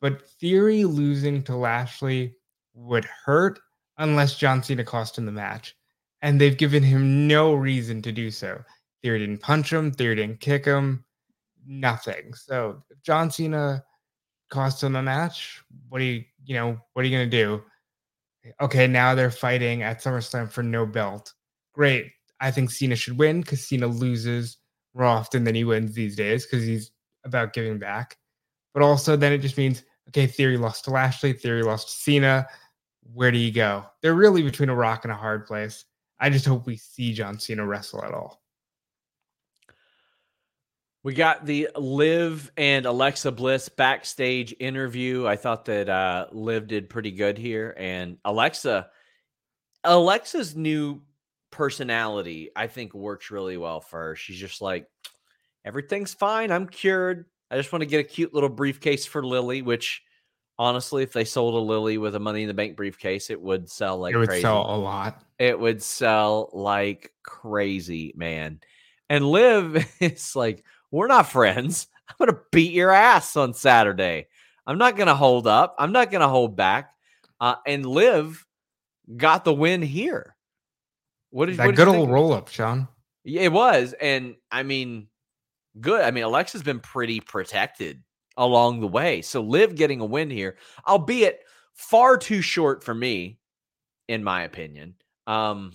But 0.00 0.28
Theory 0.28 0.84
losing 0.84 1.42
to 1.44 1.56
Lashley 1.56 2.34
would 2.74 3.04
hurt 3.04 3.60
unless 3.98 4.36
John 4.36 4.62
Cena 4.62 4.84
cost 4.84 5.16
him 5.18 5.26
the 5.26 5.32
match. 5.32 5.76
And 6.22 6.40
they've 6.40 6.56
given 6.56 6.82
him 6.82 7.28
no 7.28 7.54
reason 7.54 8.02
to 8.02 8.12
do 8.12 8.30
so. 8.30 8.60
Theory 9.02 9.20
didn't 9.20 9.38
punch 9.38 9.72
him, 9.72 9.92
Theory 9.92 10.16
didn't 10.16 10.40
kick 10.40 10.64
him, 10.64 11.04
nothing. 11.66 12.34
So 12.34 12.82
if 12.90 13.00
John 13.02 13.30
Cena 13.30 13.84
cost 14.50 14.82
him 14.82 14.96
a 14.96 15.02
match, 15.02 15.62
what 15.88 16.00
do 16.00 16.04
you, 16.04 16.24
you 16.44 16.54
know, 16.54 16.78
what 16.92 17.02
are 17.02 17.08
you 17.08 17.16
going 17.16 17.30
to 17.30 17.36
do? 17.36 17.62
Okay, 18.60 18.86
now 18.86 19.14
they're 19.14 19.30
fighting 19.30 19.82
at 19.82 20.02
SummerSlam 20.02 20.50
for 20.50 20.62
no 20.62 20.86
belt. 20.86 21.32
Great. 21.72 22.10
I 22.40 22.50
think 22.50 22.70
Cena 22.70 22.96
should 22.96 23.18
win 23.18 23.40
because 23.40 23.66
Cena 23.66 23.86
loses 23.86 24.58
more 24.94 25.04
often 25.04 25.44
than 25.44 25.54
he 25.54 25.64
wins 25.64 25.94
these 25.94 26.16
days 26.16 26.46
because 26.46 26.64
he's 26.64 26.90
about 27.24 27.52
giving 27.52 27.78
back. 27.78 28.16
But 28.74 28.82
also, 28.82 29.16
then 29.16 29.32
it 29.32 29.38
just 29.38 29.58
means 29.58 29.84
okay, 30.08 30.26
Theory 30.26 30.56
lost 30.56 30.84
to 30.84 30.90
Lashley, 30.90 31.32
Theory 31.32 31.62
lost 31.62 31.88
to 31.88 31.94
Cena. 31.94 32.46
Where 33.12 33.30
do 33.30 33.38
you 33.38 33.52
go? 33.52 33.84
They're 34.02 34.14
really 34.14 34.42
between 34.42 34.68
a 34.68 34.74
rock 34.74 35.04
and 35.04 35.12
a 35.12 35.16
hard 35.16 35.46
place. 35.46 35.84
I 36.20 36.30
just 36.30 36.46
hope 36.46 36.66
we 36.66 36.76
see 36.76 37.12
John 37.12 37.38
Cena 37.38 37.64
wrestle 37.64 38.04
at 38.04 38.12
all. 38.12 38.42
We 41.04 41.14
got 41.14 41.46
the 41.46 41.68
Liv 41.76 42.50
and 42.56 42.84
Alexa 42.84 43.32
Bliss 43.32 43.68
backstage 43.68 44.54
interview. 44.58 45.26
I 45.26 45.36
thought 45.36 45.64
that 45.66 45.88
uh, 45.88 46.26
Liv 46.32 46.66
did 46.66 46.90
pretty 46.90 47.12
good 47.12 47.38
here, 47.38 47.74
and 47.78 48.18
Alexa, 48.24 48.88
Alexa's 49.84 50.56
new 50.56 51.00
personality, 51.50 52.50
I 52.54 52.66
think, 52.66 52.94
works 52.94 53.30
really 53.30 53.56
well 53.56 53.80
for 53.80 54.00
her. 54.00 54.16
She's 54.16 54.38
just 54.38 54.60
like, 54.60 54.88
everything's 55.64 56.12
fine. 56.12 56.50
I'm 56.50 56.68
cured. 56.68 57.26
I 57.50 57.56
just 57.56 57.72
want 57.72 57.82
to 57.82 57.86
get 57.86 58.00
a 58.00 58.04
cute 58.04 58.34
little 58.34 58.48
briefcase 58.48 59.06
for 59.06 59.24
Lilly. 59.24 59.62
Which, 59.62 60.02
honestly, 60.58 61.02
if 61.02 61.12
they 61.12 61.24
sold 61.24 61.54
a 61.54 61.58
Lilly 61.58 61.98
with 61.98 62.14
a 62.14 62.20
Money 62.20 62.42
in 62.42 62.48
the 62.48 62.54
Bank 62.54 62.76
briefcase, 62.76 63.30
it 63.30 63.40
would 63.40 63.70
sell 63.70 63.98
like 63.98 64.14
it 64.14 64.18
would 64.18 64.28
crazy 64.28 64.42
sell 64.42 64.74
a 64.74 64.76
lot. 64.76 65.22
it 65.38 65.58
would 65.58 65.82
sell 65.82 66.50
like 66.52 67.12
crazy, 67.22 68.12
man. 68.16 68.60
And 69.08 69.24
Liv 69.24 69.86
is 70.00 70.34
like, 70.34 70.64
we're 70.90 71.06
not 71.06 71.28
friends. 71.28 71.86
I'm 72.08 72.16
gonna 72.18 72.40
beat 72.50 72.72
your 72.72 72.90
ass 72.90 73.36
on 73.36 73.54
Saturday. 73.54 74.28
I'm 74.66 74.78
not 74.78 74.96
gonna 74.96 75.14
hold 75.14 75.46
up. 75.46 75.76
I'm 75.78 75.92
not 75.92 76.10
gonna 76.10 76.28
hold 76.28 76.56
back. 76.56 76.94
Uh, 77.40 77.56
and 77.66 77.86
Liv 77.86 78.44
got 79.16 79.44
the 79.44 79.54
win 79.54 79.82
here. 79.82 80.34
What 81.30 81.46
did 81.46 81.58
what 81.58 81.64
That 81.64 81.70
did 81.70 81.78
you 81.78 81.84
good 81.84 81.96
old 81.96 82.10
roll 82.10 82.32
up, 82.32 82.48
Sean. 82.48 82.88
Yeah, 83.24 83.42
it 83.42 83.52
was, 83.52 83.94
and 84.00 84.36
I 84.50 84.62
mean, 84.62 85.08
good. 85.78 86.00
I 86.00 86.10
mean, 86.10 86.24
Alexa's 86.24 86.62
been 86.62 86.80
pretty 86.80 87.20
protected 87.20 88.02
along 88.38 88.80
the 88.80 88.86
way. 88.86 89.20
So 89.20 89.42
Liv 89.42 89.74
getting 89.74 90.00
a 90.00 90.06
win 90.06 90.30
here, 90.30 90.56
albeit 90.86 91.40
far 91.74 92.16
too 92.16 92.40
short 92.40 92.82
for 92.82 92.94
me, 92.94 93.38
in 94.06 94.24
my 94.24 94.42
opinion. 94.44 94.94
Um, 95.26 95.72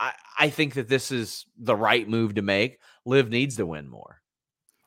I 0.00 0.12
I 0.38 0.50
think 0.50 0.74
that 0.74 0.88
this 0.88 1.12
is 1.12 1.46
the 1.58 1.76
right 1.76 2.08
move 2.08 2.34
to 2.34 2.42
make. 2.42 2.80
Liv 3.04 3.30
needs 3.30 3.56
to 3.56 3.66
win 3.66 3.88
more. 3.88 4.20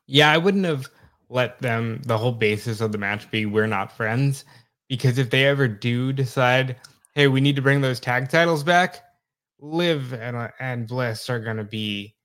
Yeah, 0.08 0.30
I 0.32 0.38
wouldn't 0.38 0.66
have 0.66 0.90
let 1.30 1.60
them 1.60 2.02
the 2.06 2.18
whole 2.18 2.34
basis 2.34 2.82
of 2.82 2.92
the 2.92 2.98
match 2.98 3.32
be 3.32 3.46
we're 3.46 3.68
not 3.68 3.96
friends 3.96 4.44
because 4.90 5.18
if 5.18 5.30
they 5.30 5.46
ever 5.46 5.68
do 5.68 6.12
decide, 6.12 6.76
hey, 7.16 7.28
we 7.28 7.42
need 7.42 7.56
to 7.56 7.62
bring 7.62 7.82
those 7.82 8.00
tag 8.00 8.30
titles 8.30 8.64
back, 8.64 9.02
Liv 9.60 10.14
and 10.14 10.36
uh, 10.36 10.50
and 10.60 10.88
Bliss 10.88 11.30
are 11.30 11.40
going 11.40 11.58
to 11.58 11.64
be 11.64 12.16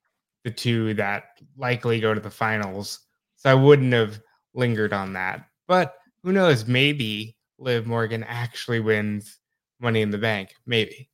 the 0.44 0.50
two 0.50 0.94
that 0.94 1.24
likely 1.56 2.00
go 2.00 2.14
to 2.14 2.20
the 2.20 2.30
finals. 2.30 3.00
So 3.36 3.50
I 3.50 3.54
wouldn't 3.54 3.92
have 3.92 4.20
lingered 4.58 4.92
on 4.92 5.14
that. 5.14 5.46
But 5.66 5.94
who 6.22 6.32
knows? 6.32 6.66
Maybe 6.66 7.36
Liv 7.58 7.86
Morgan 7.86 8.24
actually 8.24 8.80
wins 8.80 9.38
Money 9.80 10.02
in 10.02 10.10
the 10.10 10.18
Bank. 10.18 10.54
Maybe 10.66 11.08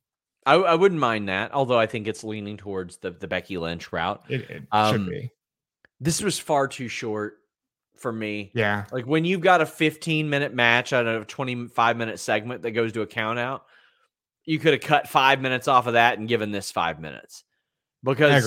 I, 0.45 0.55
I 0.55 0.75
wouldn't 0.75 0.99
mind 0.99 1.29
that, 1.29 1.53
although 1.53 1.79
I 1.79 1.85
think 1.85 2.07
it's 2.07 2.23
leaning 2.23 2.57
towards 2.57 2.97
the 2.97 3.11
the 3.11 3.27
Becky 3.27 3.57
Lynch 3.57 3.93
route. 3.93 4.23
it, 4.29 4.49
it 4.49 4.63
Um, 4.71 4.93
should 4.93 5.09
be. 5.09 5.31
This 6.01 6.21
was 6.21 6.37
far 6.37 6.67
too 6.67 6.87
short 6.87 7.37
for 7.97 8.11
me. 8.11 8.51
Yeah, 8.53 8.85
Like 8.91 9.05
when 9.05 9.23
you've 9.23 9.39
got 9.41 9.61
a 9.61 9.65
15 9.65 10.29
minute 10.29 10.53
match 10.53 10.91
out 10.91 11.07
of 11.07 11.21
a 11.21 11.25
25 11.25 11.95
minute 11.97 12.19
segment 12.19 12.63
that 12.63 12.71
goes 12.71 12.91
to 12.91 13.01
a 13.01 13.07
count 13.07 13.39
out, 13.39 13.63
you 14.43 14.59
could 14.59 14.73
have 14.73 14.81
cut 14.81 15.07
five 15.07 15.39
minutes 15.41 15.67
off 15.69 15.87
of 15.87 15.93
that 15.93 16.17
and 16.19 16.27
given 16.27 16.51
this 16.51 16.71
five 16.71 16.99
minutes. 16.99 17.43
Because 18.03 18.43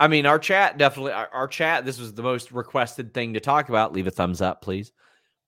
I 0.00 0.08
mean, 0.08 0.26
our 0.26 0.38
chat 0.38 0.78
definitely, 0.78 1.12
our, 1.12 1.28
our 1.32 1.48
chat, 1.48 1.84
this 1.84 1.98
was 1.98 2.14
the 2.14 2.22
most 2.22 2.52
requested 2.52 3.12
thing 3.12 3.34
to 3.34 3.40
talk 3.40 3.68
about. 3.68 3.92
Leave 3.92 4.06
a 4.06 4.10
thumbs 4.12 4.40
up, 4.40 4.62
please. 4.62 4.92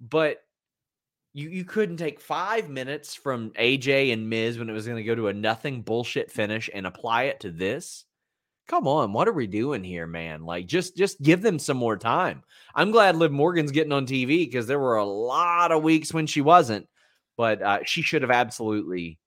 But 0.00 0.42
you 1.32 1.48
you 1.48 1.64
couldn't 1.64 1.98
take 1.98 2.20
five 2.20 2.68
minutes 2.68 3.14
from 3.14 3.50
AJ 3.50 4.12
and 4.12 4.28
Miz 4.28 4.58
when 4.58 4.68
it 4.68 4.72
was 4.72 4.86
going 4.86 4.96
to 4.96 5.04
go 5.04 5.14
to 5.14 5.28
a 5.28 5.32
nothing 5.32 5.82
bullshit 5.82 6.30
finish 6.30 6.68
and 6.72 6.86
apply 6.86 7.24
it 7.24 7.40
to 7.40 7.50
this. 7.50 8.04
Come 8.66 8.86
on, 8.86 9.12
what 9.12 9.28
are 9.28 9.32
we 9.32 9.46
doing 9.46 9.82
here, 9.82 10.06
man? 10.06 10.44
Like, 10.44 10.66
just 10.66 10.96
just 10.96 11.20
give 11.22 11.42
them 11.42 11.58
some 11.58 11.76
more 11.76 11.96
time. 11.96 12.42
I'm 12.74 12.90
glad 12.90 13.16
Liv 13.16 13.32
Morgan's 13.32 13.72
getting 13.72 13.92
on 13.92 14.06
TV 14.06 14.44
because 14.44 14.66
there 14.66 14.78
were 14.78 14.96
a 14.96 15.04
lot 15.04 15.72
of 15.72 15.82
weeks 15.82 16.12
when 16.12 16.26
she 16.26 16.40
wasn't, 16.40 16.86
but 17.36 17.62
uh, 17.62 17.80
she 17.84 18.02
should 18.02 18.22
have 18.22 18.30
absolutely 18.30 19.18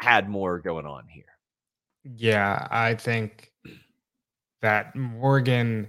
had 0.00 0.28
more 0.28 0.58
going 0.58 0.86
on 0.86 1.06
here. 1.08 1.24
Yeah, 2.04 2.66
I 2.70 2.94
think 2.94 3.47
that 4.60 4.94
Morgan 4.96 5.88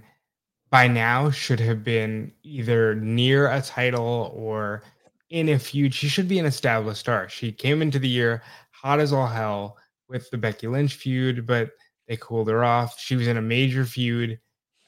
by 0.70 0.86
now 0.86 1.30
should 1.30 1.60
have 1.60 1.82
been 1.82 2.32
either 2.42 2.94
near 2.94 3.50
a 3.50 3.60
title 3.60 4.32
or 4.34 4.82
in 5.30 5.48
a 5.48 5.58
feud. 5.58 5.94
She 5.94 6.08
should 6.08 6.28
be 6.28 6.38
an 6.38 6.46
established 6.46 7.00
star. 7.00 7.28
She 7.28 7.52
came 7.52 7.82
into 7.82 7.98
the 7.98 8.08
year 8.08 8.42
hot 8.70 9.00
as 9.00 9.12
all 9.12 9.26
hell 9.26 9.76
with 10.08 10.30
the 10.30 10.38
Becky 10.38 10.66
Lynch 10.66 10.94
feud, 10.94 11.46
but 11.46 11.70
they 12.08 12.16
cooled 12.16 12.48
her 12.48 12.64
off. 12.64 12.98
She 12.98 13.16
was 13.16 13.28
in 13.28 13.36
a 13.36 13.42
major 13.42 13.84
feud 13.84 14.38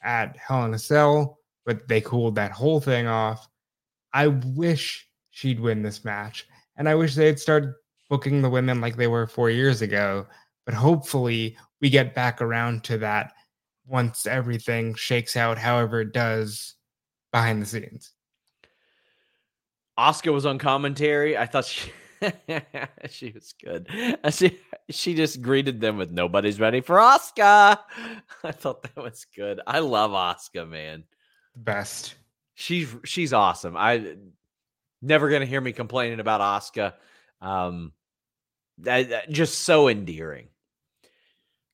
at 0.03 0.35
Hell 0.35 0.65
in 0.65 0.73
a 0.73 0.79
Cell, 0.79 1.39
but 1.65 1.87
they 1.87 2.01
cooled 2.01 2.35
that 2.35 2.51
whole 2.51 2.81
thing 2.81 3.07
off. 3.07 3.47
I 4.13 4.27
wish 4.27 5.07
she'd 5.29 5.59
win 5.59 5.81
this 5.81 6.03
match. 6.03 6.47
And 6.75 6.89
I 6.89 6.95
wish 6.95 7.15
they'd 7.15 7.39
start 7.39 7.75
booking 8.09 8.41
the 8.41 8.49
women 8.49 8.81
like 8.81 8.97
they 8.97 9.07
were 9.07 9.27
four 9.27 9.49
years 9.49 9.81
ago. 9.81 10.27
But 10.65 10.75
hopefully 10.75 11.57
we 11.81 11.89
get 11.89 12.13
back 12.13 12.41
around 12.41 12.83
to 12.85 12.97
that 12.99 13.33
once 13.87 14.25
everything 14.25 14.95
shakes 14.95 15.35
out, 15.35 15.57
however 15.57 16.01
it 16.01 16.13
does 16.13 16.75
behind 17.31 17.61
the 17.61 17.65
scenes. 17.65 18.11
Asuka 19.97 20.33
was 20.33 20.45
on 20.45 20.57
commentary. 20.57 21.37
I 21.37 21.45
thought 21.45 21.65
she 21.65 21.91
she 23.09 23.31
was 23.31 23.53
good. 23.63 23.87
She 24.31 24.59
she 24.89 25.13
just 25.13 25.41
greeted 25.41 25.81
them 25.81 25.97
with 25.97 26.11
nobody's 26.11 26.59
ready 26.59 26.81
for 26.81 26.95
Asuka." 26.95 27.79
I 28.43 28.51
thought 28.51 28.83
that 28.83 28.95
was 28.95 29.25
good. 29.35 29.59
I 29.67 29.79
love 29.79 30.11
Asuka, 30.11 30.67
man. 30.67 31.03
Best. 31.55 32.15
She's 32.55 32.95
she's 33.03 33.33
awesome. 33.33 33.75
I 33.77 34.15
never 35.01 35.29
gonna 35.29 35.45
hear 35.45 35.61
me 35.61 35.73
complaining 35.73 36.19
about 36.19 36.41
Asuka. 36.41 36.93
Um, 37.41 37.91
that, 38.79 39.09
that, 39.09 39.29
just 39.29 39.59
so 39.61 39.87
endearing. 39.87 40.47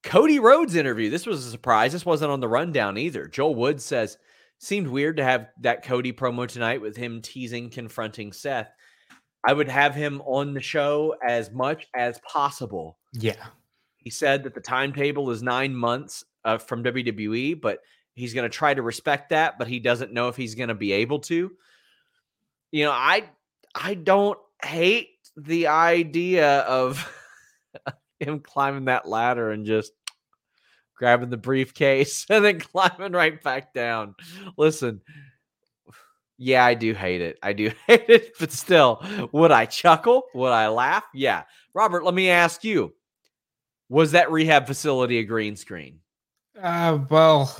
Cody 0.04 0.40
Rhodes 0.40 0.76
interview. 0.76 1.10
This 1.10 1.26
was 1.26 1.46
a 1.46 1.52
surprise. 1.52 1.92
This 1.92 2.06
wasn't 2.06 2.32
on 2.32 2.40
the 2.40 2.48
rundown 2.48 2.98
either. 2.98 3.28
Joel 3.28 3.56
Woods 3.56 3.84
says 3.84 4.18
seemed 4.60 4.88
weird 4.88 5.18
to 5.18 5.24
have 5.24 5.48
that 5.62 5.84
Cody 5.84 6.14
promo 6.14 6.48
tonight 6.48 6.82
with 6.82 6.96
him 6.96 7.22
teasing 7.22 7.70
confronting 7.70 8.32
Seth. 8.32 8.72
I 9.46 9.54
would 9.54 9.70
have 9.70 9.96
him 9.96 10.22
on 10.22 10.54
the 10.54 10.62
show 10.62 11.16
as 11.26 11.52
much 11.52 11.88
as 11.96 12.20
possible. 12.20 12.98
Yeah. 13.14 13.46
He 13.98 14.10
said 14.10 14.44
that 14.44 14.54
the 14.54 14.62
timetable 14.62 15.30
is 15.32 15.42
nine 15.42 15.76
months 15.76 16.26
uh, 16.44 16.58
from 16.58 16.84
WWE, 16.84 17.60
but 17.60 17.80
he's 18.16 18.34
going 18.34 18.50
to 18.50 18.56
try 18.56 18.74
to 18.74 18.82
respect 18.82 19.30
that, 19.30 19.58
but 19.58 19.68
he 19.68 19.80
doesn't 19.80 20.14
know 20.14 20.28
if 20.28 20.36
he's 20.36 20.56
going 20.56 20.70
to 20.70 20.76
be 20.76 20.92
able 20.92 21.20
to. 21.20 21.52
You 22.72 22.86
know, 22.86 22.92
I 22.92 23.30
I 23.74 23.94
don't 23.94 24.38
hate 24.62 25.10
the 25.38 25.68
idea 25.68 26.60
of 26.60 27.12
him 28.20 28.40
climbing 28.40 28.86
that 28.86 29.08
ladder 29.08 29.52
and 29.52 29.66
just 29.66 29.92
grabbing 30.96 31.30
the 31.30 31.38
briefcase 31.38 32.26
and 32.30 32.44
then 32.44 32.60
climbing 32.60 33.14
right 33.14 33.42
back 33.42 33.74
down. 33.74 34.16
Listen, 34.58 35.02
yeah, 36.38 36.64
I 36.64 36.74
do 36.74 36.94
hate 36.94 37.22
it. 37.22 37.38
I 37.44 37.54
do 37.54 37.72
hate 37.88 38.10
it, 38.10 38.34
but 38.40 38.52
still, 38.52 39.04
would 39.32 39.52
I 39.52 39.66
chuckle? 39.66 40.24
Would 40.34 40.52
I 40.52 40.68
laugh? 40.68 41.04
Yeah. 41.14 41.44
Robert, 41.74 42.04
let 42.04 42.14
me 42.14 42.30
ask 42.30 42.64
you 42.64 42.94
was 43.90 44.12
that 44.12 44.32
rehab 44.32 44.68
facility 44.68 45.18
a 45.18 45.24
green 45.24 45.56
screen? 45.56 46.00
Uh, 46.62 47.00
well, 47.10 47.58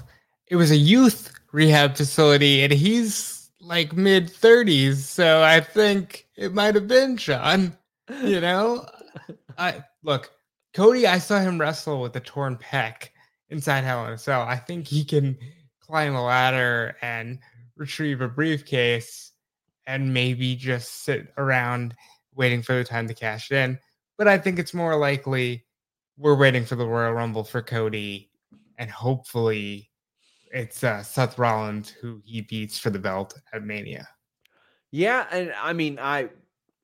it 0.48 0.56
was 0.56 0.72
a 0.72 0.78
youth 0.78 1.34
rehab 1.52 1.96
facility, 1.96 2.64
and 2.64 2.72
he's 2.72 3.50
like 3.60 3.94
mid 3.94 4.28
30s. 4.28 4.98
So 4.98 5.42
I 5.42 5.60
think 5.60 6.28
it 6.36 6.54
might 6.54 6.76
have 6.76 6.88
been 6.88 7.18
Sean. 7.18 7.76
You 8.24 8.42
know, 8.42 8.86
I 9.58 9.84
look, 10.04 10.32
Cody, 10.80 11.08
I 11.08 11.18
saw 11.18 11.42
him 11.42 11.60
wrestle 11.60 12.00
with 12.00 12.16
a 12.16 12.22
torn 12.22 12.56
pec 12.56 13.10
inside 13.50 13.84
Hell 13.84 14.06
in 14.06 14.14
a 14.14 14.18
Cell. 14.18 14.44
I 14.44 14.56
think 14.56 14.88
he 14.88 15.04
can 15.04 15.38
climb 15.82 16.16
a 16.16 16.24
ladder 16.24 16.96
and 17.02 17.38
retrieve 17.76 18.22
a 18.22 18.30
briefcase 18.30 19.34
and 19.88 20.14
maybe 20.14 20.56
just 20.56 21.04
sit 21.04 21.34
around 21.38 21.96
waiting 22.34 22.62
for 22.62 22.76
the 22.76 22.86
time 22.86 23.10
to 23.10 23.14
cash 23.14 23.52
it 23.52 23.56
in. 23.56 23.78
But 24.18 24.30
I 24.30 24.38
think 24.38 24.58
it's 24.58 24.74
more 24.74 24.96
likely 24.96 25.66
we're 26.18 26.38
waiting 26.38 26.64
for 26.64 26.78
the 26.78 26.88
Royal 26.88 27.12
Rumble 27.12 27.44
for 27.44 27.62
Cody, 27.62 28.32
and 28.78 28.90
hopefully 28.90 29.90
it's 30.54 30.82
uh, 30.82 31.04
Seth 31.04 31.38
Rollins 31.38 31.90
who 31.90 32.22
he 32.24 32.40
beats 32.40 32.80
for 32.80 32.90
the 32.90 33.00
belt 33.00 33.38
at 33.52 33.66
Mania. 33.66 34.08
Yeah, 34.92 35.28
and 35.30 35.54
I 35.62 35.74
mean, 35.74 36.00
I 36.00 36.30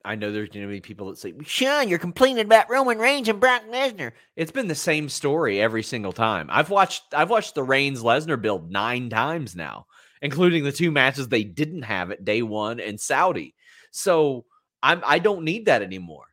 I 0.06 0.16
know 0.16 0.32
there's 0.32 0.50
going 0.50 0.66
to 0.66 0.72
be 0.72 0.82
people 0.82 1.08
that 1.10 1.18
say, 1.18 1.34
Sean, 1.44 1.90
you're 1.90 2.00
complaining 2.00 2.46
about 2.46 2.70
Roman 2.70 3.00
Reigns 3.00 3.28
and 3.28 3.40
Brock 3.40 3.64
Lesnar. 3.70 4.12
It's 4.36 4.52
been 4.52 4.68
the 4.68 4.76
same 4.76 5.10
story 5.10 5.60
every 5.60 5.84
single 5.84 6.14
time. 6.14 6.48
I've 6.52 6.70
watched 6.70 7.04
I've 7.14 7.30
watched 7.30 7.56
the 7.56 7.64
Reigns 7.64 8.04
Lesnar 8.04 8.42
build 8.42 8.72
nine 8.72 9.10
times 9.10 9.56
now, 9.56 9.88
including 10.22 10.64
the 10.64 10.72
two 10.72 10.92
matches 10.92 11.28
they 11.28 11.44
didn't 11.44 11.82
have 11.82 12.12
at 12.12 12.24
day 12.24 12.44
one 12.44 12.80
in 12.80 12.98
Saudi. 12.98 13.56
So 13.92 14.46
I'm 14.84 15.02
I 15.06 15.20
don't 15.20 15.44
need 15.44 15.66
that 15.66 15.82
anymore. 15.82 16.26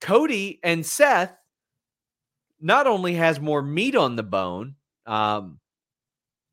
Cody 0.00 0.58
and 0.64 0.84
Seth 0.84 1.32
not 2.60 2.86
only 2.88 3.14
has 3.14 3.40
more 3.40 3.62
meat 3.62 3.94
on 3.94 4.16
the 4.16 4.22
bone, 4.22 4.74
um, 5.06 5.60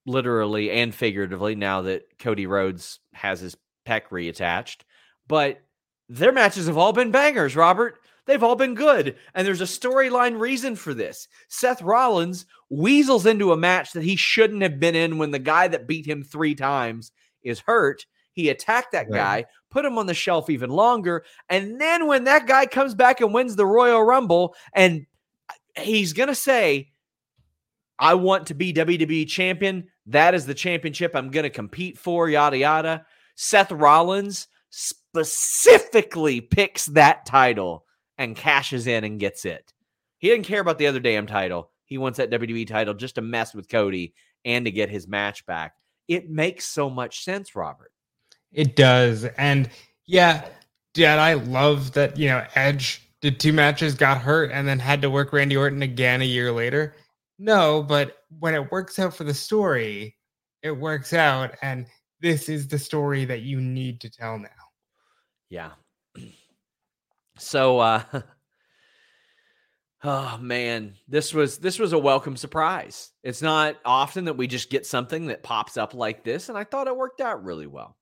literally 0.06 0.72
and 0.72 0.94
figuratively, 0.94 1.56
now 1.56 1.82
that 1.82 2.04
Cody 2.20 2.46
Rhodes 2.46 3.00
has 3.14 3.40
his 3.40 3.58
pec 3.88 4.10
reattached, 4.12 4.82
but 5.28 5.62
their 6.10 6.32
matches 6.32 6.68
have 6.68 6.78
all 6.78 6.92
been 6.92 7.12
bangers, 7.12 7.56
Robert. 7.56 8.00
They've 8.26 8.44
all 8.44 8.56
been 8.56 8.76
good. 8.76 9.16
And 9.34 9.48
there's 9.48 9.62
a 9.62 9.66
storyline 9.66 10.40
reason 10.40 10.76
for 10.76 10.94
this. 10.94 11.28
Seth 11.48 11.82
Rollins 11.82 12.46
weasels 12.70 13.26
into 13.26 13.52
a 13.52 13.58
match 13.58 13.94
that 13.94 14.04
he 14.04 14.16
shouldn't 14.16 14.62
have 14.62 14.80
been 14.80 14.96
in 14.96 15.18
when 15.18 15.32
the 15.32 15.40
guy 15.40 15.68
that 15.68 15.88
beat 15.88 16.06
him 16.06 16.24
three 16.24 16.56
times 16.56 17.12
is 17.44 17.60
hurt. 17.60 18.06
He 18.34 18.50
attacked 18.50 18.92
that 18.92 19.12
guy, 19.12 19.46
put 19.70 19.86
him 19.86 19.98
on 19.98 20.06
the 20.06 20.14
shelf 20.14 20.50
even 20.50 20.70
longer. 20.70 21.26
And 21.50 21.82
then 21.82 22.08
when 22.08 22.26
that 22.26 22.48
guy 22.48 22.66
comes 22.68 22.94
back 22.94 23.20
and 23.22 23.34
wins 23.34 23.56
the 23.56 23.66
Royal 23.66 24.04
Rumble, 24.04 24.56
and 24.74 25.06
he's 25.76 26.14
going 26.14 26.30
to 26.30 26.36
say, 26.36 26.92
I 27.98 28.14
want 28.14 28.48
to 28.48 28.54
be 28.54 28.74
WWE 28.74 29.28
champion. 29.28 29.88
That 30.06 30.36
is 30.36 30.46
the 30.46 30.54
championship 30.54 31.16
I'm 31.16 31.32
going 31.32 31.44
to 31.44 31.50
compete 31.50 31.98
for, 31.98 32.30
yada, 32.30 32.58
yada. 32.58 33.06
Seth 33.36 33.72
Rollins 33.72 34.48
specifically 35.12 36.42
picks 36.42 36.86
that 36.88 37.26
title 37.26 37.86
and 38.18 38.36
cashes 38.36 38.88
in 38.88 39.04
and 39.04 39.20
gets 39.20 39.46
it. 39.46 39.74
He 40.18 40.28
didn't 40.28 40.46
care 40.46 40.62
about 40.62 40.78
the 40.78 40.88
other 40.88 41.00
damn 41.00 41.26
title. 41.26 41.72
He 41.86 41.98
wants 41.98 42.18
that 42.18 42.30
WWE 42.30 42.68
title 42.68 42.94
just 42.94 43.16
to 43.16 43.22
mess 43.22 43.56
with 43.56 43.70
Cody 43.70 44.14
and 44.46 44.66
to 44.66 44.72
get 44.72 44.90
his 44.90 45.08
match 45.08 45.46
back. 45.46 45.74
It 46.08 46.30
makes 46.30 46.66
so 46.66 46.90
much 46.90 47.24
sense, 47.24 47.56
Robert. 47.56 47.92
It 48.52 48.76
does. 48.76 49.26
And 49.26 49.70
yeah, 50.06 50.46
Dad, 50.94 51.20
I 51.20 51.34
love 51.34 51.94
that, 51.94 52.18
you 52.18 52.28
know, 52.28 52.46
Edge 52.56 53.08
did 53.22 53.40
two 53.40 53.54
matches, 53.54 53.96
got 53.96 54.20
hurt, 54.20 54.52
and 54.52 54.68
then 54.68 54.80
had 54.80 55.02
to 55.02 55.10
work 55.10 55.34
Randy 55.34 55.58
Orton 55.58 55.82
again 55.82 56.22
a 56.22 56.26
year 56.26 56.52
later. 56.52 56.96
No, 57.38 57.84
but 57.84 58.18
when 58.40 58.54
it 58.54 58.72
works 58.72 59.00
out 59.00 59.16
for 59.16 59.24
the 59.24 59.34
story, 59.34 60.16
it 60.62 60.72
works 60.72 61.14
out. 61.14 61.56
And 61.62 61.86
this 62.22 62.50
is 62.50 62.68
the 62.68 62.80
story 62.80 63.26
that 63.26 63.42
you 63.42 63.62
need 63.62 64.02
to 64.02 64.10
tell 64.10 64.38
now. 64.38 64.50
Yeah. 65.50 65.72
So 67.38 67.80
uh 67.80 68.04
Oh 70.02 70.38
man, 70.38 70.94
this 71.10 71.34
was 71.34 71.58
this 71.58 71.78
was 71.78 71.92
a 71.92 72.00
welcome 72.00 72.38
surprise. 72.38 73.12
It's 73.22 73.42
not 73.42 73.76
often 73.84 74.26
that 74.26 74.38
we 74.38 74.48
just 74.48 74.70
get 74.70 74.86
something 74.86 75.28
that 75.28 75.44
pops 75.44 75.76
up 75.76 75.94
like 75.94 76.24
this, 76.24 76.48
and 76.48 76.58
I 76.58 76.64
thought 76.64 76.88
it 76.88 76.96
worked 76.96 77.20
out 77.20 77.44
really 77.44 77.68
well. 77.68 77.98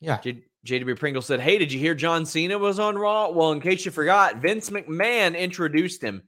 Yeah. 0.00 0.20
J- 0.20 0.44
JW 0.66 0.98
Pringle 0.98 1.22
said, 1.22 1.40
Hey, 1.40 1.58
did 1.58 1.72
you 1.72 1.80
hear 1.80 1.94
John 1.94 2.26
Cena 2.26 2.58
was 2.58 2.78
on 2.78 2.96
Raw? 2.96 3.30
Well, 3.30 3.52
in 3.52 3.60
case 3.60 3.84
you 3.84 3.90
forgot, 3.90 4.36
Vince 4.36 4.70
McMahon 4.70 5.38
introduced 5.38 6.02
him. 6.02 6.22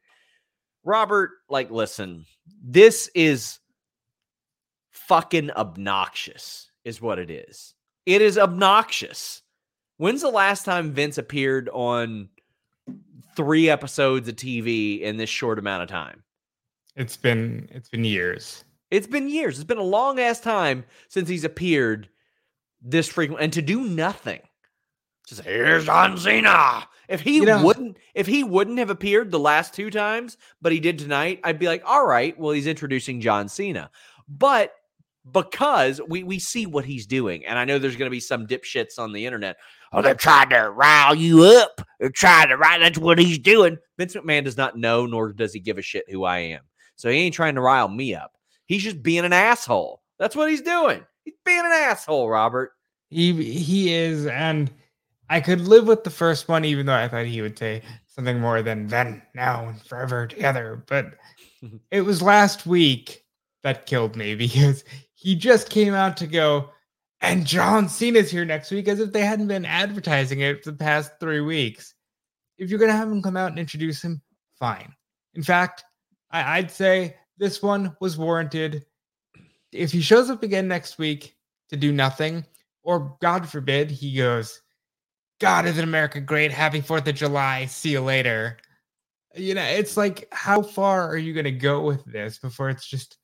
Robert, 0.84 1.30
like, 1.48 1.70
listen, 1.70 2.24
this 2.62 3.08
is 3.14 3.58
fucking 4.90 5.50
obnoxious, 5.52 6.70
is 6.84 7.00
what 7.00 7.18
it 7.18 7.30
is. 7.30 7.74
It 8.04 8.20
is 8.20 8.36
obnoxious. 8.36 9.41
When's 10.02 10.22
the 10.22 10.30
last 10.30 10.64
time 10.64 10.90
Vince 10.90 11.16
appeared 11.16 11.68
on 11.72 12.28
three 13.36 13.70
episodes 13.70 14.28
of 14.28 14.34
TV 14.34 15.00
in 15.00 15.16
this 15.16 15.30
short 15.30 15.60
amount 15.60 15.84
of 15.84 15.88
time? 15.88 16.24
It's 16.96 17.16
been 17.16 17.68
it's 17.70 17.88
been 17.88 18.02
years. 18.02 18.64
It's 18.90 19.06
been 19.06 19.28
years. 19.28 19.58
It's 19.58 19.64
been 19.64 19.78
a 19.78 19.84
long 19.84 20.18
ass 20.18 20.40
time 20.40 20.84
since 21.06 21.28
he's 21.28 21.44
appeared 21.44 22.08
this 22.82 23.06
frequent 23.06 23.42
and 23.42 23.52
to 23.52 23.62
do 23.62 23.82
nothing. 23.84 24.40
Just 25.28 25.42
here's 25.42 25.84
John 25.84 26.18
Cena. 26.18 26.88
If 27.08 27.20
he 27.20 27.36
you 27.36 27.44
know, 27.44 27.62
wouldn't 27.62 27.96
if 28.12 28.26
he 28.26 28.42
wouldn't 28.42 28.80
have 28.80 28.90
appeared 28.90 29.30
the 29.30 29.38
last 29.38 29.72
two 29.72 29.88
times, 29.88 30.36
but 30.60 30.72
he 30.72 30.80
did 30.80 30.98
tonight, 30.98 31.38
I'd 31.44 31.60
be 31.60 31.68
like, 31.68 31.84
all 31.86 32.04
right, 32.04 32.36
well, 32.36 32.50
he's 32.50 32.66
introducing 32.66 33.20
John 33.20 33.48
Cena. 33.48 33.88
But 34.28 34.74
because 35.30 36.00
we 36.08 36.24
we 36.24 36.40
see 36.40 36.66
what 36.66 36.84
he's 36.84 37.06
doing, 37.06 37.46
and 37.46 37.56
I 37.56 37.64
know 37.64 37.78
there's 37.78 37.94
gonna 37.94 38.10
be 38.10 38.18
some 38.18 38.48
dipshits 38.48 38.98
on 38.98 39.12
the 39.12 39.26
internet 39.26 39.58
Oh, 39.92 40.02
they're 40.02 40.14
trying 40.14 40.50
to 40.50 40.70
rile 40.70 41.14
you 41.14 41.44
up. 41.44 41.80
They're 42.00 42.10
trying 42.10 42.48
to 42.48 42.56
rile. 42.56 42.80
That's 42.80 42.98
what 42.98 43.18
he's 43.18 43.38
doing. 43.38 43.76
Vince 43.98 44.14
McMahon 44.14 44.44
does 44.44 44.56
not 44.56 44.76
know, 44.76 45.06
nor 45.06 45.32
does 45.32 45.52
he 45.52 45.60
give 45.60 45.78
a 45.78 45.82
shit 45.82 46.04
who 46.08 46.24
I 46.24 46.38
am. 46.38 46.62
So 46.96 47.10
he 47.10 47.18
ain't 47.18 47.34
trying 47.34 47.56
to 47.56 47.60
rile 47.60 47.88
me 47.88 48.14
up. 48.14 48.32
He's 48.66 48.82
just 48.82 49.02
being 49.02 49.24
an 49.24 49.32
asshole. 49.32 50.02
That's 50.18 50.36
what 50.36 50.48
he's 50.48 50.62
doing. 50.62 51.04
He's 51.24 51.34
being 51.44 51.60
an 51.60 51.72
asshole, 51.72 52.28
Robert. 52.28 52.72
He 53.10 53.32
he 53.52 53.92
is, 53.92 54.26
and 54.26 54.70
I 55.28 55.40
could 55.40 55.60
live 55.62 55.86
with 55.86 56.04
the 56.04 56.10
first 56.10 56.48
one, 56.48 56.64
even 56.64 56.86
though 56.86 56.94
I 56.94 57.08
thought 57.08 57.26
he 57.26 57.42
would 57.42 57.58
say 57.58 57.82
something 58.06 58.40
more 58.40 58.62
than 58.62 58.86
then, 58.86 59.22
now, 59.34 59.68
and 59.68 59.82
forever 59.82 60.26
together. 60.26 60.84
But 60.86 61.14
it 61.90 62.02
was 62.02 62.22
last 62.22 62.66
week 62.66 63.24
that 63.62 63.86
killed 63.86 64.16
me 64.16 64.34
because 64.36 64.84
he 65.14 65.34
just 65.34 65.70
came 65.70 65.94
out 65.94 66.16
to 66.18 66.26
go, 66.26 66.70
and 67.22 67.46
John 67.46 67.88
Cena's 67.88 68.30
here 68.30 68.44
next 68.44 68.70
week 68.72 68.88
as 68.88 68.98
if 68.98 69.12
they 69.12 69.20
hadn't 69.20 69.46
been 69.46 69.64
advertising 69.64 70.40
it 70.40 70.64
for 70.64 70.72
the 70.72 70.76
past 70.76 71.12
three 71.20 71.40
weeks. 71.40 71.94
If 72.58 72.68
you're 72.68 72.80
going 72.80 72.90
to 72.90 72.96
have 72.96 73.10
him 73.10 73.22
come 73.22 73.36
out 73.36 73.50
and 73.50 73.60
introduce 73.60 74.02
him, 74.02 74.20
fine. 74.58 74.92
In 75.34 75.42
fact, 75.42 75.84
I, 76.32 76.58
I'd 76.58 76.70
say 76.70 77.16
this 77.38 77.62
one 77.62 77.96
was 78.00 78.18
warranted. 78.18 78.84
If 79.70 79.92
he 79.92 80.00
shows 80.00 80.30
up 80.30 80.42
again 80.42 80.66
next 80.66 80.98
week 80.98 81.36
to 81.70 81.76
do 81.76 81.92
nothing, 81.92 82.44
or 82.82 83.16
God 83.22 83.48
forbid, 83.48 83.90
he 83.90 84.16
goes, 84.16 84.60
God 85.40 85.64
is 85.66 85.78
an 85.78 85.84
America 85.84 86.20
great. 86.20 86.50
Happy 86.50 86.82
4th 86.82 87.06
of 87.06 87.14
July. 87.14 87.66
See 87.66 87.92
you 87.92 88.00
later. 88.00 88.58
You 89.36 89.54
know, 89.54 89.62
it's 89.62 89.96
like, 89.96 90.28
how 90.32 90.62
far 90.62 91.08
are 91.08 91.16
you 91.16 91.32
going 91.32 91.44
to 91.44 91.52
go 91.52 91.82
with 91.82 92.04
this 92.04 92.38
before 92.38 92.68
it's 92.68 92.86
just, 92.86 93.16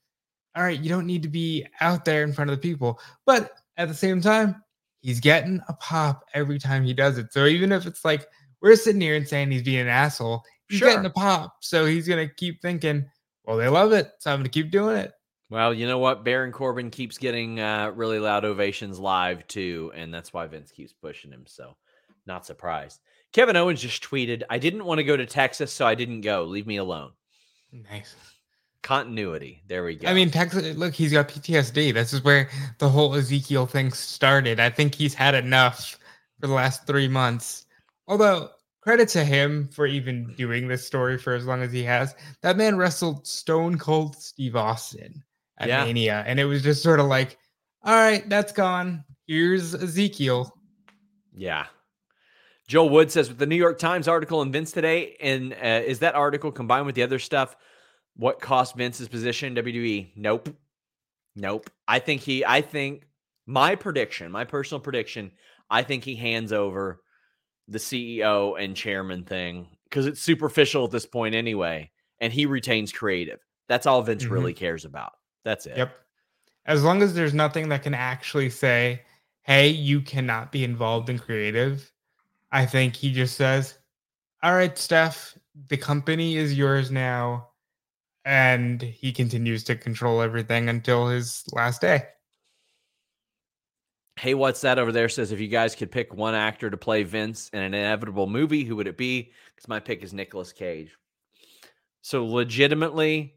all 0.57 0.62
right, 0.62 0.80
you 0.80 0.88
don't 0.88 1.07
need 1.07 1.22
to 1.24 1.28
be 1.28 1.66
out 1.80 2.05
there 2.05 2.22
in 2.22 2.32
front 2.32 2.51
of 2.51 2.57
the 2.57 2.62
people. 2.62 3.01
But 3.26 3.53
at 3.78 3.88
the 3.88 3.94
same 3.94 4.20
time, 4.20 4.62
he's 5.00 5.20
getting 5.20 5.60
a 5.68 5.72
pop 5.74 6.24
every 6.34 6.58
time 6.58 6.84
he 6.84 6.92
does 6.92 7.16
it. 7.16 7.32
So 7.32 7.46
even 7.46 7.72
if 7.72 7.86
it's 7.86 8.04
like, 8.04 8.26
we're 8.60 8.76
sitting 8.76 9.00
here 9.00 9.14
and 9.16 9.26
saying 9.26 9.50
he's 9.50 9.62
being 9.62 9.80
an 9.80 9.88
asshole, 9.88 10.42
he's 10.68 10.80
Sure. 10.80 10.88
getting 10.90 11.06
a 11.06 11.10
pop. 11.10 11.54
So 11.62 11.86
he's 11.86 12.06
going 12.06 12.28
to 12.28 12.34
keep 12.34 12.60
thinking, 12.60 13.08
well, 13.44 13.56
they 13.56 13.68
love 13.68 13.92
it. 13.92 14.10
So 14.18 14.32
I'm 14.32 14.42
to 14.42 14.48
keep 14.50 14.70
doing 14.70 14.96
it. 14.96 15.12
Well, 15.50 15.72
you 15.72 15.86
know 15.86 15.98
what? 15.98 16.24
Baron 16.24 16.52
Corbin 16.52 16.90
keeps 16.90 17.16
getting 17.16 17.58
uh, 17.58 17.92
really 17.94 18.18
loud 18.18 18.44
ovations 18.44 18.98
live 18.98 19.46
too, 19.46 19.90
and 19.94 20.12
that's 20.12 20.30
why 20.30 20.46
Vince 20.46 20.70
keeps 20.70 20.92
pushing 20.92 21.32
him. 21.32 21.44
So, 21.46 21.74
not 22.26 22.44
surprised. 22.44 23.00
Kevin 23.32 23.56
Owens 23.56 23.80
just 23.80 24.02
tweeted, 24.02 24.42
"I 24.50 24.58
didn't 24.58 24.84
want 24.84 24.98
to 24.98 25.04
go 25.04 25.16
to 25.16 25.24
Texas, 25.24 25.72
so 25.72 25.86
I 25.86 25.94
didn't 25.94 26.20
go. 26.20 26.44
Leave 26.44 26.66
me 26.66 26.76
alone." 26.76 27.12
Nice. 27.72 28.14
Continuity. 28.82 29.62
There 29.66 29.84
we 29.84 29.96
go. 29.96 30.08
I 30.08 30.14
mean, 30.14 30.30
Texas, 30.30 30.76
look, 30.76 30.94
he's 30.94 31.12
got 31.12 31.28
PTSD. 31.28 31.92
This 31.92 32.12
is 32.12 32.22
where 32.22 32.48
the 32.78 32.88
whole 32.88 33.14
Ezekiel 33.14 33.66
thing 33.66 33.92
started. 33.92 34.60
I 34.60 34.70
think 34.70 34.94
he's 34.94 35.14
had 35.14 35.34
enough 35.34 35.98
for 36.40 36.46
the 36.46 36.52
last 36.54 36.86
three 36.86 37.08
months. 37.08 37.66
Although, 38.06 38.50
credit 38.80 39.08
to 39.10 39.24
him 39.24 39.68
for 39.72 39.86
even 39.86 40.32
doing 40.36 40.68
this 40.68 40.86
story 40.86 41.18
for 41.18 41.34
as 41.34 41.44
long 41.44 41.62
as 41.62 41.72
he 41.72 41.82
has. 41.84 42.14
That 42.42 42.56
man 42.56 42.76
wrestled 42.76 43.26
Stone 43.26 43.78
Cold 43.78 44.16
Steve 44.16 44.56
Austin 44.56 45.22
at 45.58 45.68
Yeah. 45.68 45.84
Mania. 45.84 46.24
And 46.26 46.38
it 46.40 46.44
was 46.44 46.62
just 46.62 46.82
sort 46.82 47.00
of 47.00 47.06
like, 47.06 47.36
all 47.82 47.94
right, 47.94 48.26
that's 48.28 48.52
gone. 48.52 49.04
Here's 49.26 49.74
Ezekiel. 49.74 50.54
Yeah. 51.36 51.66
Joel 52.68 52.90
Wood 52.90 53.10
says 53.10 53.28
with 53.28 53.38
the 53.38 53.46
New 53.46 53.56
York 53.56 53.78
Times 53.78 54.08
article 54.08 54.42
in 54.42 54.52
Vince 54.52 54.72
today, 54.72 55.16
and 55.20 55.52
uh, 55.54 55.82
is 55.86 55.98
that 56.00 56.14
article 56.14 56.52
combined 56.52 56.86
with 56.86 56.94
the 56.94 57.02
other 57.02 57.18
stuff 57.18 57.56
what 58.18 58.40
cost 58.40 58.76
Vince's 58.76 59.08
position 59.08 59.56
in 59.56 59.64
WWE? 59.64 60.10
Nope. 60.16 60.54
Nope. 61.36 61.70
I 61.86 61.98
think 62.00 62.20
he, 62.20 62.44
I 62.44 62.60
think 62.60 63.06
my 63.46 63.74
prediction, 63.74 64.30
my 64.30 64.44
personal 64.44 64.80
prediction, 64.80 65.30
I 65.70 65.82
think 65.82 66.04
he 66.04 66.14
hands 66.16 66.52
over 66.52 67.00
the 67.68 67.78
CEO 67.78 68.62
and 68.62 68.76
chairman 68.76 69.24
thing 69.24 69.68
because 69.84 70.06
it's 70.06 70.20
superficial 70.20 70.84
at 70.84 70.90
this 70.90 71.06
point 71.06 71.34
anyway, 71.34 71.90
and 72.20 72.32
he 72.32 72.44
retains 72.46 72.92
creative. 72.92 73.40
That's 73.68 73.86
all 73.86 74.02
Vince 74.02 74.24
Mhm. 74.24 74.30
really 74.30 74.54
cares 74.54 74.84
about. 74.84 75.12
That's 75.44 75.66
it. 75.66 75.76
Yep. 75.76 75.94
As 76.66 76.82
long 76.84 77.02
as 77.02 77.14
there's 77.14 77.34
nothing 77.34 77.68
that 77.68 77.82
can 77.82 77.94
actually 77.94 78.50
say, 78.50 79.02
hey, 79.42 79.68
you 79.68 80.00
cannot 80.00 80.50
be 80.52 80.64
involved 80.64 81.08
in 81.08 81.18
creative, 81.18 81.90
I 82.50 82.66
think 82.66 82.96
he 82.96 83.12
just 83.12 83.36
says, 83.36 83.78
all 84.42 84.54
right, 84.54 84.76
Steph, 84.76 85.36
the 85.68 85.76
company 85.76 86.36
is 86.36 86.56
yours 86.56 86.90
now. 86.90 87.47
And 88.28 88.82
he 88.82 89.10
continues 89.10 89.64
to 89.64 89.74
control 89.74 90.20
everything 90.20 90.68
until 90.68 91.08
his 91.08 91.44
last 91.54 91.80
day. 91.80 92.02
Hey, 94.20 94.34
what's 94.34 94.60
that 94.60 94.78
over 94.78 94.92
there? 94.92 95.08
Says 95.08 95.32
if 95.32 95.40
you 95.40 95.48
guys 95.48 95.74
could 95.74 95.90
pick 95.90 96.12
one 96.12 96.34
actor 96.34 96.68
to 96.68 96.76
play 96.76 97.04
Vince 97.04 97.48
in 97.54 97.60
an 97.60 97.72
inevitable 97.72 98.26
movie, 98.26 98.64
who 98.64 98.76
would 98.76 98.86
it 98.86 98.98
be? 98.98 99.32
Because 99.54 99.66
my 99.66 99.80
pick 99.80 100.02
is 100.02 100.12
Nicolas 100.12 100.52
Cage. 100.52 100.94
So 102.02 102.26
legitimately, 102.26 103.34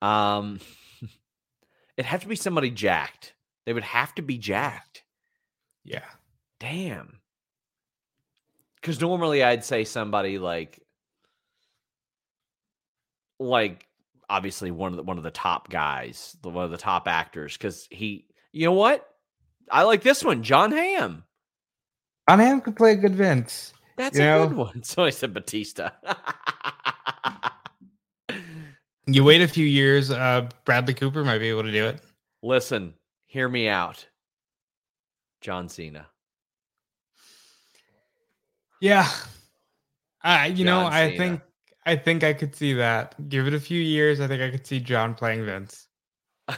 um, 0.00 0.60
it'd 1.96 2.06
have 2.06 2.22
to 2.22 2.28
be 2.28 2.36
somebody 2.36 2.70
jacked. 2.70 3.34
They 3.66 3.72
would 3.72 3.82
have 3.82 4.14
to 4.14 4.22
be 4.22 4.38
jacked. 4.38 5.02
Yeah. 5.82 6.04
Damn. 6.60 7.18
Because 8.76 9.00
normally 9.00 9.42
I'd 9.42 9.64
say 9.64 9.82
somebody 9.82 10.38
like, 10.38 10.83
like 13.38 13.86
obviously 14.28 14.70
one 14.70 14.92
of 14.92 14.96
the 14.96 15.02
one 15.02 15.18
of 15.18 15.24
the 15.24 15.30
top 15.30 15.68
guys, 15.70 16.36
the 16.42 16.48
one 16.50 16.64
of 16.64 16.70
the 16.70 16.76
top 16.76 17.08
actors. 17.08 17.56
Because 17.56 17.86
he, 17.90 18.26
you 18.52 18.66
know 18.66 18.72
what? 18.72 19.06
I 19.70 19.82
like 19.84 20.02
this 20.02 20.22
one, 20.24 20.42
Jon 20.42 20.72
Hamm. 20.72 21.24
On 22.28 22.38
him 22.40 22.60
could 22.60 22.76
play 22.76 22.92
a 22.92 22.96
good 22.96 23.14
Vince. 23.14 23.72
That's 23.96 24.16
You 24.18 24.24
a 24.24 24.26
know- 24.26 24.48
good 24.48 24.56
one. 24.56 24.82
So 24.84 25.04
I 25.04 25.10
said 25.10 25.34
Batista. 25.34 25.90
You 29.06 29.22
wait 29.22 29.42
a 29.42 29.48
few 29.48 29.66
years, 29.66 30.10
uh, 30.10 30.48
Bradley 30.64 30.94
Cooper 30.94 31.24
might 31.24 31.36
be 31.38 31.50
able 31.50 31.64
to 31.64 31.70
do 31.70 31.84
it. 31.84 32.00
Listen, 32.42 32.94
hear 33.26 33.46
me 33.50 33.68
out. 33.68 34.06
John 35.42 35.68
Cena. 35.68 36.06
Yeah. 38.80 39.06
I 40.22 40.46
you 40.46 40.64
know, 40.64 40.84
John 40.84 40.92
I 40.94 41.16
think 41.18 41.42
I 41.86 41.96
think 41.96 42.24
I 42.24 42.32
could 42.32 42.54
see 42.54 42.72
that. 42.74 43.28
Give 43.28 43.46
it 43.46 43.54
a 43.54 43.60
few 43.60 43.80
years. 43.80 44.20
I 44.20 44.26
think 44.26 44.42
I 44.42 44.50
could 44.50 44.66
see 44.66 44.80
John 44.80 45.14
playing 45.14 45.44
Vince. 45.44 45.88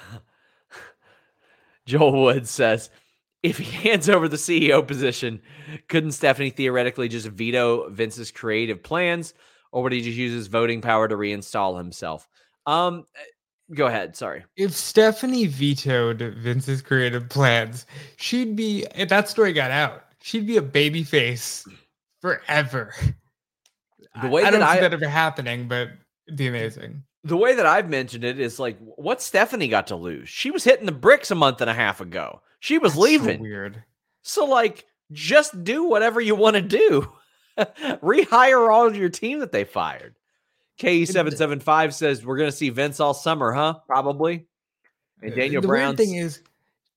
Joel 1.87 2.23
Wood 2.23 2.49
says, 2.49 2.91
if 3.43 3.59
he 3.59 3.89
hands 3.89 4.09
over 4.09 4.29
the 4.29 4.37
CEO 4.37 4.87
position, 4.87 5.41
couldn't 5.89 6.13
Stephanie 6.13 6.51
theoretically 6.51 7.09
just 7.09 7.29
veto 7.29 7.89
Vince's 7.91 8.31
creative 8.33 8.83
plans, 8.83 9.35
or 9.73 9.83
would 9.83 9.93
he 9.93 10.01
just 10.01 10.17
use 10.17 10.33
his 10.33 10.49
voting 10.49 10.81
power 10.81 11.07
to 11.07 11.17
reinstall 11.17 11.77
himself? 11.77 12.29
Um, 12.67 13.07
go 13.73 13.87
ahead. 13.87 14.17
Sorry. 14.17 14.45
If 14.57 14.73
Stephanie 14.73 15.47
vetoed 15.47 16.19
Vince's 16.39 16.83
creative 16.83 17.29
plans, 17.29 17.87
she'd 18.17 18.57
be 18.57 18.87
if 18.95 19.09
that 19.11 19.29
story 19.29 19.53
got 19.53 19.71
out, 19.71 20.05
she'd 20.21 20.47
be 20.47 20.57
a 20.57 20.63
baby 20.63 21.05
face 21.05 21.65
forever. 22.21 22.95
The 24.23 24.29
way 24.29 24.43
I, 24.43 24.49
I 24.49 24.51
don't 24.51 24.61
that 24.61 24.73
see 24.73 24.79
I- 24.79 24.81
that 24.83 24.93
ever 24.95 25.09
happening, 25.09 25.69
but 25.69 25.89
it'd 26.27 26.37
be 26.39 26.47
amazing. 26.47 27.03
The 27.25 27.37
way 27.37 27.55
that 27.57 27.67
I've 27.67 27.89
mentioned 27.91 28.23
it 28.23 28.39
is 28.39 28.61
like, 28.61 28.79
what 28.81 29.21
Stephanie 29.21 29.67
got 29.69 29.89
to 29.89 29.97
lose? 29.97 30.29
She 30.29 30.53
was 30.53 30.63
hitting 30.63 30.87
the 30.87 30.93
bricks 30.93 31.33
a 31.33 31.35
month 31.35 31.61
and 31.61 31.69
a 31.69 31.75
half 31.75 32.01
ago. 32.01 32.41
She 32.61 32.79
was 32.79 32.93
That's 32.93 33.01
so 33.01 33.05
leaving. 33.05 33.41
weird. 33.41 33.83
So, 34.23 34.45
like, 34.45 34.87
just 35.11 35.65
do 35.65 35.85
whatever 35.85 36.21
you 36.21 36.37
want 36.37 36.55
to 36.55 36.63
do. 36.63 37.13
Rehire 37.59 38.73
all 38.73 38.87
of 38.87 38.97
your 38.97 39.09
team 39.09 39.41
that 39.41 39.51
they 39.51 39.65
fired. 39.65 40.15
KE775 40.81 41.93
says, 41.95 42.25
We're 42.25 42.37
going 42.37 42.51
to 42.51 42.57
see 42.57 42.71
Vince 42.71 43.01
all 43.01 43.15
summer, 43.15 43.53
huh? 43.53 43.75
Probably. 43.87 44.47
And 45.23 45.35
Daniel 45.35 45.63
the 45.63 45.69
Brown. 45.69 45.97
thing 45.97 46.15
is 46.15 46.43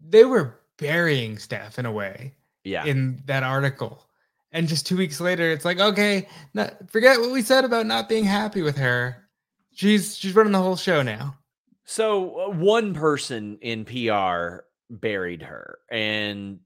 they 0.05 0.25
were 0.25 0.59
burying 0.77 1.37
Steph 1.37 1.79
in 1.79 1.85
a 1.85 1.91
way 1.91 2.33
yeah. 2.63 2.85
in 2.85 3.21
that 3.25 3.43
article. 3.43 4.05
And 4.51 4.67
just 4.67 4.87
two 4.87 4.97
weeks 4.97 5.19
later, 5.21 5.51
it's 5.51 5.65
like, 5.65 5.79
okay, 5.79 6.27
not, 6.53 6.89
forget 6.89 7.19
what 7.19 7.31
we 7.31 7.41
said 7.41 7.65
about 7.65 7.85
not 7.85 8.09
being 8.09 8.23
happy 8.23 8.61
with 8.61 8.77
her. 8.77 9.27
She's 9.71 10.17
she's 10.17 10.35
running 10.35 10.51
the 10.51 10.61
whole 10.61 10.75
show 10.75 11.01
now. 11.01 11.37
So, 11.85 12.41
uh, 12.41 12.49
one 12.49 12.93
person 12.93 13.59
in 13.61 13.85
PR 13.85 14.63
buried 14.89 15.43
her, 15.43 15.79
and 15.89 16.59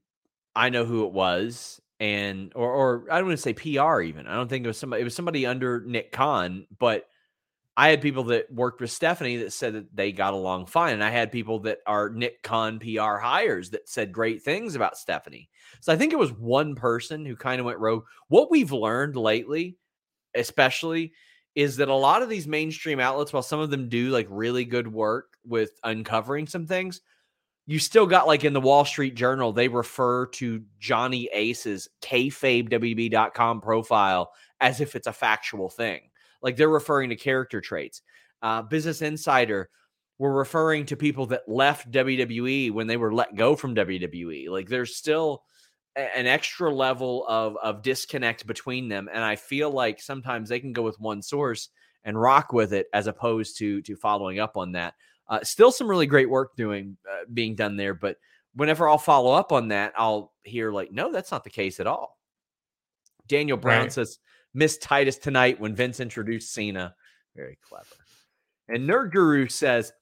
I 0.56 0.70
know 0.70 0.84
who 0.84 1.06
it 1.06 1.12
was. 1.12 1.80
And, 2.00 2.52
or, 2.56 2.70
or 2.70 3.04
I 3.10 3.18
don't 3.18 3.28
want 3.28 3.38
to 3.38 3.42
say 3.42 3.54
PR 3.54 4.00
even. 4.02 4.26
I 4.26 4.34
don't 4.34 4.48
think 4.48 4.64
it 4.64 4.68
was 4.68 4.76
somebody, 4.76 5.00
it 5.00 5.04
was 5.04 5.14
somebody 5.14 5.46
under 5.46 5.80
Nick 5.80 6.10
Khan, 6.10 6.66
but 6.76 7.06
I 7.76 7.88
had 7.88 8.02
people 8.02 8.24
that 8.24 8.52
worked 8.52 8.80
with 8.80 8.90
Stephanie 8.90 9.38
that 9.38 9.52
said 9.52 9.74
that 9.74 9.96
they 9.96 10.12
got 10.12 10.34
along 10.34 10.66
fine. 10.66 10.94
And 10.94 11.04
I 11.04 11.10
had 11.10 11.32
people 11.32 11.60
that 11.60 11.78
are 11.86 12.08
Nick 12.08 12.42
Khan 12.42 12.78
PR 12.78 13.16
hires 13.16 13.70
that 13.70 13.88
said 13.88 14.12
great 14.12 14.42
things 14.42 14.74
about 14.74 14.96
Stephanie. 14.96 15.48
So 15.80 15.92
I 15.92 15.96
think 15.96 16.12
it 16.12 16.18
was 16.18 16.32
one 16.32 16.74
person 16.74 17.24
who 17.24 17.36
kind 17.36 17.60
of 17.60 17.66
went 17.66 17.78
rogue. 17.78 18.04
What 18.28 18.50
we've 18.50 18.72
learned 18.72 19.16
lately, 19.16 19.76
especially, 20.34 21.12
is 21.54 21.76
that 21.76 21.88
a 21.88 21.94
lot 21.94 22.22
of 22.22 22.28
these 22.28 22.46
mainstream 22.46 23.00
outlets, 23.00 23.32
while 23.32 23.42
some 23.42 23.60
of 23.60 23.70
them 23.70 23.88
do 23.88 24.10
like 24.10 24.26
really 24.30 24.64
good 24.64 24.88
work 24.88 25.36
with 25.46 25.70
uncovering 25.84 26.46
some 26.46 26.66
things, 26.66 27.00
you 27.66 27.78
still 27.78 28.06
got 28.06 28.26
like 28.26 28.44
in 28.44 28.52
the 28.52 28.60
Wall 28.60 28.84
Street 28.84 29.14
Journal, 29.14 29.52
they 29.52 29.68
refer 29.68 30.26
to 30.26 30.62
Johnny 30.78 31.28
Ace's 31.32 31.88
kayfabewb.com 32.02 33.60
profile 33.60 34.32
as 34.60 34.80
if 34.80 34.94
it's 34.94 35.06
a 35.06 35.12
factual 35.12 35.70
thing. 35.70 36.00
Like 36.42 36.56
they're 36.56 36.68
referring 36.68 37.10
to 37.10 37.16
character 37.16 37.60
traits. 37.60 38.02
Uh, 38.42 38.62
Business 38.62 39.00
Insider 39.00 39.70
were 40.18 40.32
referring 40.32 40.86
to 40.86 40.96
people 40.96 41.26
that 41.26 41.48
left 41.48 41.90
WWE 41.90 42.70
when 42.70 42.86
they 42.86 42.96
were 42.96 43.14
let 43.14 43.34
go 43.34 43.56
from 43.56 43.74
WWE. 43.74 44.48
Like 44.48 44.68
there's 44.68 44.96
still 44.96 45.44
an 45.96 46.26
extra 46.26 46.72
level 46.72 47.24
of 47.28 47.56
of 47.58 47.82
disconnect 47.82 48.46
between 48.46 48.88
them, 48.88 49.08
and 49.12 49.22
I 49.22 49.36
feel 49.36 49.70
like 49.70 50.00
sometimes 50.00 50.48
they 50.48 50.60
can 50.60 50.72
go 50.72 50.82
with 50.82 50.98
one 51.00 51.22
source 51.22 51.68
and 52.04 52.20
rock 52.20 52.52
with 52.52 52.72
it 52.72 52.88
as 52.92 53.06
opposed 53.06 53.56
to 53.58 53.80
to 53.82 53.96
following 53.96 54.38
up 54.40 54.56
on 54.56 54.72
that. 54.72 54.94
Uh, 55.28 55.42
still 55.42 55.72
some 55.72 55.88
really 55.88 56.06
great 56.06 56.28
work 56.28 56.54
doing 56.56 56.96
uh, 57.10 57.24
being 57.32 57.54
done 57.54 57.76
there, 57.76 57.94
but 57.94 58.16
whenever 58.54 58.88
I'll 58.88 58.98
follow 58.98 59.32
up 59.32 59.52
on 59.52 59.68
that, 59.68 59.92
I'll 59.96 60.32
hear 60.42 60.70
like, 60.70 60.92
no, 60.92 61.10
that's 61.10 61.32
not 61.32 61.44
the 61.44 61.50
case 61.50 61.80
at 61.80 61.86
all. 61.86 62.18
Daniel 63.26 63.56
Brown 63.56 63.84
Right. 63.84 63.92
says, 63.92 64.18
Miss 64.52 64.78
Titus 64.78 65.16
tonight 65.16 65.58
when 65.58 65.74
Vince 65.74 65.98
introduced 65.98 66.52
Cena. 66.52 66.94
Very 67.34 67.58
clever. 67.66 67.96
And 68.68 68.88
Nerd 68.88 69.12
Guru 69.12 69.48
says, 69.48 69.92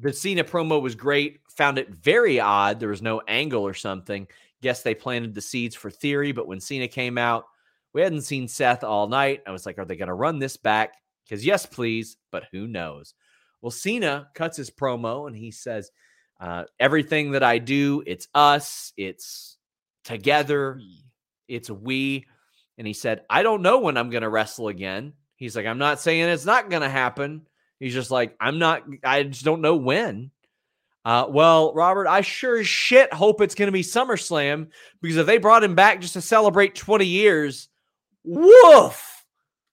the 0.00 0.12
Cena 0.12 0.44
promo 0.44 0.80
was 0.80 0.94
great. 0.94 1.40
Found 1.56 1.78
it 1.78 1.90
very 1.90 2.40
odd. 2.40 2.80
There 2.80 2.88
was 2.88 3.02
no 3.02 3.20
angle 3.28 3.62
or 3.62 3.74
something. 3.74 4.26
Guess 4.62 4.82
they 4.82 4.94
planted 4.94 5.34
the 5.34 5.40
seeds 5.40 5.74
for 5.74 5.90
theory, 5.90 6.32
but 6.32 6.46
when 6.46 6.60
Cena 6.60 6.88
came 6.88 7.16
out, 7.16 7.46
we 7.92 8.02
hadn't 8.02 8.22
seen 8.22 8.46
Seth 8.46 8.84
all 8.84 9.08
night. 9.08 9.42
I 9.46 9.50
was 9.50 9.66
like, 9.66 9.78
are 9.78 9.84
they 9.84 9.96
going 9.96 10.08
to 10.08 10.14
run 10.14 10.38
this 10.38 10.56
back? 10.56 10.94
Because 11.24 11.44
yes, 11.44 11.66
please, 11.66 12.16
but 12.30 12.44
who 12.52 12.66
knows? 12.66 13.14
Well, 13.62 13.70
Cena 13.70 14.28
cuts 14.34 14.56
his 14.56 14.70
promo 14.70 15.26
and 15.26 15.36
he 15.36 15.50
says, 15.50 15.90
uh, 16.40 16.64
everything 16.78 17.32
that 17.32 17.42
I 17.42 17.58
do, 17.58 18.02
it's 18.06 18.28
us, 18.34 18.92
it's 18.96 19.58
together, 20.04 20.80
it's 21.48 21.70
we. 21.70 22.26
And 22.78 22.86
he 22.86 22.94
said, 22.94 23.22
I 23.28 23.42
don't 23.42 23.62
know 23.62 23.80
when 23.80 23.96
I'm 23.96 24.10
going 24.10 24.22
to 24.22 24.30
wrestle 24.30 24.68
again. 24.68 25.12
He's 25.36 25.54
like, 25.54 25.66
I'm 25.66 25.78
not 25.78 26.00
saying 26.00 26.24
it's 26.24 26.46
not 26.46 26.70
going 26.70 26.82
to 26.82 26.88
happen. 26.88 27.46
He's 27.78 27.94
just 27.94 28.10
like, 28.10 28.36
I'm 28.40 28.58
not, 28.58 28.84
I 29.04 29.24
just 29.24 29.44
don't 29.44 29.60
know 29.60 29.76
when. 29.76 30.30
Uh, 31.10 31.26
well, 31.28 31.74
Robert, 31.74 32.06
I 32.06 32.20
sure 32.20 32.58
as 32.58 32.68
shit 32.68 33.12
hope 33.12 33.40
it's 33.40 33.56
going 33.56 33.66
to 33.66 33.72
be 33.72 33.82
SummerSlam 33.82 34.68
because 35.02 35.16
if 35.16 35.26
they 35.26 35.38
brought 35.38 35.64
him 35.64 35.74
back 35.74 36.00
just 36.00 36.12
to 36.12 36.20
celebrate 36.20 36.76
20 36.76 37.04
years, 37.04 37.68
woof. 38.22 39.24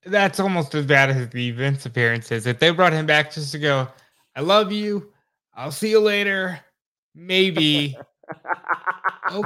That's 0.03 0.39
almost 0.39 0.73
as 0.73 0.87
bad 0.87 1.11
as 1.11 1.29
the 1.29 1.51
Vince 1.51 1.85
appearances. 1.85 2.47
If 2.47 2.57
they 2.57 2.71
brought 2.71 2.91
him 2.91 3.05
back 3.05 3.31
just 3.31 3.51
to 3.51 3.59
go, 3.59 3.87
I 4.35 4.41
love 4.41 4.71
you. 4.71 5.11
I'll 5.53 5.69
see 5.69 5.91
you 5.91 5.99
later. 5.99 6.59
Maybe. 7.13 7.95
oh, 9.29 9.45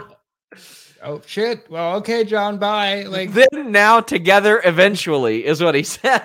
oh 1.04 1.22
shit. 1.26 1.70
Well, 1.70 1.98
okay, 1.98 2.24
John. 2.24 2.58
Bye. 2.58 3.04
Like 3.04 3.34
then 3.34 3.70
now 3.70 4.00
together 4.00 4.62
eventually 4.64 5.46
is 5.46 5.62
what 5.62 5.76
he 5.76 5.84
said. 5.84 6.24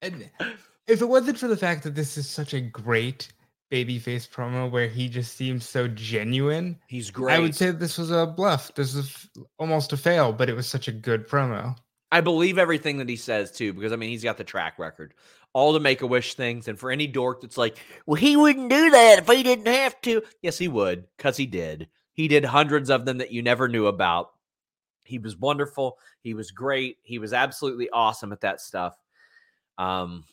And 0.00 0.30
if 0.86 1.00
it 1.00 1.08
wasn't 1.08 1.38
for 1.38 1.48
the 1.48 1.56
fact 1.56 1.82
that 1.84 1.94
this 1.94 2.16
is 2.16 2.28
such 2.28 2.54
a 2.54 2.60
great 2.60 3.32
babyface 3.70 4.28
promo 4.28 4.70
where 4.70 4.88
he 4.88 5.08
just 5.08 5.36
seems 5.36 5.68
so 5.68 5.88
genuine, 5.88 6.78
He's 6.86 7.10
great. 7.10 7.34
I 7.34 7.38
would 7.40 7.54
say 7.54 7.70
this 7.70 7.98
was 7.98 8.10
a 8.10 8.26
bluff. 8.26 8.74
This 8.74 8.94
is 8.94 9.28
almost 9.58 9.92
a 9.92 9.96
fail, 9.96 10.32
but 10.32 10.48
it 10.48 10.54
was 10.54 10.66
such 10.66 10.88
a 10.88 10.92
good 10.92 11.28
promo. 11.28 11.76
I 12.12 12.20
believe 12.20 12.58
everything 12.58 12.98
that 12.98 13.08
he 13.08 13.16
says 13.16 13.50
too, 13.50 13.72
because 13.72 13.92
I 13.92 13.96
mean 13.96 14.10
he's 14.10 14.22
got 14.22 14.36
the 14.36 14.44
track 14.44 14.78
record, 14.78 15.14
all 15.52 15.72
the 15.72 15.80
make 15.80 16.02
a 16.02 16.06
wish 16.06 16.34
things, 16.34 16.68
and 16.68 16.78
for 16.78 16.92
any 16.92 17.06
dork 17.06 17.40
that's 17.40 17.58
like, 17.58 17.78
well, 18.06 18.14
he 18.14 18.36
wouldn't 18.36 18.70
do 18.70 18.90
that 18.90 19.18
if 19.18 19.26
he 19.26 19.42
didn't 19.42 19.66
have 19.66 20.00
to. 20.02 20.22
Yes, 20.40 20.58
he 20.58 20.68
would, 20.68 21.06
because 21.16 21.36
he 21.36 21.46
did. 21.46 21.88
He 22.12 22.28
did 22.28 22.44
hundreds 22.44 22.90
of 22.90 23.04
them 23.04 23.18
that 23.18 23.32
you 23.32 23.42
never 23.42 23.68
knew 23.68 23.86
about. 23.86 24.30
He 25.04 25.18
was 25.18 25.36
wonderful. 25.36 25.98
He 26.20 26.34
was 26.34 26.52
great. 26.52 26.98
He 27.02 27.18
was 27.18 27.32
absolutely 27.32 27.90
awesome 27.90 28.32
at 28.32 28.42
that 28.42 28.60
stuff. 28.60 28.96
Um, 29.76 30.24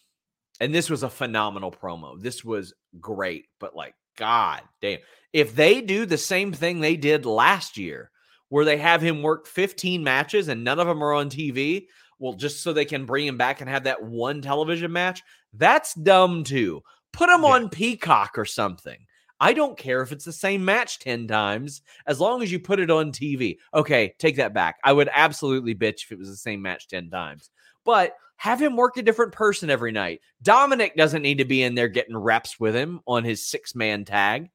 and 0.62 0.74
this 0.74 0.89
was 0.91 1.01
a 1.01 1.09
phenomenal 1.09 1.72
promo. 1.72 2.22
This 2.22 2.45
was 2.45 2.74
great, 2.99 3.47
but 3.59 3.76
like, 3.76 3.95
God 4.16 4.62
damn, 4.80 4.99
if 5.34 5.55
they 5.55 5.82
do 5.82 6.05
the 6.05 6.18
same 6.18 6.53
thing 6.53 6.80
they 6.80 6.95
did 6.95 7.26
last 7.26 7.78
year, 7.78 8.12
where 8.49 8.64
they 8.64 8.78
have 8.78 9.01
him 9.01 9.24
work 9.24 9.47
15 9.47 10.03
matches 10.03 10.49
and 10.49 10.64
none 10.64 10.80
of 10.80 10.86
them 10.86 11.03
are 11.03 11.14
on 11.14 11.30
TV, 11.30 11.88
well, 12.20 12.34
just 12.34 12.62
so 12.62 12.72
they 12.72 12.86
can 12.86 13.05
bring 13.05 13.26
him 13.26 13.38
back 13.38 13.59
and 13.62 13.70
have 13.70 13.86
that 13.86 14.03
one 14.03 14.41
television 14.41 14.91
match, 14.91 15.24
that's 15.53 15.95
dumb 15.95 16.43
too. 16.43 16.84
Put 17.12 17.30
him 17.30 17.41
Yeah. 17.41 17.49
on 17.49 17.70
Peacock 17.70 18.38
or 18.38 18.45
something. 18.45 19.07
I 19.39 19.53
don't 19.53 19.76
care 19.78 20.03
if 20.03 20.12
it's 20.12 20.26
the 20.26 20.32
same 20.32 20.64
match 20.64 20.99
10 20.99 21.28
times 21.28 21.82
as 22.05 22.20
long 22.20 22.43
as 22.43 22.51
you 22.51 22.59
put 22.59 22.80
it 22.80 22.91
on 22.91 23.12
TV. 23.12 23.57
Okay, 23.74 24.14
take 24.20 24.36
that 24.36 24.53
back. 24.53 24.76
I 24.84 24.93
would 24.93 25.09
absolutely 25.12 25.74
bitch 25.74 26.03
if 26.03 26.12
it 26.12 26.20
was 26.20 26.30
the 26.30 26.36
same 26.38 26.62
match 26.62 26.88
10 26.88 27.09
times. 27.09 27.49
But 27.84 28.16
have 28.42 28.60
him 28.60 28.76
work 28.76 28.98
a 28.98 29.04
different 29.04 29.32
person 29.32 29.70
every 29.70 29.92
night. 29.92 30.20
Dominic 30.42 30.96
doesn't 30.96 31.22
need 31.22 31.38
to 31.38 31.46
be 31.46 31.62
in 31.62 31.76
there 31.76 31.88
getting 31.88 32.18
reps 32.18 32.60
with 32.60 32.74
him 32.74 33.00
on 33.06 33.24
his 33.24 33.46
six 33.46 33.76
man 33.76 34.04
tag. 34.04 34.50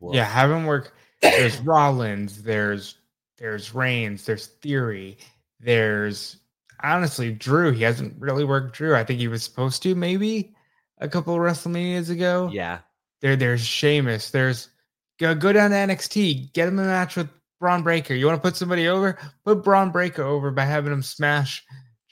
Well, 0.00 0.14
Yeah, 0.14 0.24
have 0.24 0.50
him 0.50 0.64
work. 0.64 0.94
There's 1.20 1.58
Rollins, 1.60 2.42
there's 2.42 2.96
there's 3.36 3.74
Reigns, 3.74 4.24
there's 4.24 4.46
Theory, 4.46 5.18
there's 5.60 6.38
honestly 6.82 7.32
Drew. 7.32 7.70
He 7.70 7.82
hasn't 7.82 8.18
really 8.18 8.44
worked 8.44 8.74
Drew. 8.74 8.96
I 8.96 9.04
think 9.04 9.20
he 9.20 9.28
was 9.28 9.42
supposed 9.42 9.82
to 9.82 9.94
maybe 9.94 10.54
a 10.96 11.08
couple 11.08 11.34
of 11.34 11.40
WrestleManias 11.40 12.08
ago. 12.08 12.48
Yeah. 12.50 12.78
There, 13.20 13.36
there's 13.36 13.60
Sheamus. 13.60 14.30
There's 14.30 14.70
go 15.18 15.34
go 15.34 15.52
down 15.52 15.72
to 15.72 15.76
NXT, 15.76 16.54
get 16.54 16.68
him 16.68 16.78
a 16.78 16.84
match 16.84 17.14
with 17.14 17.28
Bron 17.60 17.82
Breakker. 17.82 18.14
You 18.14 18.24
want 18.24 18.42
to 18.42 18.48
put 18.48 18.56
somebody 18.56 18.88
over? 18.88 19.18
Put 19.44 19.62
Bron 19.62 19.90
Breakker 19.90 20.22
over 20.22 20.50
by 20.50 20.64
having 20.64 20.94
him 20.94 21.02
smash 21.02 21.62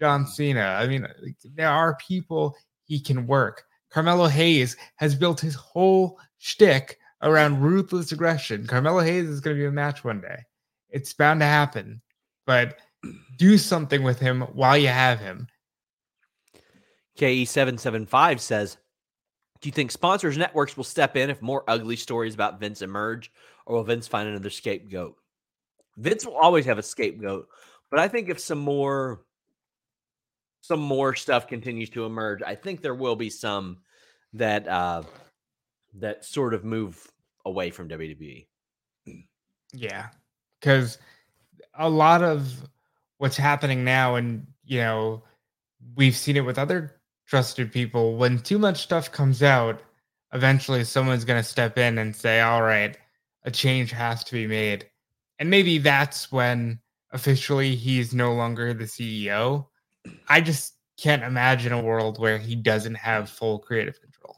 John 0.03 0.27
Cena. 0.27 0.77
I 0.81 0.89
mean, 0.89 1.07
there 1.55 1.69
are 1.69 1.97
people 2.05 2.57
he 2.87 2.99
can 2.99 3.25
work. 3.25 3.63
Carmelo 3.89 4.27
Hayes 4.27 4.77
has 4.97 5.15
built 5.15 5.39
his 5.39 5.55
whole 5.55 6.19
shtick 6.39 6.99
around 7.23 7.61
ruthless 7.61 8.11
aggression. 8.11 8.67
Carmelo 8.67 8.99
Hayes 8.99 9.29
is 9.29 9.39
going 9.39 9.57
to 9.57 9.63
be 9.63 9.67
a 9.67 9.71
match 9.71 10.03
one 10.03 10.21
day. 10.21 10.41
It's 10.91 11.13
bound 11.13 11.39
to 11.39 11.47
happen, 11.47 12.03
but 12.47 12.79
do 13.39 13.57
something 13.57 14.03
with 14.03 14.19
him 14.19 14.41
while 14.41 14.77
you 14.77 14.89
have 14.89 15.21
him. 15.21 15.47
KE775 17.17 18.41
says, 18.41 18.79
Do 19.61 19.69
you 19.69 19.73
think 19.73 19.93
sponsors 19.93 20.37
networks 20.37 20.77
will 20.77 20.83
step 20.83 21.17
in 21.17 21.31
if 21.31 21.41
more 21.41 21.63
ugly 21.69 21.95
stories 21.95 22.35
about 22.35 22.59
Vince 22.59 22.83
emerge, 22.83 23.31
or 23.67 23.77
will 23.77 23.85
Vince 23.85 24.09
find 24.09 24.29
another 24.29 24.51
scapegoat? 24.51 25.15
Vince 25.97 26.27
will 26.27 26.37
always 26.37 26.65
have 26.65 26.79
a 26.79 26.83
scapegoat, 26.83 27.47
but 27.89 28.01
I 28.01 28.09
think 28.09 28.29
if 28.29 28.41
some 28.41 28.59
more 28.59 29.23
some 30.63 30.81
more 30.81 31.15
stuff 31.15 31.47
continues 31.47 31.91
to 31.91 32.07
emerge, 32.07 32.41
I 32.43 32.55
think 32.55 32.81
there 32.81 32.95
will 32.95 33.17
be 33.17 33.29
some 33.29 33.79
that 34.33 34.67
uh 34.67 35.03
that 35.95 36.25
sort 36.25 36.55
of 36.55 36.65
move 36.65 37.07
away 37.45 37.71
from. 37.71 37.89
WWE. 37.89 38.47
Yeah, 39.75 40.09
because 40.61 40.99
a 41.75 41.89
lot 41.89 42.23
of 42.23 42.69
what's 43.19 43.37
happening 43.37 43.85
now, 43.85 44.15
and 44.15 44.47
you 44.65 44.79
know, 44.79 45.23
we've 45.97 46.17
seen 46.17 46.37
it 46.37 46.47
with 46.47 46.59
other 46.59 47.01
trusted 47.27 47.73
people. 47.73 48.17
When 48.17 48.39
too 48.39 48.59
much 48.59 48.83
stuff 48.83 49.11
comes 49.11 49.43
out, 49.43 49.81
eventually 50.33 50.85
someone's 50.85 51.25
going 51.25 51.43
to 51.43 51.49
step 51.49 51.77
in 51.77 51.99
and 51.99 52.15
say, 52.15 52.41
"All 52.41 52.63
right, 52.63 52.97
a 53.45 53.51
change 53.51 53.91
has 53.91 54.23
to 54.25 54.33
be 54.33 54.47
made," 54.47 54.89
and 55.39 55.51
maybe 55.51 55.79
that's 55.79 56.31
when 56.31 56.79
officially 57.11 57.75
he's 57.75 58.15
no 58.15 58.33
longer 58.33 58.73
the 58.73 58.85
CEO. 58.85 59.67
I 60.29 60.41
just 60.41 60.75
can't 60.99 61.23
imagine 61.23 61.73
a 61.73 61.83
world 61.83 62.19
where 62.19 62.39
he 62.39 62.55
doesn't 62.55 62.95
have 62.97 63.29
full 63.31 63.59
creative 63.59 64.01
control. 64.01 64.37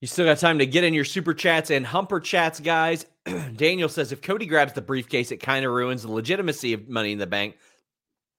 You 0.00 0.06
still 0.06 0.24
got 0.26 0.38
time 0.38 0.58
to 0.60 0.66
get 0.66 0.84
in 0.84 0.94
your 0.94 1.04
super 1.04 1.34
chats 1.34 1.70
and 1.70 1.84
humper 1.84 2.20
chats, 2.20 2.60
guys. 2.60 3.04
Daniel 3.56 3.88
says 3.88 4.12
if 4.12 4.22
Cody 4.22 4.46
grabs 4.46 4.72
the 4.72 4.80
briefcase, 4.80 5.32
it 5.32 5.38
kind 5.38 5.64
of 5.64 5.72
ruins 5.72 6.02
the 6.02 6.12
legitimacy 6.12 6.72
of 6.72 6.88
Money 6.88 7.12
in 7.12 7.18
the 7.18 7.26
Bank. 7.26 7.56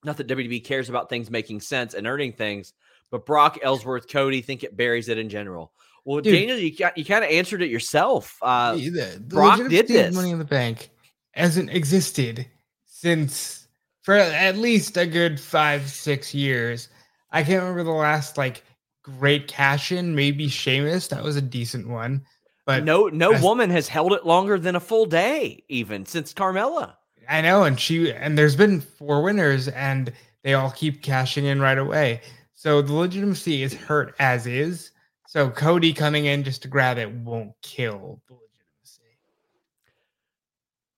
Not 0.05 0.15
that 0.17 0.27
WWE 0.27 0.63
cares 0.63 0.87
about 0.87 1.09
things 1.09 1.29
making 1.29 1.59
sense 1.59 1.93
and 1.93 2.07
earning 2.07 2.31
things, 2.31 2.73
but 3.11 3.25
Brock, 3.25 3.59
Ellsworth, 3.61 4.07
Cody 4.07 4.41
think 4.41 4.63
it 4.63 4.77
buries 4.77 5.09
it 5.09 5.17
in 5.17 5.27
general. 5.27 5.73
Well, 6.05 6.21
Dude. 6.21 6.33
Daniel, 6.33 6.57
you 6.57 6.73
you 6.95 7.03
kind 7.03 7.25
of 7.25 7.29
answered 7.29 7.61
it 7.61 7.69
yourself. 7.69 8.37
Uh, 8.41 8.75
The- 8.75 8.89
the 8.89 9.19
Brock 9.27 9.59
did 9.67 9.87
this. 9.89 10.15
Money 10.15 10.31
in 10.31 10.39
the 10.39 10.45
Bank 10.45 10.89
hasn't 11.31 11.69
existed 11.71 12.47
since 12.85 13.58
for 14.09 14.15
at 14.15 14.57
least 14.57 14.97
a 14.97 15.05
good 15.05 15.39
five, 15.39 15.87
six 15.87 16.33
years. 16.33 16.89
I 17.29 17.43
can't 17.43 17.61
remember 17.61 17.83
the 17.83 17.91
last 17.91 18.39
like 18.39 18.63
great 19.03 19.47
cash 19.47 19.91
in. 19.91 20.15
Maybe 20.15 20.47
Sheamus, 20.47 21.09
that 21.09 21.23
was 21.23 21.35
a 21.35 21.41
decent 21.43 21.87
one. 21.87 22.25
But 22.65 22.85
no, 22.85 23.09
no 23.09 23.35
I- 23.35 23.39
woman 23.39 23.69
has 23.69 23.87
held 23.87 24.13
it 24.13 24.25
longer 24.25 24.57
than 24.57 24.75
a 24.75 24.79
full 24.79 25.05
day, 25.05 25.63
even 25.69 26.07
since 26.07 26.33
Carmella. 26.33 26.95
I 27.29 27.41
know, 27.41 27.65
and 27.65 27.79
she 27.79 28.11
and 28.11 28.35
there's 28.35 28.55
been 28.55 28.81
four 28.81 29.21
winners, 29.21 29.67
and 29.67 30.11
they 30.41 30.55
all 30.55 30.71
keep 30.71 31.03
cashing 31.03 31.45
in 31.45 31.61
right 31.61 31.77
away. 31.77 32.21
So 32.55 32.81
the 32.81 32.93
legitimacy 32.93 33.61
is 33.61 33.75
hurt 33.75 34.15
as 34.17 34.47
is. 34.47 34.89
So 35.27 35.51
Cody 35.51 35.93
coming 35.93 36.25
in 36.25 36.43
just 36.43 36.63
to 36.63 36.67
grab 36.67 36.97
it 36.97 37.11
won't 37.11 37.51
kill 37.61 38.23
the. 38.27 38.35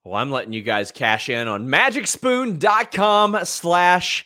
Well, 0.04 0.16
I'm 0.16 0.32
letting 0.32 0.54
you 0.54 0.64
guys 0.64 0.92
cash 0.92 1.30
in 1.30 1.48
on 1.48 1.68
magicspoon.com 1.68 3.46
slash 3.46 4.26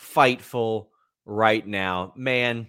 fightful 0.00 0.86
right 1.24 1.66
now. 1.66 2.12
Man, 2.14 2.68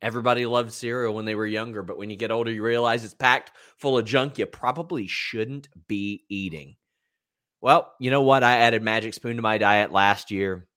everybody 0.00 0.46
loved 0.46 0.72
cereal 0.72 1.14
when 1.14 1.24
they 1.24 1.34
were 1.34 1.46
younger, 1.46 1.82
but 1.82 1.98
when 1.98 2.10
you 2.10 2.16
get 2.16 2.30
older, 2.30 2.52
you 2.52 2.62
realize 2.62 3.04
it's 3.04 3.14
packed 3.14 3.50
full 3.78 3.98
of 3.98 4.04
junk 4.04 4.38
you 4.38 4.46
probably 4.46 5.08
shouldn't 5.08 5.68
be 5.88 6.24
eating. 6.28 6.76
Well, 7.60 7.92
you 7.98 8.10
know 8.10 8.22
what? 8.22 8.44
I 8.44 8.58
added 8.58 8.82
Magic 8.82 9.14
Spoon 9.14 9.36
to 9.36 9.42
my 9.42 9.58
diet 9.58 9.90
last 9.90 10.30
year. 10.30 10.68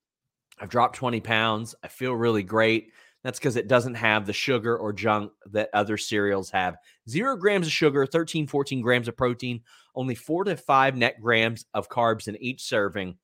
I've 0.60 0.70
dropped 0.70 0.96
20 0.96 1.20
pounds. 1.20 1.76
I 1.84 1.90
feel 1.90 2.14
really 2.14 2.44
great. 2.44 2.92
That's 3.24 3.40
because 3.40 3.58
it 3.58 3.68
doesn't 3.68 3.96
have 3.96 4.26
the 4.26 4.34
sugar 4.34 4.78
or 4.78 4.94
junk 4.94 5.32
that 5.52 5.70
other 5.74 5.98
cereals 5.98 6.50
have. 6.52 6.78
Zero 7.10 7.36
grams 7.36 7.68
of 7.68 7.74
sugar, 7.74 8.06
13, 8.06 8.48
14 8.48 8.82
grams 8.82 9.08
of 9.08 9.18
protein, 9.18 9.62
only 9.98 10.16
four 10.16 10.44
to 10.46 10.56
five 10.56 10.96
net 10.96 11.20
grams 11.20 11.66
of 11.74 11.90
carbs 11.90 12.28
in 12.28 12.38
each 12.38 12.62
serving. 12.62 13.18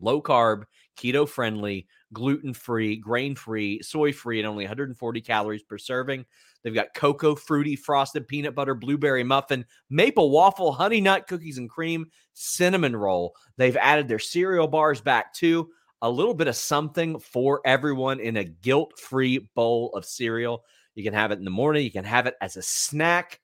Low 0.00 0.20
carb, 0.20 0.64
keto 0.98 1.28
friendly, 1.28 1.86
gluten 2.12 2.52
free, 2.52 2.96
grain 2.96 3.34
free, 3.34 3.80
soy 3.82 4.12
free, 4.12 4.38
and 4.38 4.46
only 4.46 4.64
140 4.64 5.20
calories 5.22 5.62
per 5.62 5.78
serving. 5.78 6.26
They've 6.62 6.74
got 6.74 6.94
cocoa, 6.94 7.34
fruity, 7.34 7.74
frosted 7.74 8.28
peanut 8.28 8.54
butter, 8.54 8.74
blueberry 8.74 9.24
muffin, 9.24 9.64
maple 9.90 10.30
waffle, 10.30 10.72
honey 10.72 11.00
nut 11.00 11.26
cookies 11.26 11.58
and 11.58 11.70
cream, 11.70 12.06
cinnamon 12.34 12.94
roll. 12.94 13.34
They've 13.56 13.76
added 13.76 14.06
their 14.06 14.18
cereal 14.18 14.68
bars 14.68 15.00
back 15.00 15.32
too. 15.32 15.70
A 16.02 16.10
little 16.10 16.34
bit 16.34 16.48
of 16.48 16.56
something 16.56 17.18
for 17.18 17.62
everyone 17.64 18.20
in 18.20 18.36
a 18.36 18.44
guilt 18.44 18.98
free 18.98 19.48
bowl 19.54 19.90
of 19.94 20.04
cereal. 20.04 20.64
You 20.94 21.02
can 21.02 21.14
have 21.14 21.32
it 21.32 21.38
in 21.38 21.44
the 21.44 21.50
morning, 21.50 21.82
you 21.82 21.90
can 21.90 22.04
have 22.04 22.26
it 22.26 22.34
as 22.40 22.56
a 22.56 22.62
snack. 22.62 23.40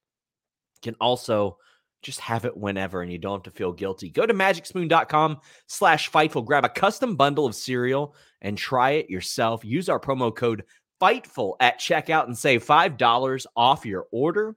You 0.76 0.92
can 0.92 0.96
also 1.00 1.58
just 2.02 2.20
have 2.20 2.44
it 2.44 2.56
whenever 2.56 3.02
and 3.02 3.12
you 3.12 3.18
don't 3.18 3.44
have 3.44 3.52
to 3.52 3.56
feel 3.56 3.72
guilty. 3.72 4.08
Go 4.08 4.26
to 4.26 4.34
magicspoon.com 4.34 5.40
slash 5.66 6.10
Fightful. 6.10 6.44
Grab 6.44 6.64
a 6.64 6.68
custom 6.68 7.16
bundle 7.16 7.46
of 7.46 7.54
cereal 7.54 8.14
and 8.40 8.56
try 8.56 8.92
it 8.92 9.10
yourself. 9.10 9.64
Use 9.64 9.88
our 9.88 10.00
promo 10.00 10.34
code 10.34 10.64
Fightful 11.00 11.56
at 11.60 11.80
checkout 11.80 12.26
and 12.26 12.36
save 12.36 12.64
$5 12.64 13.46
off 13.56 13.86
your 13.86 14.06
order. 14.12 14.56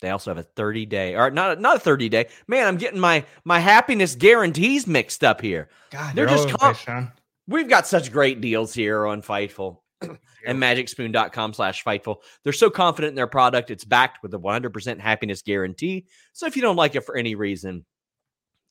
They 0.00 0.10
also 0.10 0.30
have 0.30 0.38
a 0.38 0.42
30 0.44 0.86
day, 0.86 1.16
or 1.16 1.30
not, 1.30 1.60
not 1.60 1.76
a 1.76 1.80
30 1.80 2.08
day. 2.08 2.28
Man, 2.46 2.66
I'm 2.66 2.76
getting 2.76 3.00
my 3.00 3.24
my 3.44 3.58
happiness 3.58 4.14
guarantees 4.14 4.86
mixed 4.86 5.24
up 5.24 5.40
here. 5.40 5.68
God, 5.90 6.14
They're 6.14 6.28
you're 6.28 6.46
just 6.46 6.84
com- 6.86 7.12
We've 7.48 7.68
got 7.68 7.86
such 7.86 8.12
great 8.12 8.40
deals 8.40 8.72
here 8.72 9.06
on 9.06 9.22
Fightful 9.22 9.78
and 10.48 10.60
magicspoon.com 10.60 11.52
slash 11.52 11.84
Fightful. 11.84 12.16
They're 12.42 12.52
so 12.52 12.70
confident 12.70 13.10
in 13.10 13.14
their 13.14 13.28
product, 13.28 13.70
it's 13.70 13.84
backed 13.84 14.22
with 14.22 14.34
a 14.34 14.38
100% 14.38 14.98
happiness 14.98 15.42
guarantee. 15.42 16.06
So 16.32 16.46
if 16.46 16.56
you 16.56 16.62
don't 16.62 16.76
like 16.76 16.96
it 16.96 17.02
for 17.02 17.16
any 17.16 17.36
reason, 17.36 17.84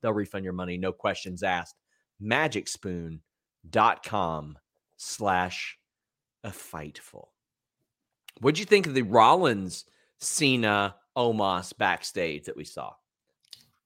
they'll 0.01 0.13
refund 0.13 0.43
your 0.43 0.53
money, 0.53 0.77
no 0.77 0.91
questions 0.91 1.43
asked. 1.43 1.75
Magicspoon.com 2.21 4.57
slash 4.97 5.77
a 6.43 6.49
Fightful. 6.49 7.27
What'd 8.41 8.59
you 8.59 8.65
think 8.65 8.87
of 8.87 8.93
the 8.93 9.03
Rollins 9.03 9.85
Cena 10.19 10.95
Omos 11.17 11.77
backstage 11.77 12.45
that 12.45 12.57
we 12.57 12.65
saw? 12.65 12.91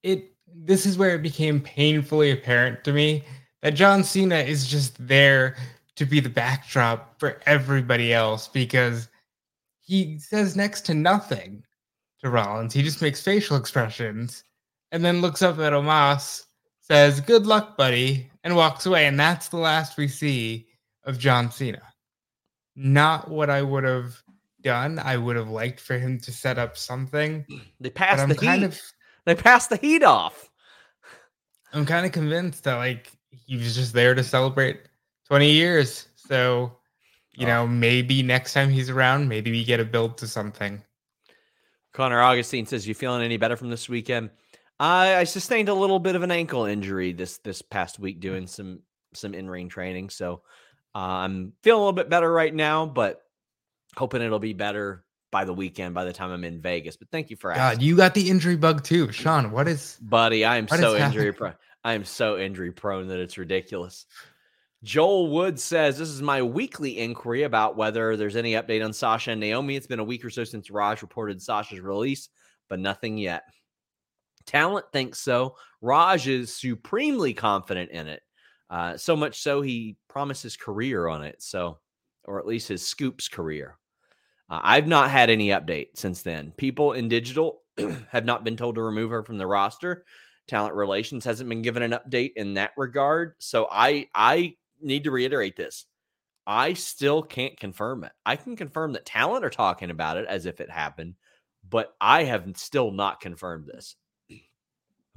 it 0.04 0.34
this 0.54 0.86
is 0.86 0.98
where 0.98 1.16
it 1.16 1.22
became 1.22 1.62
painfully 1.62 2.32
apparent 2.32 2.84
to 2.84 2.92
me 2.92 3.24
that 3.62 3.72
John 3.72 4.04
Cena 4.04 4.38
is 4.38 4.68
just 4.68 4.96
there 5.08 5.56
to 5.96 6.06
be 6.06 6.20
the 6.20 6.30
backdrop 6.30 7.20
for 7.20 7.40
everybody 7.46 8.14
else 8.14 8.48
because 8.48 9.10
he 9.82 10.18
says 10.20 10.56
next 10.56 10.86
to 10.86 10.94
nothing 10.94 11.64
to 12.22 12.30
Rollins. 12.30 12.74
He 12.74 12.82
just 12.82 13.02
makes 13.02 13.22
facial 13.22 13.58
expressions 13.58 14.44
and 14.92 15.04
then 15.04 15.22
looks 15.22 15.42
up 15.42 15.60
at 15.60 15.74
Omos, 15.74 16.44
says, 16.80 17.20
Good 17.20 17.46
luck, 17.46 17.78
buddy, 17.78 18.30
and 18.44 18.56
walks 18.56 18.86
away. 18.86 19.08
And 19.08 19.20
that's 19.20 19.50
the 19.50 19.58
last 19.58 19.98
we 19.98 20.08
see 20.08 20.68
of 21.04 21.20
John 21.20 21.52
Cena. 21.52 21.82
Not 22.76 23.30
what 23.30 23.50
I 23.50 23.62
would 23.62 23.84
have 23.84 24.16
done. 24.62 25.00
I 25.00 25.18
would 25.18 25.36
have 25.36 25.50
liked 25.50 25.80
for 25.80 25.98
him 25.98 26.20
to 26.20 26.32
set 26.32 26.58
up 26.58 26.78
something. 26.78 27.46
They 27.80 27.90
passed 27.90 28.28
the 28.28 28.36
kind 28.36 28.62
heat. 28.62 28.68
of 28.68 28.82
They 29.26 29.36
passed 29.36 29.70
the 29.70 29.78
heat 29.78 30.04
off. 30.04 30.50
I'm 31.74 31.86
kind 31.86 32.06
of 32.06 32.12
convinced 32.12 32.64
that 32.66 32.76
like 32.76 33.12
he 33.30 33.58
was 33.58 33.76
just 33.76 33.94
there 33.94 34.14
to 34.14 34.24
celebrate 34.24 34.82
20 35.32 35.50
years. 35.50 36.10
So, 36.18 36.74
you 37.32 37.46
Oh. 37.46 37.50
know, 37.50 37.68
maybe 37.68 38.22
next 38.22 38.52
time 38.52 38.70
he's 38.70 38.90
around, 38.90 39.30
maybe 39.30 39.50
we 39.50 39.64
get 39.64 39.80
a 39.80 39.86
build 39.86 40.18
to 40.18 40.28
something. 40.28 40.84
Connor 41.94 42.22
Augustine 42.22 42.66
says, 42.66 42.86
"You 42.86 42.94
feeling 42.94 43.24
any 43.24 43.38
better 43.38 43.56
from 43.56 43.70
this 43.70 43.88
weekend?" 43.88 44.30
I, 44.78 45.16
I 45.16 45.24
sustained 45.24 45.70
a 45.70 45.74
little 45.74 46.00
bit 46.00 46.18
of 46.18 46.24
an 46.24 46.32
ankle 46.32 46.66
injury 46.66 47.14
this 47.14 47.38
this 47.38 47.62
past 47.62 47.98
week 47.98 48.20
doing 48.20 48.46
some 48.46 48.82
some 49.14 49.34
in 49.34 49.50
ring 49.50 49.70
training, 49.70 50.10
so 50.10 50.42
uh, 50.96 50.98
I'm 51.00 51.54
feeling 51.64 51.80
a 51.80 51.84
little 51.84 51.94
bit 51.94 52.10
better 52.10 52.32
right 52.32 52.54
now. 52.54 52.86
But 52.86 53.22
hoping 53.96 54.22
it'll 54.22 54.40
be 54.40 54.52
better 54.54 55.06
by 55.32 55.46
the 55.46 55.54
weekend, 55.54 55.94
by 55.96 56.04
the 56.04 56.12
time 56.14 56.32
I'm 56.32 56.44
in 56.44 56.62
Vegas. 56.62 56.98
But 56.98 57.10
thank 57.10 57.30
you 57.30 57.38
for 57.38 57.52
asking, 57.54 57.80
God, 57.80 57.82
you 57.86 57.96
got 57.96 58.14
the 58.14 58.30
injury 58.30 58.58
bug 58.58 58.84
too, 58.84 59.14
Sean. 59.14 59.52
What 59.52 59.70
is? 59.70 59.98
buddy. 60.02 60.44
I 60.44 60.58
am 60.58 60.68
so 60.68 60.98
injury 60.98 61.32
prone. 61.32 61.56
I 61.86 61.94
am 61.94 62.04
so 62.04 62.38
injury 62.38 62.72
prone 62.74 63.08
that 63.08 63.20
it's 63.20 63.38
ridiculous. 63.38 64.06
Joel 64.84 65.30
Wood 65.30 65.60
says, 65.60 65.98
This 65.98 66.10
is 66.10 66.22
my 66.22 66.42
weekly 66.42 66.98
inquiry 66.98 67.44
about 67.44 67.78
whether 67.78 68.18
there's 68.18 68.36
any 68.36 68.54
update 68.54 68.84
on 68.84 68.94
Sasha 68.94 69.32
and 69.32 69.40
Naomi. 69.40 69.76
It's 69.76 69.86
been 69.86 70.00
a 70.00 70.04
week 70.04 70.26
or 70.26 70.32
so 70.32 70.44
since 70.44 70.72
Raj 70.72 71.04
reported 71.04 71.42
Sasha's 71.42 71.82
release, 71.82 72.30
but 72.68 72.80
nothing 72.80 73.18
yet. 73.18 73.44
Talent 74.48 74.86
thinks 74.92 75.20
so. 75.20 75.56
Raj 75.82 76.28
is 76.28 76.56
supremely 76.56 77.34
confident 77.34 77.92
in 77.92 78.08
it. 78.08 78.24
Uh, 78.72 78.98
so 78.98 79.16
much 79.16 79.42
so 79.42 79.62
he 79.62 79.98
promised 80.08 80.42
his 80.42 80.58
career 80.58 81.08
on 81.08 81.24
it. 81.24 81.44
So, 81.44 81.78
or 82.26 82.40
at 82.40 82.48
least 82.48 82.68
his 82.68 82.88
scoops 82.88 83.28
career. 83.28 83.78
Uh, 84.50 84.62
I've 84.64 84.88
not 84.88 85.12
had 85.12 85.30
any 85.30 85.50
update 85.50 85.90
since 85.96 86.24
then. 86.24 86.54
People 86.58 86.94
in 86.94 87.08
digital 87.08 87.62
have 88.10 88.26
not 88.26 88.44
been 88.44 88.58
told 88.58 88.76
to 88.76 88.82
remove 88.82 89.12
her 89.12 89.24
from 89.24 89.38
the 89.38 89.46
roster. 89.46 90.06
Talent 90.48 90.74
relations 90.74 91.24
hasn't 91.24 91.50
been 91.50 91.62
given 91.62 91.84
an 91.84 91.92
update 91.92 92.32
in 92.36 92.56
that 92.56 92.72
regard. 92.78 93.36
So 93.38 93.68
I 93.72 94.08
I 94.16 94.56
need 94.84 95.06
to 95.06 95.12
reiterate 95.12 95.56
this. 95.56 95.86
I 96.46 96.74
still 96.74 97.22
can't 97.22 97.60
confirm 97.60 98.04
it. 98.04 98.12
I 98.26 98.36
can 98.36 98.56
confirm 98.56 98.94
that 98.94 99.06
talent 99.06 99.46
are 99.46 99.50
talking 99.50 99.90
about 99.90 100.18
it 100.18 100.26
as 100.28 100.46
if 100.46 100.60
it 100.60 100.70
happened, 100.70 101.16
but 101.68 101.94
I 102.02 102.24
have 102.24 102.52
still 102.56 102.92
not 102.92 103.22
confirmed 103.22 103.68
this. 103.68 103.96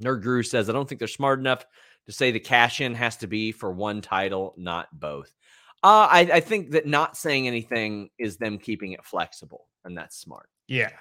Nerd 0.03 0.21
Guru 0.21 0.43
says, 0.43 0.69
I 0.69 0.73
don't 0.73 0.87
think 0.87 0.99
they're 0.99 1.07
smart 1.07 1.39
enough 1.39 1.65
to 2.05 2.11
say 2.11 2.31
the 2.31 2.39
cash 2.39 2.81
in 2.81 2.93
has 2.95 3.17
to 3.17 3.27
be 3.27 3.51
for 3.51 3.71
one 3.71 4.01
title, 4.01 4.53
not 4.57 4.87
both. 4.97 5.33
Uh, 5.83 6.07
I, 6.09 6.19
I 6.33 6.39
think 6.39 6.71
that 6.71 6.87
not 6.87 7.17
saying 7.17 7.47
anything 7.47 8.09
is 8.17 8.37
them 8.37 8.57
keeping 8.57 8.93
it 8.93 9.05
flexible, 9.05 9.67
and 9.83 9.97
that's 9.97 10.17
smart. 10.17 10.49
Yeah. 10.67 10.91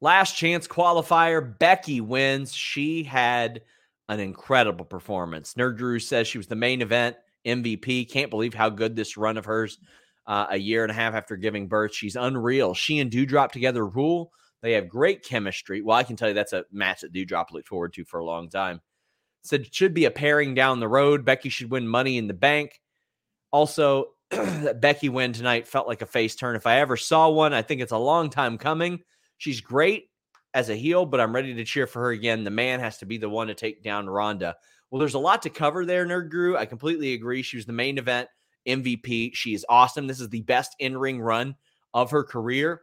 Last 0.00 0.36
chance 0.36 0.68
qualifier, 0.68 1.58
Becky 1.58 2.00
wins. 2.00 2.52
She 2.52 3.02
had 3.02 3.62
an 4.08 4.20
incredible 4.20 4.84
performance. 4.84 5.54
Nerd 5.54 5.78
Guru 5.78 5.98
says 5.98 6.28
she 6.28 6.38
was 6.38 6.46
the 6.46 6.54
main 6.54 6.82
event 6.82 7.16
MVP. 7.46 8.10
Can't 8.10 8.30
believe 8.30 8.54
how 8.54 8.68
good 8.68 8.96
this 8.96 9.16
run 9.16 9.36
of 9.36 9.44
hers 9.44 9.78
uh, 10.26 10.46
a 10.50 10.56
year 10.56 10.82
and 10.82 10.90
a 10.90 10.94
half 10.94 11.14
after 11.14 11.36
giving 11.36 11.68
birth. 11.68 11.94
She's 11.94 12.16
unreal. 12.16 12.74
She 12.74 13.00
and 13.00 13.10
Doudrop 13.10 13.52
together 13.52 13.86
rule. 13.86 14.32
They 14.62 14.72
have 14.72 14.88
great 14.88 15.24
chemistry. 15.24 15.82
Well, 15.82 15.96
I 15.96 16.02
can 16.02 16.16
tell 16.16 16.28
you 16.28 16.34
that's 16.34 16.52
a 16.52 16.64
match 16.72 17.02
that 17.02 17.12
Doudrop 17.12 17.52
looked 17.52 17.68
forward 17.68 17.92
to 17.94 18.04
for 18.04 18.18
a 18.18 18.24
long 18.24 18.48
time. 18.48 18.80
Said 19.42 19.72
should 19.72 19.94
be 19.94 20.06
a 20.06 20.10
pairing 20.10 20.54
down 20.54 20.80
the 20.80 20.88
road. 20.88 21.24
Becky 21.24 21.50
should 21.50 21.70
win 21.70 21.86
money 21.86 22.18
in 22.18 22.26
the 22.26 22.34
bank. 22.34 22.80
Also, 23.52 24.06
that 24.30 24.80
Becky 24.80 25.08
win 25.08 25.32
tonight 25.32 25.68
felt 25.68 25.86
like 25.86 26.02
a 26.02 26.06
face 26.06 26.34
turn. 26.34 26.56
If 26.56 26.66
I 26.66 26.80
ever 26.80 26.96
saw 26.96 27.28
one, 27.28 27.52
I 27.52 27.62
think 27.62 27.80
it's 27.80 27.92
a 27.92 27.98
long 27.98 28.28
time 28.28 28.58
coming. 28.58 29.00
She's 29.38 29.60
great 29.60 30.08
as 30.54 30.70
a 30.70 30.76
heel, 30.76 31.06
but 31.06 31.20
I'm 31.20 31.34
ready 31.34 31.54
to 31.54 31.64
cheer 31.64 31.86
for 31.86 32.00
her 32.02 32.10
again. 32.10 32.44
The 32.44 32.50
man 32.50 32.80
has 32.80 32.98
to 32.98 33.06
be 33.06 33.18
the 33.18 33.28
one 33.28 33.48
to 33.48 33.54
take 33.54 33.82
down 33.82 34.08
Ronda. 34.08 34.56
Well, 34.90 35.00
there's 35.00 35.14
a 35.14 35.18
lot 35.18 35.42
to 35.42 35.50
cover 35.50 35.84
there, 35.84 36.06
Nerd 36.06 36.30
Guru. 36.30 36.56
I 36.56 36.66
completely 36.66 37.12
agree. 37.12 37.42
She 37.42 37.56
was 37.56 37.66
the 37.66 37.72
main 37.72 37.98
event 37.98 38.28
MVP. 38.66 39.34
She 39.34 39.54
is 39.54 39.66
awesome. 39.68 40.06
This 40.06 40.20
is 40.20 40.28
the 40.28 40.42
best 40.42 40.74
in 40.78 40.96
ring 40.96 41.20
run 41.20 41.56
of 41.92 42.10
her 42.10 42.24
career. 42.24 42.82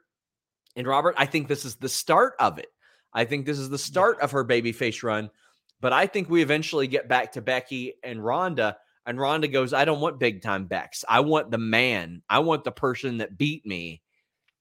And 0.76 0.88
Robert, 0.88 1.16
I 1.18 1.26
think 1.26 1.48
this 1.48 1.66
is 1.66 1.76
the 1.76 1.90
start 1.90 2.34
of 2.40 2.58
it. 2.60 2.68
I 3.14 3.26
think 3.26 3.46
this 3.46 3.60
is 3.60 3.70
the 3.70 3.78
start 3.78 4.20
of 4.22 4.32
her 4.32 4.46
babyface 4.46 5.04
run. 5.04 5.30
But 5.82 5.94
I 5.94 6.08
think 6.08 6.30
we 6.30 6.42
eventually 6.42 6.88
get 6.88 7.10
back 7.10 7.34
to 7.34 7.42
Becky 7.42 7.96
and 8.04 8.24
Ronda. 8.24 8.78
And 9.06 9.20
Ronda 9.20 9.48
goes, 9.48 9.74
I 9.74 9.84
don't 9.84 10.00
want 10.00 10.20
big 10.20 10.42
time 10.42 10.66
Bex. 10.66 11.04
I 11.10 11.20
want 11.20 11.52
the 11.52 11.58
man. 11.58 12.22
I 12.30 12.40
want 12.40 12.64
the 12.64 12.72
person 12.72 13.18
that 13.18 13.38
beat 13.38 13.66
me, 13.66 14.03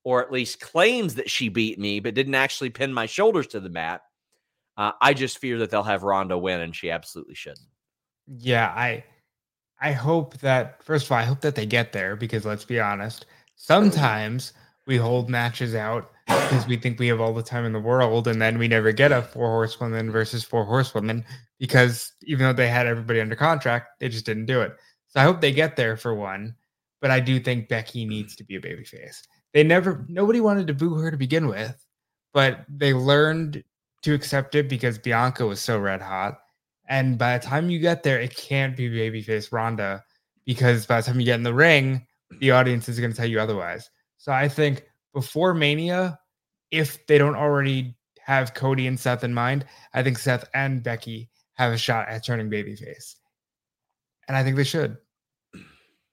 or 0.05 0.23
at 0.23 0.33
least 0.33 0.61
claims 0.61 1.15
that 1.15 1.31
she 1.31 1.49
beat 1.49 1.79
me, 1.79 2.01
but 2.01 2.15
didn't 2.15 2.35
actually 2.35 2.71
pin 2.71 2.93
my 2.93 3.07
shoulders 3.07 3.47
to 3.49 3.61
the 3.61 3.69
mat. 3.69 4.03
Uh, 4.77 4.93
I 5.01 5.15
just 5.15 5.39
fear 5.39 5.59
that 5.59 5.71
they'll 5.71 5.83
have 5.83 6.03
Ronda 6.03 6.37
win, 6.39 6.61
and 6.61 6.75
she 6.75 6.91
absolutely 6.91 7.35
shouldn't. 7.35 7.69
Yeah, 8.27 8.69
I 8.69 9.05
I 9.81 9.93
hope 9.93 10.39
that 10.39 10.83
first 10.83 11.07
of 11.07 11.13
all, 11.13 11.19
I 11.19 11.25
hope 11.25 11.41
that 11.43 11.55
they 11.55 11.67
get 11.67 11.93
there 11.93 12.17
because 12.17 12.45
let's 12.45 12.65
be 12.65 12.81
honest, 12.81 13.27
sometimes 13.57 14.53
we 14.87 14.97
hold 14.97 15.29
matches 15.29 15.75
out 15.75 16.11
because 16.27 16.67
we 16.67 16.77
think 16.77 16.99
we 16.99 17.09
have 17.09 17.21
all 17.21 17.35
the 17.35 17.43
time 17.43 17.65
in 17.65 17.73
the 17.73 17.81
world, 17.81 18.29
and 18.29 18.41
then 18.41 18.59
we 18.59 18.69
never 18.69 18.93
get 18.93 19.13
a 19.13 19.23
four 19.23 19.49
horsewoman 19.49 20.11
versus 20.11 20.45
four 20.45 20.65
horsewomen 20.65 21.25
because 21.59 22.13
even 22.23 22.47
though 22.47 22.53
they 22.53 22.69
had 22.69 22.87
everybody 22.87 23.21
under 23.21 23.37
contract, 23.37 24.01
they 24.01 24.09
just 24.09 24.27
didn't 24.27 24.47
do 24.47 24.61
it. 24.61 24.73
So 25.09 25.21
I 25.21 25.25
hope 25.25 25.41
they 25.41 25.53
get 25.53 25.77
there 25.77 25.97
for 25.97 26.15
one, 26.15 26.55
but 27.01 27.11
I 27.11 27.21
do 27.21 27.39
think 27.39 27.69
Becky 27.69 28.07
needs 28.07 28.35
to 28.37 28.45
be 28.45 28.57
a 28.57 28.61
babyface. 28.61 29.21
They 29.53 29.63
never 29.63 30.05
nobody 30.09 30.41
wanted 30.41 30.67
to 30.69 30.75
boo 30.75 30.95
her 30.95 31.11
to 31.11 31.17
begin 31.17 31.47
with, 31.49 31.85
but 32.33 32.65
they 32.69 32.95
learned 32.95 33.63
to 34.03 34.15
accept 34.15 34.55
it 34.55 34.69
because 34.69 34.99
Bianca 34.99 35.47
was 35.47 35.61
so 35.61 35.79
red 35.79 36.01
hot. 36.01 36.39
And 36.89 37.17
by 37.17 37.39
the 37.39 37.47
time 37.47 37.71
you 37.71 37.79
get 37.79 38.03
there, 38.03 38.21
it 38.21 38.37
can't 38.37 38.77
be 38.77 38.89
babyface 38.89 39.53
Ronda 39.53 40.03
because 40.45 40.87
by 40.87 41.01
the 41.01 41.07
time 41.07 41.21
you 41.21 41.27
get 41.27 41.37
in 41.37 41.43
the 41.43 41.55
ring, 41.55 42.07
the 42.41 42.51
audience 42.51 42.89
is 42.89 42.99
going 42.99 43.13
to 43.13 43.17
tell 43.17 43.29
you 43.29 43.41
otherwise. 43.41 43.91
So 44.19 44.33
I 44.33 44.49
think 44.49 44.85
before 45.15 45.55
Mania, 45.55 46.19
if 46.71 47.07
they 47.07 47.19
don't 47.19 47.37
already 47.37 47.95
have 48.25 48.55
Cody 48.55 48.87
and 48.87 48.99
Seth 48.99 49.25
in 49.25 49.35
mind, 49.35 49.65
I 49.95 50.03
think 50.03 50.19
Seth 50.19 50.49
and 50.55 50.83
Becky 50.83 51.31
have 51.55 51.73
a 51.73 51.79
shot 51.79 52.09
at 52.09 52.25
turning 52.25 52.51
babyface. 52.51 53.17
And 54.29 54.37
I 54.37 54.43
think 54.43 54.57
they 54.57 54.65
should. 54.65 54.97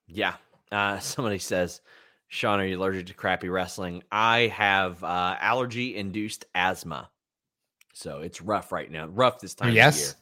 Yeah. 0.07 0.35
Uh, 0.71 0.99
somebody 0.99 1.39
says, 1.39 1.81
Sean, 2.29 2.59
are 2.59 2.65
you 2.65 2.77
allergic 2.77 3.07
to 3.07 3.13
crappy 3.13 3.49
wrestling? 3.49 4.03
I 4.11 4.53
have 4.55 5.03
uh, 5.03 5.35
allergy 5.39 5.95
induced 5.95 6.45
asthma. 6.53 7.09
So 7.93 8.19
it's 8.19 8.41
rough 8.41 8.71
right 8.71 8.89
now. 8.89 9.07
Rough 9.07 9.39
this 9.39 9.55
time 9.55 9.69
of 9.69 9.73
year. 9.73 9.83
yes. 9.85 10.15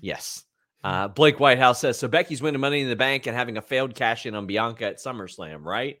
Yes. 0.00 0.44
Uh, 0.84 1.08
Blake 1.08 1.40
Whitehouse 1.40 1.80
says 1.80 1.98
so. 1.98 2.08
Becky's 2.08 2.42
winning 2.42 2.60
Money 2.60 2.82
in 2.82 2.88
the 2.88 2.96
Bank 2.96 3.26
and 3.26 3.36
having 3.36 3.56
a 3.56 3.62
failed 3.62 3.94
cash 3.94 4.26
in 4.26 4.34
on 4.34 4.46
Bianca 4.46 4.86
at 4.86 4.98
SummerSlam, 4.98 5.64
right? 5.64 5.98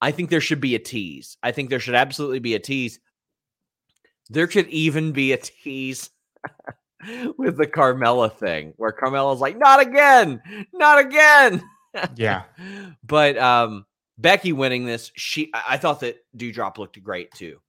I 0.00 0.12
think 0.12 0.30
there 0.30 0.40
should 0.40 0.60
be 0.60 0.76
a 0.76 0.80
tease. 0.80 1.36
I 1.42 1.50
think 1.52 1.70
there 1.70 1.80
should 1.80 1.94
absolutely 1.94 2.38
be 2.38 2.54
a 2.54 2.60
tease. 2.60 3.00
There 4.30 4.46
could 4.46 4.68
even 4.68 5.12
be 5.12 5.32
a 5.32 5.36
tease 5.36 6.10
with 7.36 7.56
the 7.56 7.66
Carmella 7.66 8.32
thing 8.32 8.74
where 8.76 8.92
Carmella's 8.92 9.40
like, 9.40 9.58
not 9.58 9.80
again, 9.80 10.40
not 10.72 11.00
again. 11.00 11.62
Yeah. 12.16 12.44
but 13.02 13.38
um, 13.38 13.86
Becky 14.18 14.52
winning 14.52 14.84
this, 14.84 15.12
she 15.14 15.50
I 15.54 15.76
thought 15.78 16.00
that 16.00 16.18
Doudrop 16.36 16.78
looked 16.78 17.02
great 17.02 17.32
too. 17.32 17.60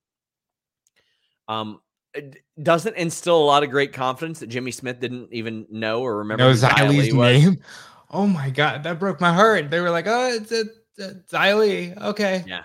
Um, 1.47 1.79
doesn't 2.61 2.95
instill 2.95 3.41
a 3.41 3.45
lot 3.45 3.63
of 3.63 3.69
great 3.69 3.93
confidence 3.93 4.39
that 4.39 4.47
Jimmy 4.47 4.71
Smith 4.71 4.99
didn't 4.99 5.31
even 5.31 5.67
know 5.69 6.01
or 6.01 6.17
remember 6.17 6.43
no 6.43 6.51
Xia 6.51 6.89
Li's 6.89 7.13
name. 7.13 7.59
Oh 8.11 8.25
my 8.25 8.49
god, 8.49 8.81
that 8.85 8.97
broke 8.97 9.21
my 9.21 9.31
heart. 9.31 9.69
They 9.69 9.79
were 9.79 9.91
like, 9.91 10.07
"Oh, 10.07 10.33
it's 10.33 10.51
a, 10.51 10.63
it's 10.97 11.31
Xia 11.31 11.59
Li." 11.59 11.93
Okay, 11.95 12.43
yeah, 12.47 12.63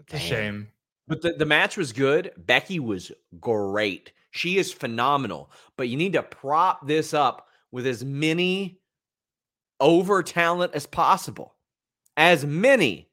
it's 0.00 0.14
a 0.14 0.18
shame. 0.18 0.66
But 1.06 1.22
the, 1.22 1.34
the 1.34 1.46
match 1.46 1.76
was 1.76 1.92
good. 1.92 2.32
Becky 2.36 2.80
was 2.80 3.12
great. 3.38 4.12
She 4.32 4.58
is 4.58 4.72
phenomenal. 4.72 5.52
But 5.76 5.88
you 5.88 5.96
need 5.96 6.14
to 6.14 6.24
prop 6.24 6.86
this 6.86 7.14
up 7.14 7.46
with 7.70 7.86
as 7.86 8.04
many 8.04 8.80
over 9.78 10.22
talent 10.22 10.74
as 10.74 10.86
possible. 10.86 11.55
As 12.16 12.44
many 12.44 13.10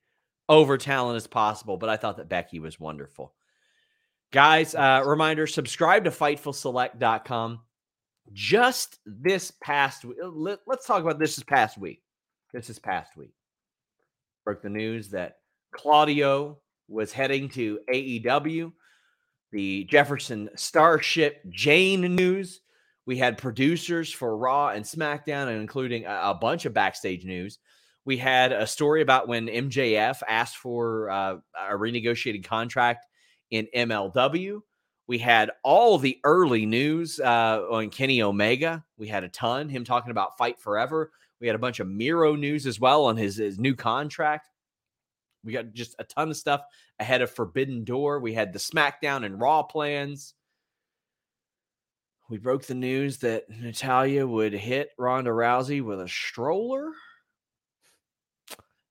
over 0.50 0.78
talent 0.78 1.18
as 1.18 1.28
possible. 1.28 1.78
But 1.78 1.90
I 1.90 1.98
thought 1.98 2.18
that 2.18 2.30
Becky 2.30 2.60
was 2.60 2.80
wonderful. 2.80 3.34
Guys, 4.32 4.74
uh, 4.74 5.04
reminder 5.06 5.46
subscribe 5.46 6.06
to 6.06 6.12
FightfulSelect.com. 6.12 7.60
Just 8.32 9.00
this 9.06 9.52
past 9.62 10.06
week, 10.06 10.18
let, 10.24 10.60
us 10.72 10.86
talk 10.86 11.02
about 11.02 11.20
this 11.20 11.36
this 11.36 11.44
past 11.44 11.78
week. 11.78 12.02
This 12.54 12.70
is 12.70 12.80
past 12.80 13.18
week. 13.18 13.34
Broke 14.46 14.62
the 14.62 14.70
news 14.70 15.10
that 15.10 15.38
Claudio 15.72 16.58
was 16.88 17.12
heading 17.12 17.50
to 17.50 17.80
AEW. 17.94 18.72
The 19.52 19.84
Jefferson 19.84 20.50
Starship 20.56 21.42
Jane 21.50 22.16
news. 22.16 22.62
We 23.06 23.18
had 23.18 23.38
producers 23.38 24.12
for 24.12 24.38
Raw 24.38 24.70
and 24.70 24.86
SmackDown, 24.86 25.48
and 25.48 25.60
including 25.60 26.06
a, 26.06 26.22
a 26.24 26.34
bunch 26.34 26.66
of 26.66 26.74
backstage 26.74 27.26
news. 27.26 27.60
We 28.06 28.18
had 28.18 28.52
a 28.52 28.68
story 28.68 29.02
about 29.02 29.28
when 29.28 29.48
MJF 29.48 30.22
asked 30.28 30.58
for 30.58 31.10
uh, 31.10 31.38
a 31.58 31.74
renegotiated 31.74 32.44
contract 32.44 33.06
in 33.50 33.68
MLW. 33.76 34.62
We 35.08 35.18
had 35.18 35.52
all 35.64 35.98
the 35.98 36.20
early 36.24 36.66
news 36.66 37.20
uh, 37.20 37.62
on 37.70 37.90
Kenny 37.90 38.22
Omega. 38.22 38.84
We 38.98 39.08
had 39.08 39.24
a 39.24 39.30
ton, 39.30 39.70
him 39.70 39.84
talking 39.84 40.12
about 40.12 40.38
Fight 40.38 40.60
Forever. 40.60 41.12
We 41.40 41.48
had 41.48 41.56
a 41.56 41.60
bunch 41.60 41.80
of 41.80 41.88
Miro 41.88 42.36
news 42.36 42.66
as 42.66 42.80
well 42.80 43.06
on 43.06 43.18
his, 43.18 43.38
his 43.38 43.60
new 43.60 43.76
contract. 43.76 44.50
We 45.44 45.52
got 45.52 45.74
just 45.74 45.96
a 46.00 46.06
ton 46.06 46.30
of 46.30 46.38
stuff 46.38 46.62
ahead 47.00 47.22
of 47.22 47.32
Forbidden 47.32 47.84
Door. 47.84 48.20
We 48.20 48.34
had 48.34 48.54
the 48.54 48.60
SmackDown 48.60 49.26
and 49.26 49.40
Raw 49.40 49.64
plans. 49.64 50.34
We 52.30 52.38
broke 52.38 52.66
the 52.66 52.76
news 52.76 53.18
that 53.20 53.50
Natalya 53.50 54.26
would 54.26 54.54
hit 54.54 54.90
Ronda 54.98 55.32
Rousey 55.32 55.84
with 55.84 56.00
a 56.00 56.08
stroller. 56.08 56.92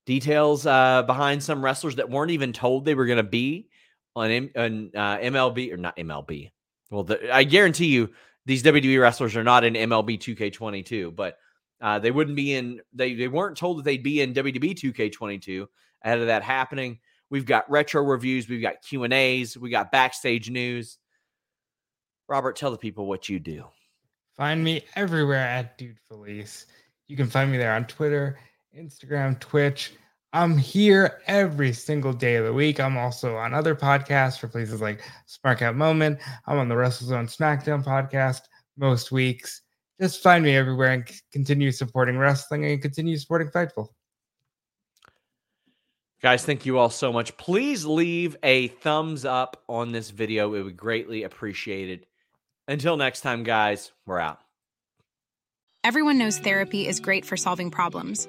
Details 0.04 0.66
uh, 0.66 1.02
behind 1.02 1.42
some 1.42 1.64
wrestlers 1.64 1.96
that 1.96 2.10
weren't 2.10 2.32
even 2.32 2.52
told 2.52 2.84
they 2.84 2.94
were 2.94 3.06
going 3.06 3.18
to 3.18 3.22
be 3.22 3.68
on, 4.16 4.30
M- 4.30 4.50
on 4.56 4.90
uh, 4.94 5.18
MLB 5.18 5.72
or 5.72 5.76
not 5.76 5.96
MLB. 5.96 6.50
Well, 6.90 7.04
the, 7.04 7.34
I 7.34 7.44
guarantee 7.44 7.86
you 7.86 8.10
these 8.44 8.62
WWE 8.62 9.00
wrestlers 9.00 9.36
are 9.36 9.44
not 9.44 9.64
in 9.64 9.74
MLB 9.74 10.18
2K22, 10.18 11.14
but 11.14 11.38
uh, 11.80 11.98
they 11.98 12.10
wouldn't 12.10 12.36
be 12.36 12.54
in. 12.54 12.80
They 12.92 13.14
they 13.14 13.28
weren't 13.28 13.56
told 13.56 13.78
that 13.78 13.84
they'd 13.84 14.02
be 14.02 14.20
in 14.20 14.34
WWE 14.34 14.74
2K22 14.74 15.66
ahead 16.02 16.18
of 16.18 16.26
that 16.26 16.42
happening. 16.42 16.98
We've 17.30 17.46
got 17.46 17.70
retro 17.70 18.02
reviews, 18.02 18.48
we've 18.48 18.62
got 18.62 18.82
Q 18.82 19.04
and 19.04 19.12
A's, 19.12 19.56
we 19.56 19.70
got 19.70 19.90
backstage 19.90 20.50
news. 20.50 20.98
Robert, 22.28 22.56
tell 22.56 22.70
the 22.70 22.78
people 22.78 23.06
what 23.06 23.28
you 23.28 23.38
do. 23.38 23.64
Find 24.36 24.62
me 24.62 24.84
everywhere 24.96 25.38
at 25.38 25.76
Dude 25.78 25.98
Felice. 26.08 26.66
You 27.08 27.16
can 27.16 27.28
find 27.28 27.50
me 27.50 27.58
there 27.58 27.74
on 27.74 27.86
Twitter, 27.86 28.38
Instagram, 28.76 29.38
Twitch. 29.38 29.92
I'm 30.32 30.56
here 30.56 31.20
every 31.26 31.72
single 31.72 32.12
day 32.12 32.36
of 32.36 32.46
the 32.46 32.52
week. 32.52 32.80
I'm 32.80 32.96
also 32.96 33.36
on 33.36 33.52
other 33.52 33.74
podcasts 33.74 34.38
for 34.38 34.48
places 34.48 34.80
like 34.80 35.02
Spark 35.26 35.60
Out 35.60 35.76
Moment. 35.76 36.18
I'm 36.46 36.58
on 36.58 36.68
the 36.68 36.74
WrestleZone 36.74 37.28
SmackDown 37.34 37.84
podcast 37.84 38.42
most 38.78 39.12
weeks. 39.12 39.60
Just 40.00 40.22
find 40.22 40.42
me 40.42 40.56
everywhere 40.56 40.92
and 40.92 41.10
continue 41.32 41.70
supporting 41.70 42.16
wrestling 42.16 42.64
and 42.64 42.80
continue 42.80 43.18
supporting 43.18 43.48
Fightful. 43.48 43.88
Guys, 46.22 46.44
thank 46.44 46.64
you 46.64 46.78
all 46.78 46.88
so 46.88 47.12
much. 47.12 47.36
Please 47.36 47.84
leave 47.84 48.36
a 48.42 48.68
thumbs 48.68 49.24
up 49.24 49.62
on 49.68 49.92
this 49.92 50.10
video. 50.10 50.54
It 50.54 50.62
would 50.62 50.76
greatly 50.76 51.24
appreciate 51.24 51.90
it. 51.90 52.06
Until 52.68 52.96
next 52.96 53.20
time, 53.20 53.42
guys, 53.42 53.92
we're 54.06 54.20
out. 54.20 54.38
Everyone 55.84 56.16
knows 56.16 56.38
therapy 56.38 56.86
is 56.86 57.00
great 57.00 57.26
for 57.26 57.36
solving 57.36 57.70
problems 57.70 58.28